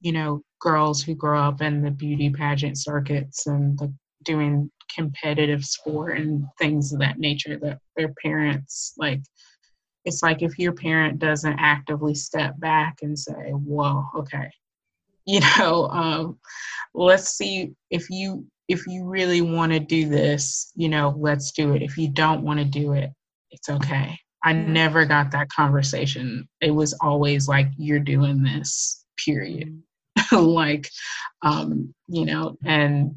you 0.00 0.12
know, 0.12 0.42
girls 0.60 1.02
who 1.02 1.14
grow 1.14 1.40
up 1.40 1.62
in 1.62 1.82
the 1.82 1.90
beauty 1.90 2.30
pageant 2.30 2.78
circuits 2.78 3.46
and 3.46 3.78
the, 3.78 3.92
doing 4.24 4.70
competitive 4.94 5.64
sport 5.64 6.18
and 6.18 6.44
things 6.58 6.92
of 6.92 6.98
that 6.98 7.18
nature 7.18 7.56
that 7.56 7.78
their 7.96 8.12
parents 8.22 8.92
like 8.98 9.22
it's 10.04 10.22
like 10.22 10.42
if 10.42 10.58
your 10.58 10.72
parent 10.72 11.18
doesn't 11.18 11.58
actively 11.58 12.14
step 12.14 12.58
back 12.58 12.98
and 13.02 13.18
say, 13.18 13.50
"Whoa, 13.50 14.04
okay, 14.16 14.50
you 15.26 15.40
know, 15.58 15.88
um, 15.88 16.38
let's 16.94 17.30
see 17.30 17.74
if 17.90 18.08
you 18.10 18.46
if 18.68 18.86
you 18.86 19.04
really 19.04 19.40
want 19.40 19.72
to 19.72 19.80
do 19.80 20.08
this, 20.08 20.72
you 20.76 20.88
know, 20.88 21.14
let's 21.18 21.50
do 21.50 21.74
it. 21.74 21.82
If 21.82 21.98
you 21.98 22.08
don't 22.08 22.42
want 22.42 22.60
to 22.60 22.64
do 22.64 22.92
it, 22.92 23.10
it's 23.50 23.68
okay." 23.68 24.18
I 24.42 24.54
never 24.54 25.04
got 25.04 25.30
that 25.32 25.50
conversation. 25.50 26.48
It 26.60 26.70
was 26.70 26.94
always 26.94 27.48
like, 27.48 27.68
"You're 27.76 28.00
doing 28.00 28.42
this." 28.42 29.04
Period. 29.24 29.82
like, 30.32 30.88
um, 31.42 31.94
you 32.08 32.24
know, 32.24 32.56
and 32.64 33.14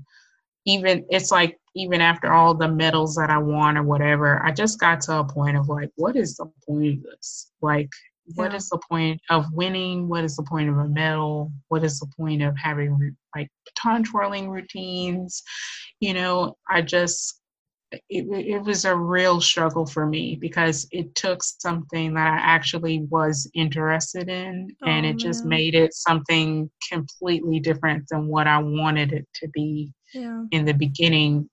even 0.65 1.05
it's 1.09 1.31
like 1.31 1.57
even 1.75 2.01
after 2.01 2.31
all 2.31 2.53
the 2.53 2.67
medals 2.67 3.15
that 3.15 3.29
I 3.29 3.37
won 3.37 3.77
or 3.77 3.83
whatever, 3.83 4.43
I 4.45 4.51
just 4.51 4.79
got 4.79 5.01
to 5.01 5.19
a 5.19 5.23
point 5.23 5.57
of 5.57 5.69
like, 5.69 5.89
what 5.95 6.15
is 6.15 6.35
the 6.35 6.45
point 6.67 6.99
of 6.99 7.03
this? 7.03 7.51
Like, 7.61 7.89
yeah. 8.27 8.33
what 8.35 8.53
is 8.53 8.69
the 8.69 8.79
point 8.89 9.19
of 9.29 9.45
winning? 9.53 10.07
What 10.07 10.23
is 10.23 10.35
the 10.35 10.43
point 10.43 10.69
of 10.69 10.77
a 10.77 10.87
medal? 10.87 11.51
What 11.69 11.83
is 11.83 11.99
the 11.99 12.11
point 12.15 12.43
of 12.43 12.55
having 12.57 13.15
like 13.35 13.49
baton 13.65 14.03
twirling 14.03 14.49
routines? 14.49 15.41
You 15.99 16.13
know, 16.13 16.57
I 16.69 16.81
just, 16.81 17.41
it, 18.09 18.25
it 18.29 18.63
was 18.63 18.85
a 18.85 18.95
real 18.95 19.41
struggle 19.41 19.85
for 19.85 20.05
me 20.05 20.35
because 20.35 20.87
it 20.91 21.13
took 21.15 21.43
something 21.43 22.13
that 22.13 22.27
I 22.27 22.37
actually 22.37 23.01
was 23.09 23.49
interested 23.53 24.29
in 24.29 24.75
oh, 24.83 24.87
and 24.87 25.05
it 25.05 25.17
just 25.17 25.45
made 25.45 25.75
it 25.75 25.93
something 25.93 26.69
completely 26.91 27.59
different 27.59 28.05
than 28.09 28.27
what 28.27 28.47
I 28.47 28.57
wanted 28.59 29.13
it 29.13 29.27
to 29.35 29.47
be 29.49 29.91
yeah. 30.13 30.43
in 30.51 30.65
the 30.65 30.73
beginning 30.73 31.49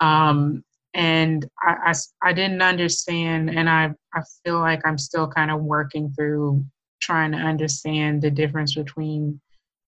um, 0.00 0.64
and 0.94 1.48
I, 1.62 1.92
I, 1.92 2.28
I 2.28 2.32
didn't 2.32 2.62
understand 2.62 3.50
and 3.50 3.68
I, 3.70 3.94
I 4.14 4.22
feel 4.44 4.58
like 4.58 4.80
i'm 4.84 4.98
still 4.98 5.26
kind 5.26 5.50
of 5.50 5.62
working 5.62 6.12
through 6.12 6.64
trying 7.00 7.32
to 7.32 7.38
understand 7.38 8.20
the 8.20 8.30
difference 8.30 8.74
between 8.74 9.40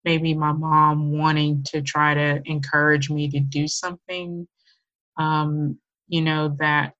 maybe 0.04 0.34
my 0.34 0.52
mom 0.52 1.12
wanting 1.12 1.62
to 1.64 1.82
try 1.82 2.14
to 2.14 2.40
encourage 2.46 3.10
me 3.10 3.28
to 3.30 3.40
do 3.40 3.68
something 3.68 4.46
um, 5.16 5.78
you 6.08 6.20
know 6.20 6.56
that 6.58 6.94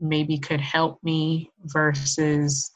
maybe 0.00 0.38
could 0.38 0.60
help 0.60 0.98
me 1.02 1.50
versus 1.64 2.70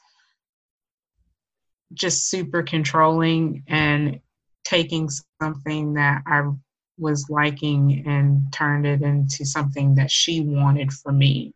just 1.93 2.29
super 2.29 2.63
controlling 2.63 3.63
and 3.67 4.19
taking 4.63 5.09
something 5.41 5.93
that 5.95 6.21
i 6.27 6.41
was 6.99 7.29
liking 7.29 8.03
and 8.05 8.51
turned 8.51 8.85
it 8.85 9.01
into 9.01 9.45
something 9.45 9.95
that 9.95 10.11
she 10.11 10.41
wanted 10.41 10.91
for 10.91 11.11
me. 11.11 11.53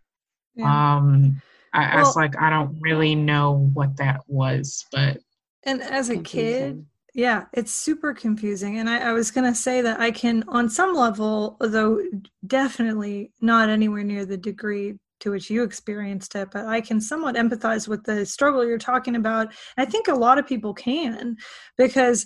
Yeah. 0.56 0.96
Um, 0.96 1.42
I, 1.74 1.80
well, 1.80 1.98
I 1.98 2.00
was 2.00 2.16
like, 2.16 2.42
I 2.42 2.50
don't 2.50 2.78
really 2.82 3.16
know 3.16 3.70
what 3.74 3.98
that 3.98 4.22
was, 4.28 4.86
but. 4.92 5.18
And 5.64 5.82
as 5.82 6.10
a 6.10 6.18
kid, 6.18 6.86
yeah, 7.14 7.46
it's 7.54 7.72
super 7.72 8.14
confusing. 8.14 8.80
And 8.80 8.90
I, 8.90 9.10
I 9.10 9.12
was 9.12 9.30
going 9.30 9.52
to 9.52 9.56
say 9.56 9.82
that 9.82 10.00
I 10.00 10.12
can, 10.12 10.44
on 10.48 10.70
some 10.70 10.96
level, 10.96 11.58
though 11.60 12.02
definitely 12.46 13.32
not 13.40 13.70
anywhere 13.70 14.04
near 14.04 14.26
the 14.26 14.38
degree 14.38 14.98
to 15.20 15.32
which 15.32 15.50
you 15.50 15.64
experienced 15.64 16.36
it, 16.36 16.50
but 16.52 16.66
I 16.66 16.82
can 16.82 17.00
somewhat 17.00 17.36
empathize 17.36 17.88
with 17.88 18.04
the 18.04 18.26
struggle 18.26 18.66
you're 18.66 18.78
talking 18.78 19.16
about. 19.16 19.54
I 19.78 19.86
think 19.86 20.08
a 20.08 20.16
lot 20.16 20.38
of 20.38 20.48
people 20.48 20.74
can 20.74 21.38
because 21.78 22.26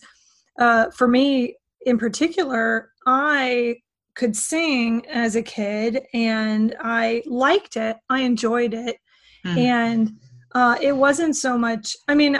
uh, 0.58 0.90
for 0.92 1.08
me 1.08 1.58
in 1.86 1.98
particular, 1.98 2.90
I 3.06 3.78
could 4.16 4.36
sing 4.36 5.06
as 5.08 5.36
a 5.36 5.44
kid 5.44 6.02
and 6.14 6.76
I 6.80 7.22
liked 7.28 7.78
it. 7.78 7.98
I 8.10 8.22
enjoyed 8.22 8.74
it. 8.74 8.98
Mm. 9.46 9.58
And 9.58 10.12
uh, 10.56 10.78
it 10.82 10.96
wasn't 10.96 11.36
so 11.36 11.58
much, 11.58 11.96
I 12.08 12.16
mean, 12.16 12.38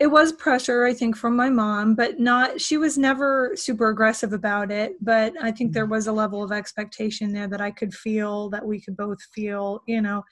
it 0.00 0.06
was 0.06 0.32
pressure, 0.32 0.86
I 0.86 0.94
think, 0.94 1.14
from 1.14 1.36
my 1.36 1.50
mom, 1.50 1.94
but 1.94 2.18
not, 2.18 2.58
she 2.58 2.78
was 2.78 2.96
never 2.96 3.52
super 3.54 3.90
aggressive 3.90 4.32
about 4.32 4.70
it. 4.72 4.96
But 5.02 5.34
I 5.42 5.52
think 5.52 5.72
there 5.72 5.84
mm-hmm. 5.84 5.92
was 5.92 6.06
a 6.06 6.12
level 6.12 6.42
of 6.42 6.52
expectation 6.52 7.34
there 7.34 7.46
that 7.48 7.60
I 7.60 7.70
could 7.70 7.92
feel, 7.92 8.48
that 8.48 8.66
we 8.66 8.80
could 8.80 8.96
both 8.96 9.22
feel, 9.34 9.82
you 9.86 10.00
know. 10.00 10.24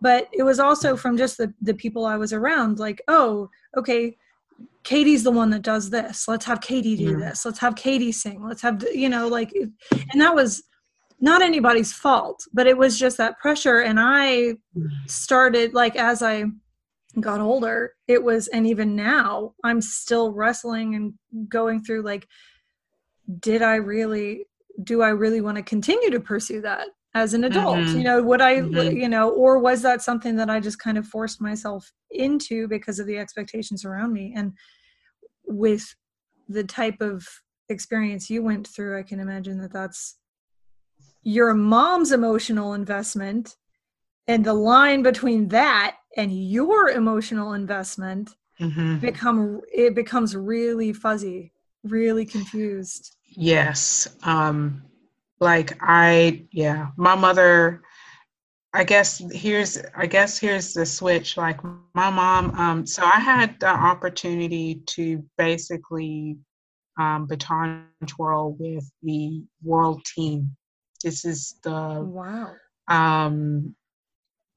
But 0.00 0.28
it 0.32 0.42
was 0.42 0.58
also 0.58 0.94
mm-hmm. 0.94 1.02
from 1.02 1.18
just 1.18 1.36
the, 1.36 1.52
the 1.60 1.74
people 1.74 2.06
I 2.06 2.16
was 2.16 2.32
around, 2.32 2.78
like, 2.78 3.02
oh, 3.08 3.50
okay, 3.76 4.16
Katie's 4.84 5.22
the 5.22 5.30
one 5.30 5.50
that 5.50 5.60
does 5.60 5.90
this. 5.90 6.26
Let's 6.26 6.46
have 6.46 6.62
Katie 6.62 6.96
do 6.96 7.10
yeah. 7.10 7.28
this. 7.28 7.44
Let's 7.44 7.58
have 7.58 7.76
Katie 7.76 8.12
sing. 8.12 8.42
Let's 8.42 8.62
have, 8.62 8.82
you 8.94 9.10
know, 9.10 9.28
like, 9.28 9.52
and 9.52 10.20
that 10.20 10.34
was 10.34 10.62
not 11.20 11.42
anybody's 11.42 11.92
fault, 11.92 12.42
but 12.54 12.66
it 12.66 12.78
was 12.78 12.98
just 12.98 13.18
that 13.18 13.38
pressure. 13.38 13.80
And 13.80 14.00
I 14.00 14.54
started, 15.06 15.74
like, 15.74 15.96
as 15.96 16.22
I 16.22 16.44
got 17.18 17.40
older, 17.40 17.94
it 18.06 18.22
was, 18.22 18.46
and 18.48 18.66
even 18.66 18.94
now, 18.94 19.54
I'm 19.64 19.80
still 19.80 20.32
wrestling 20.32 20.94
and 20.94 21.48
going 21.48 21.82
through, 21.82 22.02
like, 22.02 22.28
did 23.40 23.62
I 23.62 23.76
really, 23.76 24.46
do 24.82 25.02
I 25.02 25.08
really 25.08 25.40
want 25.40 25.56
to 25.56 25.62
continue 25.62 26.10
to 26.10 26.20
pursue 26.20 26.60
that? 26.62 26.88
as 27.14 27.34
an 27.34 27.44
adult 27.44 27.76
mm-hmm. 27.76 27.98
you 27.98 28.04
know 28.04 28.22
would 28.22 28.40
i 28.40 28.56
mm-hmm. 28.56 28.96
you 28.96 29.08
know 29.08 29.30
or 29.30 29.58
was 29.58 29.82
that 29.82 30.02
something 30.02 30.36
that 30.36 30.48
i 30.48 30.60
just 30.60 30.78
kind 30.78 30.96
of 30.96 31.06
forced 31.06 31.40
myself 31.40 31.90
into 32.10 32.68
because 32.68 32.98
of 32.98 33.06
the 33.06 33.18
expectations 33.18 33.84
around 33.84 34.12
me 34.12 34.32
and 34.36 34.52
with 35.46 35.94
the 36.48 36.64
type 36.64 37.00
of 37.00 37.26
experience 37.68 38.30
you 38.30 38.42
went 38.42 38.66
through 38.66 38.98
i 38.98 39.02
can 39.02 39.18
imagine 39.20 39.60
that 39.60 39.72
that's 39.72 40.18
your 41.22 41.52
mom's 41.52 42.12
emotional 42.12 42.74
investment 42.74 43.56
and 44.26 44.44
the 44.44 44.54
line 44.54 45.02
between 45.02 45.48
that 45.48 45.96
and 46.16 46.32
your 46.32 46.90
emotional 46.90 47.52
investment 47.52 48.34
mm-hmm. 48.60 48.98
become 48.98 49.60
it 49.72 49.94
becomes 49.94 50.36
really 50.36 50.92
fuzzy 50.92 51.52
really 51.84 52.26
confused. 52.26 53.16
Yes 53.36 54.08
um 54.24 54.82
like 55.38 55.78
i 55.80 56.44
yeah 56.52 56.88
my 56.96 57.14
mother 57.14 57.80
i 58.74 58.84
guess 58.84 59.22
here's 59.32 59.78
i 59.96 60.04
guess 60.04 60.38
here's 60.38 60.74
the 60.74 60.84
switch 60.84 61.36
like 61.38 61.62
my 61.94 62.10
mom 62.10 62.50
um 62.56 62.86
so 62.86 63.02
i 63.02 63.18
had 63.18 63.58
the 63.60 63.68
opportunity 63.68 64.82
to 64.86 65.24
basically 65.38 66.36
um 66.98 67.26
baton 67.26 67.86
twirl 68.06 68.52
with 68.58 68.90
the 69.02 69.42
world 69.62 70.02
team. 70.04 70.54
This 71.02 71.24
is 71.24 71.56
the 71.62 72.02
wow. 72.02 72.52
um 72.88 73.74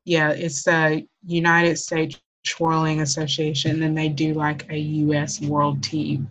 yeah 0.06 0.32
it's 0.32 0.64
the 0.64 1.06
united 1.26 1.78
states 1.78 2.20
twirling 2.46 3.02
association 3.02 3.84
and 3.84 3.98
they 3.98 4.10
do 4.10 4.34
like 4.34 4.66
a 4.70 4.78
us 4.78 5.40
world 5.42 5.82
team 5.82 6.30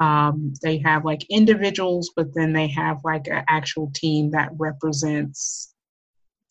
um, 0.00 0.54
they 0.62 0.78
have 0.78 1.04
like 1.04 1.24
individuals, 1.28 2.10
but 2.16 2.34
then 2.34 2.52
they 2.54 2.68
have 2.68 3.04
like 3.04 3.28
an 3.28 3.44
actual 3.48 3.92
team 3.94 4.30
that 4.30 4.50
represents 4.56 5.74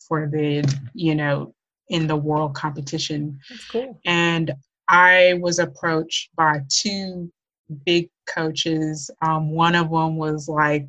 for 0.06 0.28
the, 0.28 0.64
you 0.94 1.16
know, 1.16 1.52
in 1.88 2.06
the 2.06 2.16
world 2.16 2.54
competition. 2.54 3.40
That's 3.50 3.68
cool. 3.68 4.00
And 4.06 4.52
I 4.88 5.34
was 5.40 5.58
approached 5.58 6.30
by 6.36 6.60
two 6.68 7.30
big 7.84 8.08
coaches. 8.32 9.10
Um, 9.20 9.50
one 9.50 9.74
of 9.74 9.90
them 9.90 10.16
was 10.16 10.48
like 10.48 10.88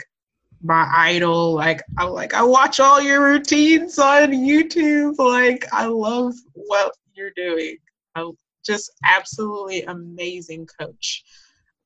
my 0.63 0.87
idol. 0.91 1.53
Like 1.53 1.81
I 1.97 2.05
like 2.05 2.33
I 2.33 2.43
watch 2.43 2.79
all 2.79 3.01
your 3.01 3.23
routines 3.23 3.99
on 3.99 4.31
YouTube. 4.31 5.17
Like 5.17 5.65
I 5.71 5.85
love 5.85 6.33
what 6.53 6.93
you're 7.13 7.31
doing. 7.35 7.77
I, 8.15 8.29
just 8.65 8.91
absolutely 9.03 9.83
amazing 9.83 10.67
coach. 10.79 11.23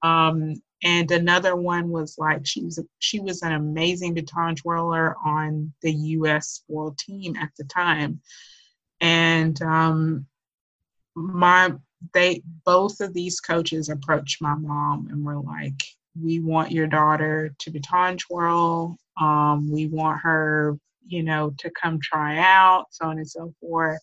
Um, 0.03 0.55
and 0.83 1.09
another 1.11 1.55
one 1.55 1.89
was 1.89 2.17
like 2.17 2.45
she 2.45 2.63
was 2.63 2.79
she 2.99 3.19
was 3.19 3.41
an 3.41 3.53
amazing 3.53 4.13
baton 4.13 4.55
twirler 4.55 5.15
on 5.25 5.73
the 5.81 5.91
U.S. 5.91 6.63
World 6.67 6.97
Team 6.97 7.35
at 7.37 7.49
the 7.57 7.63
time, 7.63 8.21
and 9.01 9.59
um, 9.61 10.25
my 11.15 11.73
they 12.13 12.43
both 12.65 12.99
of 12.99 13.13
these 13.13 13.39
coaches 13.39 13.89
approached 13.89 14.41
my 14.41 14.53
mom 14.53 15.07
and 15.09 15.25
were 15.25 15.39
like, 15.39 15.81
"We 16.21 16.39
want 16.39 16.71
your 16.71 16.87
daughter 16.87 17.53
to 17.59 17.71
baton 17.71 18.17
twirl. 18.17 18.97
Um, 19.19 19.71
we 19.71 19.87
want 19.87 20.19
her, 20.21 20.77
you 21.07 21.23
know, 21.23 21.53
to 21.59 21.71
come 21.71 21.99
try 22.01 22.37
out, 22.37 22.87
so 22.91 23.07
on 23.07 23.17
and 23.17 23.29
so 23.29 23.53
forth." 23.59 24.01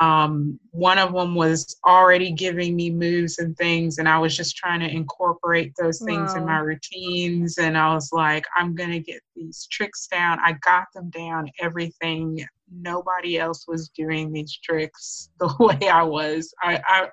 Um, 0.00 0.58
one 0.72 0.98
of 0.98 1.12
them 1.12 1.34
was 1.34 1.76
already 1.86 2.32
giving 2.32 2.74
me 2.74 2.90
moves 2.90 3.38
and 3.38 3.56
things, 3.56 3.98
and 3.98 4.08
I 4.08 4.18
was 4.18 4.36
just 4.36 4.56
trying 4.56 4.80
to 4.80 4.88
incorporate 4.88 5.72
those 5.78 6.00
things 6.00 6.32
wow. 6.32 6.36
in 6.36 6.46
my 6.46 6.58
routines. 6.58 7.58
And 7.58 7.78
I 7.78 7.94
was 7.94 8.10
like, 8.12 8.44
I'm 8.56 8.74
going 8.74 8.90
to 8.90 8.98
get 8.98 9.22
these 9.36 9.68
tricks 9.70 10.08
down. 10.08 10.40
I 10.40 10.52
got 10.64 10.86
them 10.94 11.10
down, 11.10 11.48
everything. 11.60 12.44
Nobody 12.70 13.38
else 13.38 13.66
was 13.68 13.90
doing 13.90 14.32
these 14.32 14.58
tricks 14.62 15.30
the 15.40 15.54
way 15.58 15.88
I 15.88 16.02
was. 16.02 16.52
I, 16.62 16.80
I, 16.86 17.08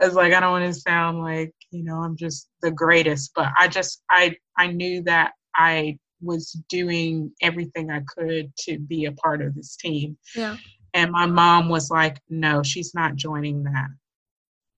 I 0.00 0.06
was 0.06 0.14
like, 0.14 0.32
I 0.32 0.40
don't 0.40 0.52
want 0.52 0.72
to 0.72 0.80
sound 0.80 1.22
like, 1.22 1.52
you 1.70 1.84
know, 1.84 1.96
I'm 1.96 2.16
just 2.16 2.48
the 2.60 2.70
greatest, 2.70 3.32
but 3.34 3.48
I 3.58 3.68
just, 3.68 4.02
I, 4.10 4.36
I 4.58 4.68
knew 4.68 5.02
that 5.04 5.32
I 5.54 5.98
was 6.20 6.52
doing 6.68 7.32
everything 7.40 7.90
I 7.90 8.02
could 8.06 8.52
to 8.60 8.78
be 8.78 9.06
a 9.06 9.12
part 9.12 9.42
of 9.42 9.54
this 9.54 9.76
team. 9.76 10.16
Yeah. 10.34 10.56
And 10.94 11.10
my 11.10 11.26
mom 11.26 11.68
was 11.68 11.90
like, 11.90 12.20
no, 12.28 12.62
she's 12.62 12.94
not 12.94 13.16
joining 13.16 13.64
that. 13.64 13.88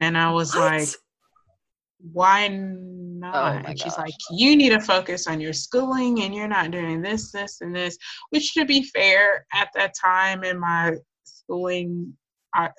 And 0.01 0.17
I 0.17 0.31
was 0.31 0.55
what? 0.55 0.73
like, 0.73 0.89
why 2.13 2.49
not? 2.49 3.35
Oh 3.35 3.69
and 3.69 3.81
she's 3.81 3.97
like, 3.97 4.15
you 4.31 4.57
need 4.57 4.71
to 4.71 4.81
focus 4.81 5.27
on 5.27 5.41
your 5.41 5.53
schooling 5.53 6.23
and 6.23 6.35
you're 6.35 6.49
not 6.49 6.71
doing 6.71 7.01
this, 7.01 7.33
this, 7.33 7.61
and 7.61 7.75
this. 7.75 7.97
Which, 8.31 8.53
to 8.55 8.65
be 8.65 8.83
fair, 8.83 9.47
at 9.55 9.69
that 9.75 9.95
time 10.01 10.45
in 10.45 10.59
my 10.59 10.95
schooling, 11.25 12.15
I 12.55 12.71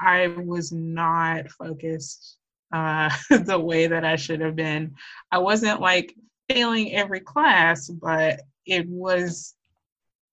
I 0.00 0.28
was 0.44 0.72
not 0.72 1.50
focused 1.50 2.38
uh, 2.72 3.10
the 3.30 3.58
way 3.58 3.86
that 3.86 4.04
I 4.04 4.16
should 4.16 4.40
have 4.40 4.56
been. 4.56 4.94
I 5.30 5.38
wasn't 5.38 5.80
like 5.80 6.14
failing 6.48 6.94
every 6.94 7.20
class, 7.20 7.88
but 7.88 8.40
it 8.66 8.86
was 8.88 9.54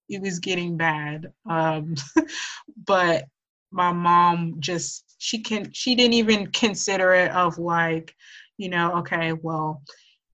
it 0.10 0.22
was 0.22 0.40
getting 0.40 0.76
bad. 0.76 1.32
Um, 1.50 1.96
but 2.86 3.26
my 3.72 3.94
mom 3.94 4.58
just 4.60 5.11
she 5.22 5.38
can 5.40 5.72
she 5.72 5.94
didn't 5.94 6.16
even 6.16 6.48
consider 6.48 7.14
it 7.14 7.32
of 7.32 7.60
like, 7.60 8.16
you 8.58 8.70
know, 8.70 8.98
okay, 8.98 9.34
well, 9.34 9.84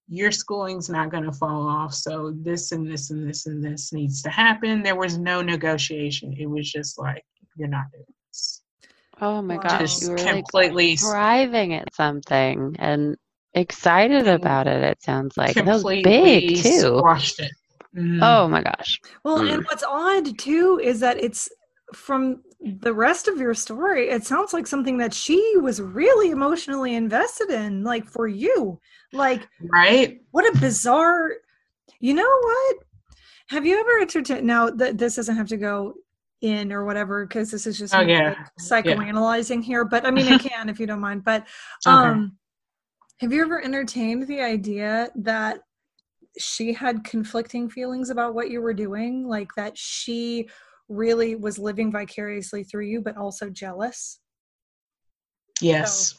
your 0.08 0.32
schooling's 0.32 0.90
not 0.90 1.12
going 1.12 1.26
to 1.26 1.32
fall 1.34 1.68
off, 1.68 1.94
so 1.94 2.34
this 2.38 2.72
and 2.72 2.90
this 2.90 3.12
and 3.12 3.28
this 3.28 3.48
and 3.48 3.62
this 3.62 3.92
needs 3.92 4.22
to 4.22 4.30
happen. 4.30 4.82
There 4.82 4.96
was 4.96 5.18
no 5.18 5.42
negotiation. 5.42 6.34
It 6.40 6.46
was 6.46 6.72
just 6.72 6.98
like 6.98 7.26
you're 7.58 7.68
not 7.68 7.92
doing 7.92 8.06
this. 8.30 8.62
Oh 9.20 9.42
my 9.42 9.58
gosh, 9.58 10.02
you 10.02 10.12
were 10.12 10.16
completely 10.16 10.92
like 10.92 11.00
thriving 11.00 11.74
at 11.74 11.94
something 11.94 12.78
and 12.80 13.18
excited 13.54 14.30
about 14.30 14.68
it. 14.68 14.82
It 14.86 15.04
sounds 15.04 15.36
like 15.36 15.56
that 15.56 15.66
was 15.66 15.84
big 15.84 16.64
too. 16.64 17.04
It. 17.06 17.52
Mm. 17.94 18.20
Oh 18.22 18.48
my 18.48 18.64
gosh. 18.64 19.02
Well, 19.26 19.40
mm. 19.40 19.54
and 19.54 19.66
what's 19.66 19.84
odd 19.84 20.38
too 20.38 20.80
is 20.82 21.02
that 21.02 21.22
it's 21.22 21.50
from 21.94 22.42
the 22.60 22.94
rest 22.94 23.28
of 23.28 23.38
your 23.38 23.54
story, 23.54 24.10
it 24.10 24.26
sounds 24.26 24.54
like 24.54 24.68
something 24.68 24.98
that 24.98 25.14
she 25.14 25.54
was 25.58 25.82
really 25.82 26.32
emotionally 26.32 26.96
invested 26.96 27.50
in, 27.50 27.84
like 27.84 28.06
for 28.08 28.28
you. 28.28 28.80
Like, 29.14 29.48
right? 29.62 30.20
What 30.32 30.56
a 30.56 30.60
bizarre, 30.60 31.32
you 32.00 32.14
know 32.14 32.40
what? 32.42 32.78
Have 33.50 33.66
you 33.66 33.80
ever 33.80 34.02
entertained? 34.02 34.46
Now, 34.46 34.70
th- 34.70 34.98
this 34.98 35.16
doesn't 35.16 35.38
have 35.38 35.48
to 35.48 35.58
go 35.58 35.94
in 36.42 36.72
or 36.72 36.86
whatever 36.86 37.26
because 37.26 37.52
this 37.52 37.66
is 37.66 37.78
just 37.78 37.96
oh, 37.96 38.02
yeah. 38.02 38.30
like 38.30 38.38
psychoanalyzing 38.60 39.58
yeah. 39.58 39.66
here, 39.66 39.86
but 39.86 40.06
I 40.06 40.12
mean, 40.12 40.28
it 40.28 40.42
can 40.50 40.70
if 40.70 40.80
you 40.80 40.88
don't 40.88 41.00
mind. 41.00 41.24
But 41.24 41.46
um, 41.86 42.10
okay. 42.10 42.32
have 43.20 43.34
you 43.34 43.42
ever 43.42 43.64
entertained 43.64 44.28
the 44.28 44.42
idea 44.42 45.10
that 45.16 45.60
she 46.38 46.74
had 46.74 47.04
conflicting 47.04 47.70
feelings 47.70 48.10
about 48.10 48.36
what 48.36 48.52
you 48.52 48.62
were 48.62 48.74
doing 48.74 49.28
like 49.28 49.50
that 49.56 49.76
she 49.78 50.48
really 50.90 51.36
was 51.36 51.60
living 51.60 51.92
vicariously 51.92 52.64
through 52.64 52.86
you 52.86 53.02
but 53.02 53.18
also 53.18 53.50
jealous 53.50 54.20
yes 55.62 56.10
so, 56.10 56.18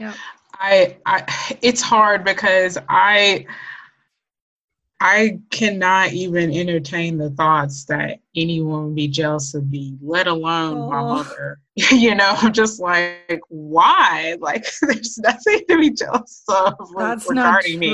yeah 0.00 0.14
I, 0.60 0.96
I 1.04 1.56
it's 1.62 1.82
hard 1.82 2.24
because 2.24 2.78
i 2.88 3.44
I 5.00 5.38
cannot 5.50 6.14
even 6.14 6.50
entertain 6.50 7.18
the 7.18 7.28
thoughts 7.28 7.84
that 7.86 8.20
anyone 8.34 8.86
would 8.86 8.94
be 8.94 9.06
jealous 9.06 9.52
of 9.54 9.70
me, 9.70 9.98
let 10.00 10.26
alone 10.26 10.88
my 10.88 11.02
mother. 11.02 11.58
you 11.74 12.14
know, 12.14 12.32
I'm 12.38 12.54
just 12.54 12.80
like, 12.80 13.42
why? 13.48 14.38
Like, 14.40 14.64
there's 14.82 15.18
nothing 15.18 15.60
to 15.68 15.78
be 15.78 15.90
jealous 15.90 16.42
of 16.48 16.74
That's 16.96 17.30
not 17.30 17.64
regarding 17.64 17.78
me 17.80 17.92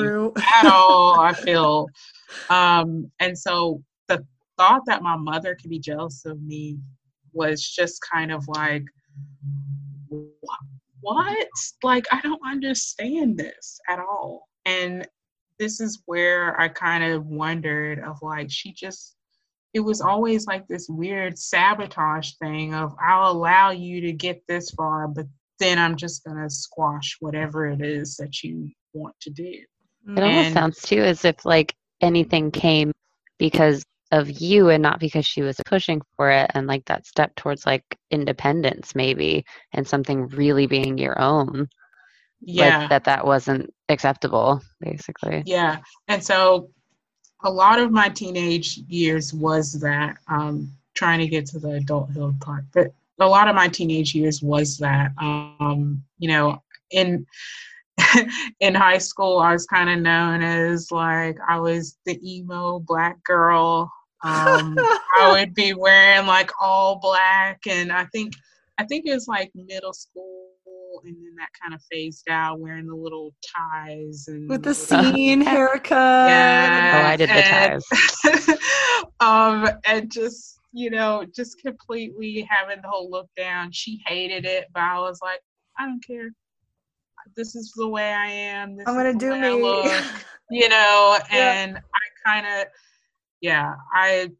at 0.54 0.66
all. 0.66 1.18
I 1.18 1.32
feel, 1.44 1.88
um, 2.48 3.10
and 3.18 3.36
so 3.36 3.82
thought 4.60 4.82
that 4.86 5.02
my 5.02 5.16
mother 5.16 5.54
could 5.54 5.70
be 5.70 5.78
jealous 5.78 6.26
of 6.26 6.42
me 6.42 6.78
was 7.32 7.62
just 7.62 7.98
kind 8.12 8.30
of 8.30 8.46
like, 8.48 8.84
what? 11.00 11.48
Like, 11.82 12.04
I 12.12 12.20
don't 12.20 12.40
understand 12.46 13.38
this 13.38 13.80
at 13.88 13.98
all. 13.98 14.48
And 14.66 15.08
this 15.58 15.80
is 15.80 16.02
where 16.04 16.60
I 16.60 16.68
kind 16.68 17.04
of 17.04 17.24
wondered 17.26 18.00
of 18.00 18.20
like, 18.20 18.50
she 18.50 18.72
just, 18.74 19.16
it 19.72 19.80
was 19.80 20.02
always 20.02 20.46
like 20.46 20.68
this 20.68 20.88
weird 20.90 21.38
sabotage 21.38 22.32
thing 22.42 22.74
of 22.74 22.94
I'll 23.02 23.30
allow 23.32 23.70
you 23.70 24.02
to 24.02 24.12
get 24.12 24.42
this 24.46 24.70
far, 24.72 25.08
but 25.08 25.26
then 25.58 25.78
I'm 25.78 25.96
just 25.96 26.22
going 26.24 26.36
to 26.42 26.50
squash 26.50 27.16
whatever 27.20 27.66
it 27.66 27.80
is 27.80 28.16
that 28.16 28.42
you 28.42 28.70
want 28.92 29.14
to 29.22 29.30
do. 29.30 29.42
It 29.44 30.22
almost 30.22 30.46
And- 30.46 30.54
sounds 30.54 30.82
too 30.82 31.00
as 31.00 31.24
if 31.24 31.46
like 31.46 31.74
anything 32.02 32.50
came 32.50 32.92
because 33.38 33.82
of 34.12 34.40
you 34.40 34.68
and 34.68 34.82
not 34.82 35.00
because 35.00 35.24
she 35.24 35.42
was 35.42 35.60
pushing 35.66 36.02
for 36.16 36.30
it 36.30 36.50
and 36.54 36.66
like 36.66 36.84
that 36.86 37.06
step 37.06 37.34
towards 37.36 37.64
like 37.64 37.98
independence 38.10 38.94
maybe 38.94 39.44
and 39.72 39.86
something 39.86 40.26
really 40.28 40.66
being 40.66 40.98
your 40.98 41.20
own. 41.20 41.68
Yeah. 42.40 42.80
Like 42.80 42.88
that 42.90 43.04
that 43.04 43.26
wasn't 43.26 43.72
acceptable, 43.88 44.62
basically. 44.80 45.42
Yeah. 45.46 45.78
And 46.08 46.24
so 46.24 46.70
a 47.42 47.50
lot 47.50 47.78
of 47.78 47.90
my 47.90 48.08
teenage 48.08 48.78
years 48.88 49.32
was 49.32 49.74
that 49.80 50.16
um, 50.28 50.72
trying 50.94 51.20
to 51.20 51.28
get 51.28 51.46
to 51.46 51.58
the 51.58 51.72
adulthood 51.72 52.40
part. 52.40 52.64
But 52.72 52.92
a 53.20 53.28
lot 53.28 53.48
of 53.48 53.54
my 53.54 53.68
teenage 53.68 54.14
years 54.14 54.42
was 54.42 54.78
that, 54.78 55.12
um, 55.18 56.02
you 56.18 56.28
know, 56.28 56.62
in 56.90 57.26
in 58.60 58.74
high 58.74 58.98
school, 58.98 59.38
I 59.38 59.52
was 59.52 59.66
kind 59.66 59.90
of 59.90 60.00
known 60.00 60.42
as 60.42 60.90
like 60.90 61.36
I 61.46 61.60
was 61.60 61.98
the 62.06 62.18
emo 62.24 62.80
black 62.80 63.22
girl. 63.24 63.92
Um, 64.22 64.76
I 65.18 65.28
would 65.38 65.54
be 65.54 65.74
wearing 65.74 66.26
like 66.26 66.50
all 66.60 66.96
black, 67.00 67.60
and 67.68 67.90
I 67.92 68.04
think 68.06 68.34
I 68.78 68.84
think 68.84 69.06
it 69.06 69.12
was 69.14 69.28
like 69.28 69.50
middle 69.54 69.92
school, 69.92 70.48
and 71.04 71.14
then 71.16 71.34
that 71.38 71.48
kind 71.60 71.74
of 71.74 71.80
phased 71.90 72.28
out, 72.28 72.60
wearing 72.60 72.86
the 72.86 72.94
little 72.94 73.34
ties 73.56 74.26
and 74.28 74.48
With 74.48 74.62
the 74.62 74.70
little- 74.70 75.12
scene 75.12 75.40
haircut. 75.52 75.90
yeah. 76.30 77.02
Oh, 77.04 77.08
I 77.08 77.16
did 77.16 77.28
the 77.30 77.34
and- 77.34 77.82
ties. 77.82 78.58
um, 79.20 79.68
and 79.86 80.10
just 80.10 80.58
you 80.72 80.88
know, 80.90 81.24
just 81.34 81.60
completely 81.60 82.46
having 82.48 82.80
the 82.80 82.88
whole 82.88 83.10
look 83.10 83.28
down. 83.36 83.72
She 83.72 84.00
hated 84.06 84.44
it, 84.44 84.66
but 84.72 84.82
I 84.84 85.00
was 85.00 85.18
like, 85.20 85.40
I 85.78 85.84
don't 85.86 86.04
care. 86.06 86.30
This 87.36 87.54
is 87.56 87.72
the 87.76 87.88
way 87.88 88.12
I 88.12 88.26
am. 88.26 88.76
This 88.76 88.86
I'm 88.86 88.94
gonna 88.94 89.12
the 89.12 89.18
do 89.18 89.36
me. 89.40 89.50
look, 89.62 89.92
you 90.50 90.68
know. 90.68 91.18
Yeah. 91.32 91.52
And 91.54 91.76
I 91.76 91.80
kind 92.24 92.46
of, 92.46 92.66
yeah, 93.40 93.74
I, 93.92 94.30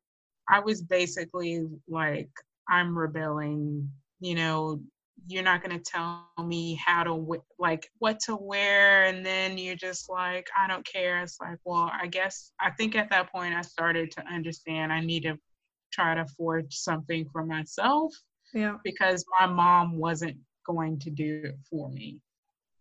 I 0.49 0.61
was 0.61 0.83
basically 0.83 1.67
like, 1.89 2.31
I'm 2.69 2.97
rebelling. 2.97 3.91
You 4.21 4.35
know, 4.35 4.81
you're 5.27 5.43
not 5.43 5.63
going 5.63 5.77
to 5.79 5.91
tell 5.91 6.27
me 6.45 6.75
how 6.75 7.05
to 7.05 7.43
like 7.59 7.91
what 7.99 8.19
to 8.21 8.37
wear 8.37 9.05
and 9.05 9.25
then 9.25 9.59
you're 9.59 9.75
just 9.75 10.09
like 10.09 10.49
i 10.57 10.67
don't 10.67 10.85
care 10.87 11.23
it's 11.23 11.39
like 11.41 11.59
well 11.65 11.91
i 12.01 12.07
guess 12.07 12.53
i 12.61 12.71
think 12.71 12.97
at 12.97 13.11
that 13.11 13.31
point 13.31 13.55
i 13.55 13.61
started 13.61 14.11
to 14.11 14.25
understand 14.27 14.93
i 14.93 15.01
need 15.01 15.23
to 15.23 15.39
try 15.93 16.15
to 16.15 16.25
forge 16.37 16.75
something 16.75 17.29
for 17.31 17.45
myself 17.45 18.15
yeah. 18.55 18.77
because 18.85 19.25
my 19.39 19.47
mom 19.47 19.99
wasn't 19.99 20.37
going 20.67 20.99
to 20.99 21.11
do 21.11 21.43
it 21.45 21.57
for 21.69 21.91
me 21.91 22.19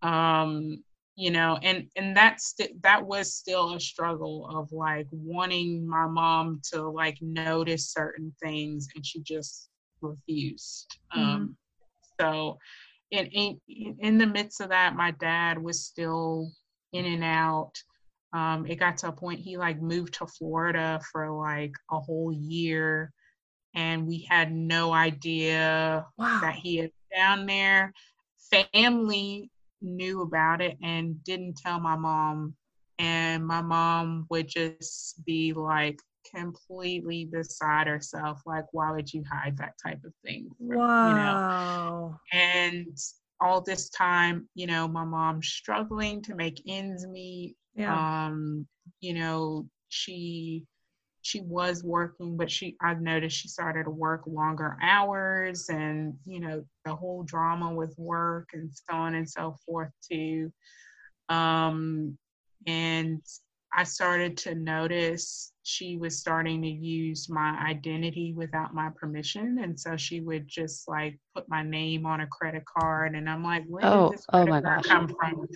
um 0.02 0.82
you 1.20 1.32
know 1.32 1.60
and 1.64 1.90
and 1.98 2.16
that's 2.16 2.56
st- 2.56 2.82
that 2.84 3.06
was 3.06 3.34
still 3.34 3.76
a 3.76 3.80
struggle 3.80 4.48
of 4.56 4.72
like 4.72 5.08
wanting 5.12 5.88
my 5.88 6.08
mom 6.08 6.62
to 6.72 6.90
like 6.90 7.18
notice 7.22 7.90
certain 7.92 8.34
things 8.42 8.88
and 8.96 9.06
she 9.06 9.20
just 9.22 9.70
refused 10.02 10.98
um 11.12 11.56
so 12.22 12.58
in, 13.12 13.26
in 13.28 13.60
in 14.00 14.18
the 14.18 14.26
midst 14.28 14.62
of 14.62 14.70
that 14.70 14.96
my 14.96 15.12
dad 15.12 15.62
was 15.62 15.84
still 15.86 16.50
in 16.94 17.06
and 17.06 17.24
out 17.24 17.74
um 18.34 18.66
it 18.66 18.76
got 18.78 18.98
to 18.98 19.10
a 19.10 19.12
point 19.12 19.40
he 19.40 19.58
like 19.58 19.82
moved 19.82 20.14
to 20.16 20.26
florida 20.28 21.00
for 21.12 21.32
like 21.32 21.74
a 21.92 22.00
whole 22.00 22.32
year 22.32 23.12
and 23.76 24.08
we 24.08 24.26
had 24.30 24.54
no 24.54 24.94
idea 24.94 26.06
Wow. 26.18 26.40
that 26.42 26.56
he 26.56 26.78
had 26.78 26.92
down 27.16 27.46
there. 27.46 27.94
Family 28.74 29.52
knew 29.82 30.22
about 30.22 30.62
it 30.62 30.78
and 30.84 31.24
didn't 31.24 31.58
tell 31.58 31.80
my 31.80 31.96
mom. 31.96 32.56
And 33.00 33.46
my 33.48 33.62
mom 33.62 34.26
would 34.30 34.48
just 34.48 35.24
be 35.26 35.54
like 35.54 36.00
completely 36.36 37.26
beside 37.26 37.88
herself, 37.88 38.42
like, 38.46 38.66
why 38.74 38.92
would 38.92 39.12
you 39.14 39.24
hide 39.32 39.58
that 39.58 39.74
type 39.82 40.04
of 40.04 40.14
thing? 40.26 40.50
from- 40.58 40.68
You 40.68 40.76
know? 40.76 41.36
Wow. 41.38 42.20
And 42.34 42.98
all 43.42 43.62
this 43.62 43.90
time, 43.90 44.50
you 44.54 44.68
know, 44.68 44.88
my 44.88 45.06
mom 45.06 45.42
struggling 45.42 46.22
to 46.24 46.36
make 46.36 46.62
ends 46.68 47.08
meet 47.08 47.56
Yeah. 47.76 47.96
um 48.28 48.68
you 49.00 49.14
know 49.14 49.66
she 49.88 50.66
she 51.30 51.42
was 51.42 51.84
working 51.84 52.36
but 52.36 52.50
she 52.50 52.76
i've 52.82 53.02
noticed 53.02 53.38
she 53.38 53.48
started 53.48 53.84
to 53.84 53.92
work 53.92 54.24
longer 54.26 54.76
hours 54.82 55.70
and 55.70 56.16
you 56.26 56.40
know 56.40 56.64
the 56.86 56.96
whole 56.96 57.22
drama 57.24 57.72
with 57.72 57.94
work 57.98 58.50
and 58.54 58.72
so 58.74 58.96
on 58.96 59.14
and 59.14 59.30
so 59.30 59.56
forth 59.66 59.92
too. 60.12 60.52
Um 61.30 62.18
and 62.66 63.22
i 63.76 63.84
started 63.84 64.38
to 64.38 64.56
notice 64.56 65.54
she 65.64 65.98
was 65.98 66.18
starting 66.20 66.62
to 66.64 66.68
use 66.68 67.30
my 67.30 67.56
identity 67.70 68.34
without 68.36 68.74
my 68.74 68.90
permission. 68.96 69.60
And 69.62 69.80
so 69.80 69.96
she 69.96 70.20
would 70.20 70.48
just 70.48 70.88
like 70.88 71.20
put 71.36 71.48
my 71.48 71.62
name 71.62 72.08
on 72.08 72.22
a 72.22 72.28
credit 72.28 72.64
card 72.66 73.16
and 73.16 73.30
i'm 73.30 73.44
like 73.44 73.66
where 73.68 73.86
Oh, 73.86 74.10
did 74.10 74.18
this 74.18 74.26
oh 74.34 74.46
credit 74.46 74.50
my 74.50 74.62
card 74.62 74.84
gosh. 74.84 74.86
come 74.88 75.08
from? 75.08 75.48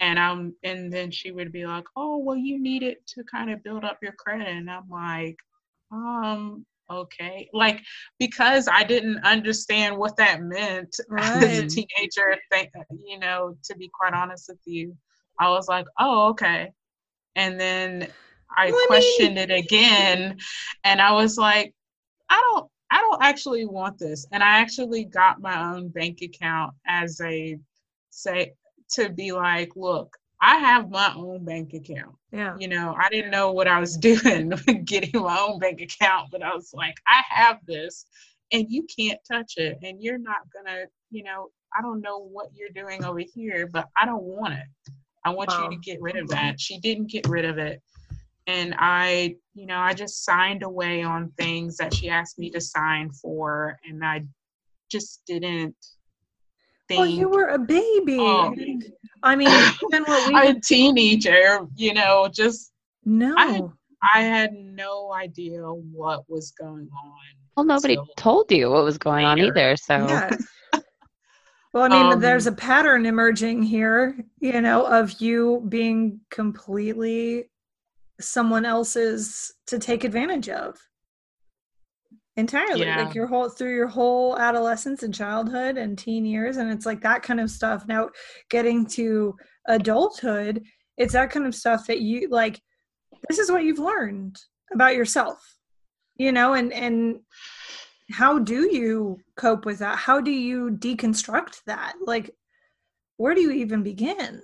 And 0.00 0.18
um 0.18 0.54
and 0.64 0.92
then 0.92 1.10
she 1.12 1.30
would 1.30 1.52
be 1.52 1.64
like 1.64 1.84
oh 1.96 2.18
well 2.18 2.36
you 2.36 2.60
need 2.60 2.82
it 2.82 3.06
to 3.08 3.22
kind 3.24 3.50
of 3.50 3.62
build 3.62 3.84
up 3.84 3.98
your 4.02 4.12
credit. 4.18 4.48
And 4.48 4.68
i'm 4.68 4.88
like 4.90 5.36
um 5.92 6.66
okay. 6.90 7.48
Like 7.52 7.80
because 8.18 8.68
i 8.68 8.82
didn't 8.82 9.18
understand 9.24 9.96
what 9.96 10.16
that 10.16 10.42
meant 10.42 10.94
as 11.18 11.58
a 11.58 11.66
teenager 11.66 12.36
you 13.06 13.18
know 13.18 13.56
to 13.64 13.76
be 13.76 13.88
quite 13.94 14.12
honest 14.12 14.48
with 14.48 14.60
you 14.66 14.96
i 15.40 15.48
was 15.48 15.68
like 15.68 15.86
oh 16.00 16.28
okay 16.30 16.70
and 17.36 17.58
then 17.60 18.08
i 18.56 18.70
mean- 18.70 18.86
questioned 18.86 19.38
it 19.38 19.50
again 19.50 20.36
and 20.84 21.00
i 21.00 21.12
was 21.12 21.38
like 21.38 21.74
i 22.28 22.40
don't 22.50 22.68
i 22.90 23.00
don't 23.00 23.22
actually 23.22 23.64
want 23.64 23.98
this. 23.98 24.26
And 24.32 24.42
i 24.42 24.58
actually 24.58 25.04
got 25.04 25.40
my 25.40 25.72
own 25.72 25.88
bank 25.88 26.20
account 26.22 26.74
as 26.86 27.20
a 27.22 27.58
say 28.10 28.52
to 28.90 29.08
be 29.08 29.32
like 29.32 29.74
look 29.76 30.16
i 30.42 30.56
have 30.56 30.90
my 30.90 31.12
own 31.16 31.44
bank 31.44 31.72
account. 31.72 32.14
Yeah. 32.30 32.54
you 32.58 32.68
know 32.68 32.94
i 32.98 33.08
didn't 33.08 33.30
know 33.30 33.52
what 33.52 33.68
i 33.68 33.80
was 33.80 33.96
doing 34.08 34.50
getting 34.84 35.22
my 35.22 35.38
own 35.38 35.58
bank 35.58 35.80
account 35.80 36.28
but 36.30 36.42
i 36.42 36.54
was 36.54 36.72
like 36.74 36.96
i 37.06 37.22
have 37.28 37.58
this 37.66 38.04
and 38.52 38.66
you 38.68 38.86
can't 38.94 39.18
touch 39.30 39.54
it 39.56 39.78
and 39.82 40.02
you're 40.02 40.18
not 40.18 40.40
gonna 40.54 40.84
you 41.10 41.22
know 41.22 41.48
i 41.76 41.80
don't 41.80 42.00
know 42.02 42.18
what 42.18 42.48
you're 42.54 42.68
doing 42.70 43.04
over 43.04 43.20
here 43.20 43.66
but 43.66 43.88
i 43.96 44.04
don't 44.04 44.22
want 44.22 44.54
it 44.54 44.92
i 45.24 45.30
want 45.30 45.50
Wow. 45.50 45.64
you 45.64 45.70
to 45.70 45.76
get 45.76 46.00
rid 46.00 46.16
of 46.16 46.28
that 46.28 46.60
she 46.60 46.78
didn't 46.78 47.10
get 47.10 47.28
rid 47.28 47.44
of 47.44 47.58
it 47.58 47.80
and 48.46 48.74
i 48.78 49.36
you 49.54 49.66
know 49.66 49.78
i 49.78 49.92
just 49.94 50.24
signed 50.24 50.62
away 50.62 51.02
on 51.02 51.30
things 51.38 51.76
that 51.76 51.94
she 51.94 52.08
asked 52.08 52.38
me 52.38 52.50
to 52.50 52.60
sign 52.60 53.10
for 53.10 53.78
and 53.88 54.04
i 54.04 54.22
just 54.90 55.22
didn't 55.26 55.74
think 56.88 56.98
Well, 56.98 57.06
you 57.06 57.28
were 57.28 57.46
a 57.48 57.58
baby. 57.58 58.18
Oh. 58.20 58.52
I 59.22 59.36
mean, 59.36 59.48
even 59.48 60.02
what 60.04 60.28
we 60.28 60.34
I'm 60.38 60.56
a 60.56 60.60
teenager, 60.60 61.60
you 61.76 61.94
know, 61.94 62.28
just 62.30 62.72
no. 63.04 63.34
I- 63.38 63.62
I 64.14 64.20
had 64.22 64.52
no 64.52 65.12
idea 65.12 65.62
what 65.62 66.28
was 66.28 66.50
going 66.50 66.88
on. 67.04 67.12
Well, 67.56 67.64
nobody 67.64 67.96
told 68.16 68.50
you 68.50 68.68
what 68.70 68.82
was 68.82 68.98
going 68.98 69.24
on 69.24 69.38
either. 69.38 69.76
So 69.76 69.94
Yeah. 69.94 70.36
Well, 71.72 71.84
I 71.84 71.88
mean, 71.88 72.12
Um, 72.12 72.20
there's 72.20 72.46
a 72.46 72.52
pattern 72.52 73.06
emerging 73.06 73.62
here, 73.62 74.16
you 74.40 74.60
know, 74.60 74.84
of 74.84 75.20
you 75.20 75.64
being 75.68 76.20
completely 76.30 77.50
someone 78.20 78.64
else's 78.64 79.52
to 79.66 79.78
take 79.78 80.04
advantage 80.04 80.48
of. 80.48 80.78
Entirely. 82.36 82.86
Yeah. 82.86 83.04
like 83.04 83.14
your 83.14 83.26
whole 83.26 83.48
through 83.50 83.74
your 83.74 83.88
whole 83.88 84.38
adolescence 84.38 85.02
and 85.02 85.12
childhood 85.14 85.76
and 85.76 85.98
teen 85.98 86.24
years 86.24 86.56
and 86.56 86.70
it's 86.70 86.86
like 86.86 87.02
that 87.02 87.22
kind 87.22 87.40
of 87.40 87.50
stuff. 87.50 87.86
Now 87.86 88.08
getting 88.48 88.86
to 88.86 89.36
adulthood 89.68 90.64
it's 90.96 91.12
that 91.12 91.30
kind 91.30 91.46
of 91.46 91.54
stuff 91.54 91.86
that 91.86 92.00
you 92.00 92.28
like 92.30 92.60
this 93.28 93.38
is 93.38 93.50
what 93.50 93.64
you've 93.64 93.78
learned 93.78 94.36
about 94.72 94.94
yourself 94.94 95.38
you 96.16 96.32
know 96.32 96.54
and 96.54 96.72
and 96.72 97.20
how 98.12 98.38
do 98.38 98.74
you 98.74 99.18
cope 99.36 99.64
with 99.64 99.78
that 99.78 99.96
how 99.98 100.20
do 100.20 100.30
you 100.30 100.70
deconstruct 100.70 101.62
that 101.64 101.94
like 102.04 102.30
where 103.16 103.34
do 103.34 103.40
you 103.40 103.50
even 103.50 103.82
begin 103.82 104.42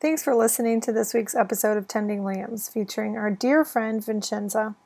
Thanks 0.00 0.22
for 0.22 0.32
listening 0.32 0.80
to 0.82 0.92
this 0.92 1.12
week's 1.12 1.34
episode 1.34 1.76
of 1.76 1.88
Tending 1.88 2.22
Lambs 2.22 2.68
featuring 2.68 3.16
our 3.16 3.32
dear 3.32 3.64
friend 3.64 4.04
Vincenza. 4.04 4.76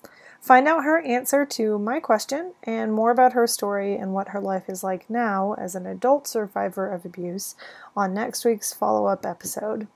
Find 0.40 0.66
out 0.66 0.84
her 0.84 1.02
answer 1.02 1.44
to 1.44 1.78
my 1.78 2.00
question 2.00 2.54
and 2.62 2.94
more 2.94 3.10
about 3.10 3.34
her 3.34 3.46
story 3.46 3.94
and 3.94 4.14
what 4.14 4.28
her 4.28 4.40
life 4.40 4.70
is 4.70 4.82
like 4.82 5.10
now 5.10 5.52
as 5.58 5.74
an 5.74 5.84
adult 5.84 6.26
survivor 6.26 6.88
of 6.88 7.04
abuse 7.04 7.54
on 7.94 8.14
next 8.14 8.46
week's 8.46 8.72
follow 8.72 9.06
up 9.06 9.26
episode. 9.26 9.86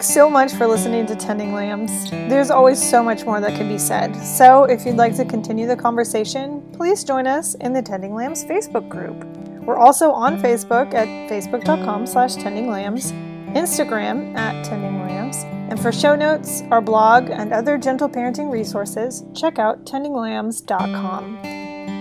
Thanks 0.00 0.14
so 0.14 0.30
much 0.30 0.54
for 0.54 0.66
listening 0.66 1.04
to 1.08 1.14
Tending 1.14 1.52
Lambs. 1.52 2.10
There's 2.10 2.50
always 2.50 2.82
so 2.82 3.02
much 3.02 3.26
more 3.26 3.38
that 3.38 3.54
can 3.54 3.68
be 3.68 3.76
said. 3.76 4.16
So, 4.16 4.64
if 4.64 4.86
you'd 4.86 4.96
like 4.96 5.14
to 5.16 5.26
continue 5.26 5.66
the 5.66 5.76
conversation, 5.76 6.62
please 6.72 7.04
join 7.04 7.26
us 7.26 7.52
in 7.56 7.74
the 7.74 7.82
Tending 7.82 8.14
Lambs 8.14 8.42
Facebook 8.42 8.88
group. 8.88 9.26
We're 9.66 9.76
also 9.76 10.10
on 10.10 10.40
Facebook 10.40 10.94
at 10.94 11.06
facebook.com 11.30 12.06
slash 12.06 12.36
tendinglambs, 12.36 13.12
Instagram 13.52 14.34
at 14.36 14.64
tendinglambs, 14.64 15.44
and 15.70 15.78
for 15.78 15.92
show 15.92 16.16
notes, 16.16 16.62
our 16.70 16.80
blog, 16.80 17.28
and 17.28 17.52
other 17.52 17.76
gentle 17.76 18.08
parenting 18.08 18.50
resources, 18.50 19.26
check 19.34 19.58
out 19.58 19.84
tendinglambs.com. 19.84 21.40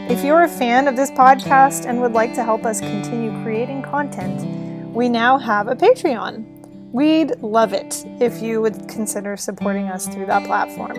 If 0.10 0.24
you're 0.24 0.44
a 0.44 0.48
fan 0.48 0.88
of 0.88 0.96
this 0.96 1.12
podcast 1.12 1.86
and 1.86 2.00
would 2.00 2.14
like 2.14 2.34
to 2.36 2.46
help 2.46 2.64
us 2.64 2.80
continue 2.80 3.32
creating 3.44 3.82
content, 3.82 4.96
we 4.96 5.10
now 5.10 5.38
have 5.38 5.68
a 5.68 5.76
Patreon. 5.76 6.49
We'd 6.92 7.40
love 7.42 7.74
it 7.74 8.04
if 8.20 8.42
you 8.42 8.62
would 8.62 8.88
consider 8.88 9.38
supporting 9.38 9.88
us 9.88 10.08
through 10.08 10.26
that 10.26 10.46
platform. 10.46 10.98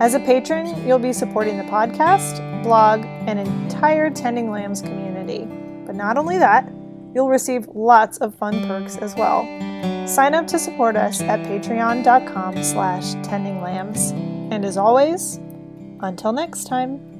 As 0.00 0.14
a 0.14 0.20
patron, 0.20 0.86
you'll 0.86 0.98
be 0.98 1.12
supporting 1.12 1.56
the 1.56 1.64
podcast, 1.64 2.62
blog, 2.62 3.04
and 3.04 3.38
entire 3.38 4.10
Tending 4.10 4.50
Lambs 4.50 4.82
community. 4.82 5.46
But 5.86 5.94
not 5.94 6.18
only 6.18 6.36
that, 6.38 6.68
you'll 7.14 7.28
receive 7.28 7.68
lots 7.68 8.18
of 8.18 8.34
fun 8.34 8.66
perks 8.66 8.96
as 8.96 9.14
well. 9.14 9.44
Sign 10.06 10.34
up 10.34 10.46
to 10.48 10.58
support 10.58 10.96
us 10.96 11.22
at 11.22 11.40
patreon.com 11.40 12.62
slash 12.62 13.14
tendinglambs. 13.26 14.12
And 14.52 14.64
as 14.64 14.76
always, 14.76 15.38
until 16.00 16.32
next 16.32 16.64
time. 16.64 17.13